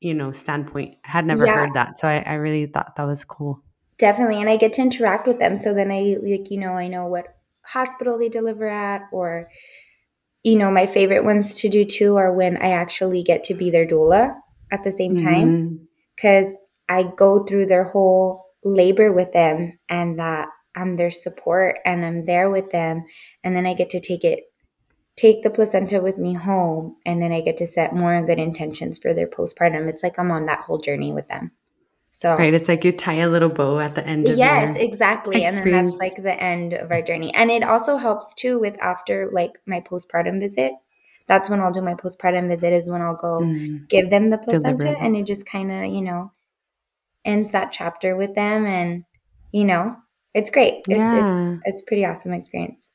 you 0.00 0.12
know, 0.12 0.32
standpoint. 0.32 0.96
I 1.06 1.10
had 1.10 1.26
never 1.26 1.46
yeah. 1.46 1.54
heard 1.54 1.74
that. 1.74 1.98
So 1.98 2.08
I, 2.08 2.18
I 2.26 2.34
really 2.34 2.66
thought 2.66 2.96
that 2.96 3.06
was 3.06 3.24
cool. 3.24 3.62
Definitely. 3.98 4.40
And 4.40 4.50
I 4.50 4.56
get 4.56 4.74
to 4.74 4.82
interact 4.82 5.26
with 5.26 5.38
them. 5.38 5.56
So 5.56 5.72
then 5.72 5.90
I, 5.90 6.16
like, 6.22 6.50
you 6.50 6.58
know, 6.58 6.72
I 6.72 6.88
know 6.88 7.06
what 7.06 7.36
hospital 7.62 8.18
they 8.18 8.28
deliver 8.28 8.68
at 8.68 9.02
or, 9.10 9.48
you 10.48 10.56
know, 10.56 10.70
my 10.70 10.86
favorite 10.86 11.24
ones 11.24 11.54
to 11.54 11.68
do 11.68 11.84
too 11.84 12.16
are 12.16 12.32
when 12.32 12.56
I 12.56 12.70
actually 12.70 13.22
get 13.22 13.44
to 13.44 13.54
be 13.54 13.70
their 13.70 13.86
doula 13.86 14.34
at 14.70 14.84
the 14.84 14.92
same 14.92 15.22
time. 15.22 15.48
Mm-hmm 15.48 15.84
because 16.18 16.52
I 16.88 17.04
go 17.04 17.44
through 17.44 17.66
their 17.66 17.84
whole 17.84 18.46
labor 18.64 19.12
with 19.12 19.32
them 19.32 19.78
and 19.88 20.18
that 20.18 20.48
I'm 20.74 20.96
their 20.96 21.10
support 21.10 21.78
and 21.84 22.04
I'm 22.04 22.24
there 22.24 22.50
with 22.50 22.70
them. 22.70 23.04
And 23.44 23.54
then 23.54 23.66
I 23.66 23.74
get 23.74 23.90
to 23.90 24.00
take 24.00 24.24
it, 24.24 24.40
take 25.16 25.42
the 25.42 25.50
placenta 25.50 26.00
with 26.00 26.18
me 26.18 26.34
home. 26.34 26.96
And 27.06 27.22
then 27.22 27.32
I 27.32 27.40
get 27.40 27.58
to 27.58 27.66
set 27.66 27.94
more 27.94 28.20
good 28.22 28.38
intentions 28.38 28.98
for 28.98 29.14
their 29.14 29.28
postpartum. 29.28 29.88
It's 29.88 30.02
like 30.02 30.18
I'm 30.18 30.30
on 30.30 30.46
that 30.46 30.60
whole 30.60 30.78
journey 30.78 31.12
with 31.12 31.28
them. 31.28 31.52
So 32.18 32.36
right, 32.36 32.52
it's 32.52 32.68
like 32.68 32.84
you 32.84 32.90
tie 32.90 33.14
a 33.14 33.28
little 33.28 33.48
bow 33.48 33.78
at 33.78 33.94
the 33.94 34.04
end. 34.04 34.28
yes, 34.28 34.76
exactly, 34.76 35.44
experience. 35.44 35.58
and 35.58 35.66
then 35.66 35.86
that's 35.86 35.96
like 35.98 36.22
the 36.22 36.42
end 36.42 36.72
of 36.72 36.90
our 36.90 37.00
journey. 37.00 37.32
And 37.32 37.50
it 37.50 37.62
also 37.62 37.96
helps 37.96 38.34
too 38.34 38.58
with 38.58 38.76
after 38.82 39.30
like 39.32 39.52
my 39.66 39.80
postpartum 39.80 40.40
visit 40.40 40.72
that's 41.28 41.48
when 41.48 41.60
I'll 41.60 41.72
do 41.72 41.82
my 41.82 41.94
postpartum 41.94 42.48
visit 42.48 42.72
is 42.72 42.86
when 42.86 43.02
I'll 43.02 43.14
go 43.14 43.40
mm. 43.40 43.86
give 43.88 44.10
them 44.10 44.30
the 44.30 44.38
placenta 44.38 44.96
and 44.98 45.14
it 45.14 45.26
just 45.26 45.46
kind 45.46 45.70
of, 45.70 45.92
you 45.92 46.00
know, 46.00 46.32
ends 47.24 47.52
that 47.52 47.70
chapter 47.70 48.16
with 48.16 48.34
them 48.34 48.66
and 48.66 49.04
you 49.52 49.64
know, 49.64 49.94
it's 50.34 50.50
great. 50.50 50.84
It's 50.88 50.98
yeah. 50.98 51.52
it's 51.52 51.62
it's 51.66 51.82
pretty 51.82 52.04
awesome 52.04 52.32
experience. 52.32 52.90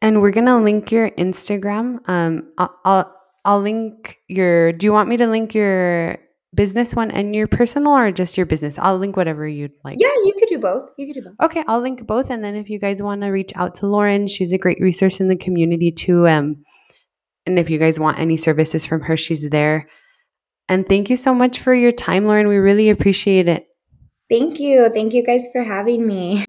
And 0.00 0.22
we're 0.22 0.30
going 0.30 0.46
to 0.46 0.56
link 0.56 0.90
your 0.90 1.10
Instagram. 1.10 2.08
Um 2.08 2.52
I'll, 2.56 2.78
I'll 2.84 3.16
I'll 3.44 3.60
link 3.60 4.18
your 4.28 4.72
Do 4.72 4.86
you 4.86 4.92
want 4.92 5.08
me 5.08 5.16
to 5.16 5.26
link 5.26 5.54
your 5.54 6.18
business 6.54 6.94
one 6.94 7.10
and 7.10 7.34
your 7.34 7.46
personal 7.46 7.92
or 7.92 8.10
just 8.12 8.36
your 8.36 8.46
business? 8.46 8.78
I'll 8.78 8.98
link 8.98 9.16
whatever 9.16 9.46
you'd 9.46 9.72
like. 9.84 9.98
Yeah, 10.00 10.08
you 10.08 10.32
could 10.38 10.48
do 10.48 10.58
both. 10.58 10.90
You 10.96 11.06
could 11.06 11.22
do 11.22 11.28
both. 11.28 11.50
Okay, 11.50 11.64
I'll 11.68 11.80
link 11.80 12.06
both 12.06 12.30
and 12.30 12.42
then 12.42 12.56
if 12.56 12.70
you 12.70 12.78
guys 12.78 13.02
want 13.02 13.22
to 13.22 13.28
reach 13.28 13.52
out 13.56 13.74
to 13.76 13.86
Lauren, 13.86 14.26
she's 14.26 14.52
a 14.52 14.58
great 14.58 14.80
resource 14.80 15.20
in 15.20 15.28
the 15.28 15.36
community 15.36 15.90
too. 15.90 16.28
Um 16.28 16.64
and 17.46 17.58
if 17.58 17.70
you 17.70 17.78
guys 17.78 17.98
want 17.98 18.18
any 18.18 18.36
services 18.36 18.84
from 18.84 19.00
her, 19.02 19.16
she's 19.16 19.48
there. 19.48 19.88
And 20.68 20.88
thank 20.88 21.10
you 21.10 21.16
so 21.16 21.34
much 21.34 21.58
for 21.58 21.74
your 21.74 21.90
time, 21.90 22.26
Lauren. 22.26 22.46
We 22.46 22.58
really 22.58 22.90
appreciate 22.90 23.48
it. 23.48 23.66
Thank 24.28 24.60
you. 24.60 24.88
Thank 24.94 25.14
you 25.14 25.24
guys 25.24 25.48
for 25.52 25.64
having 25.64 26.06
me. 26.06 26.44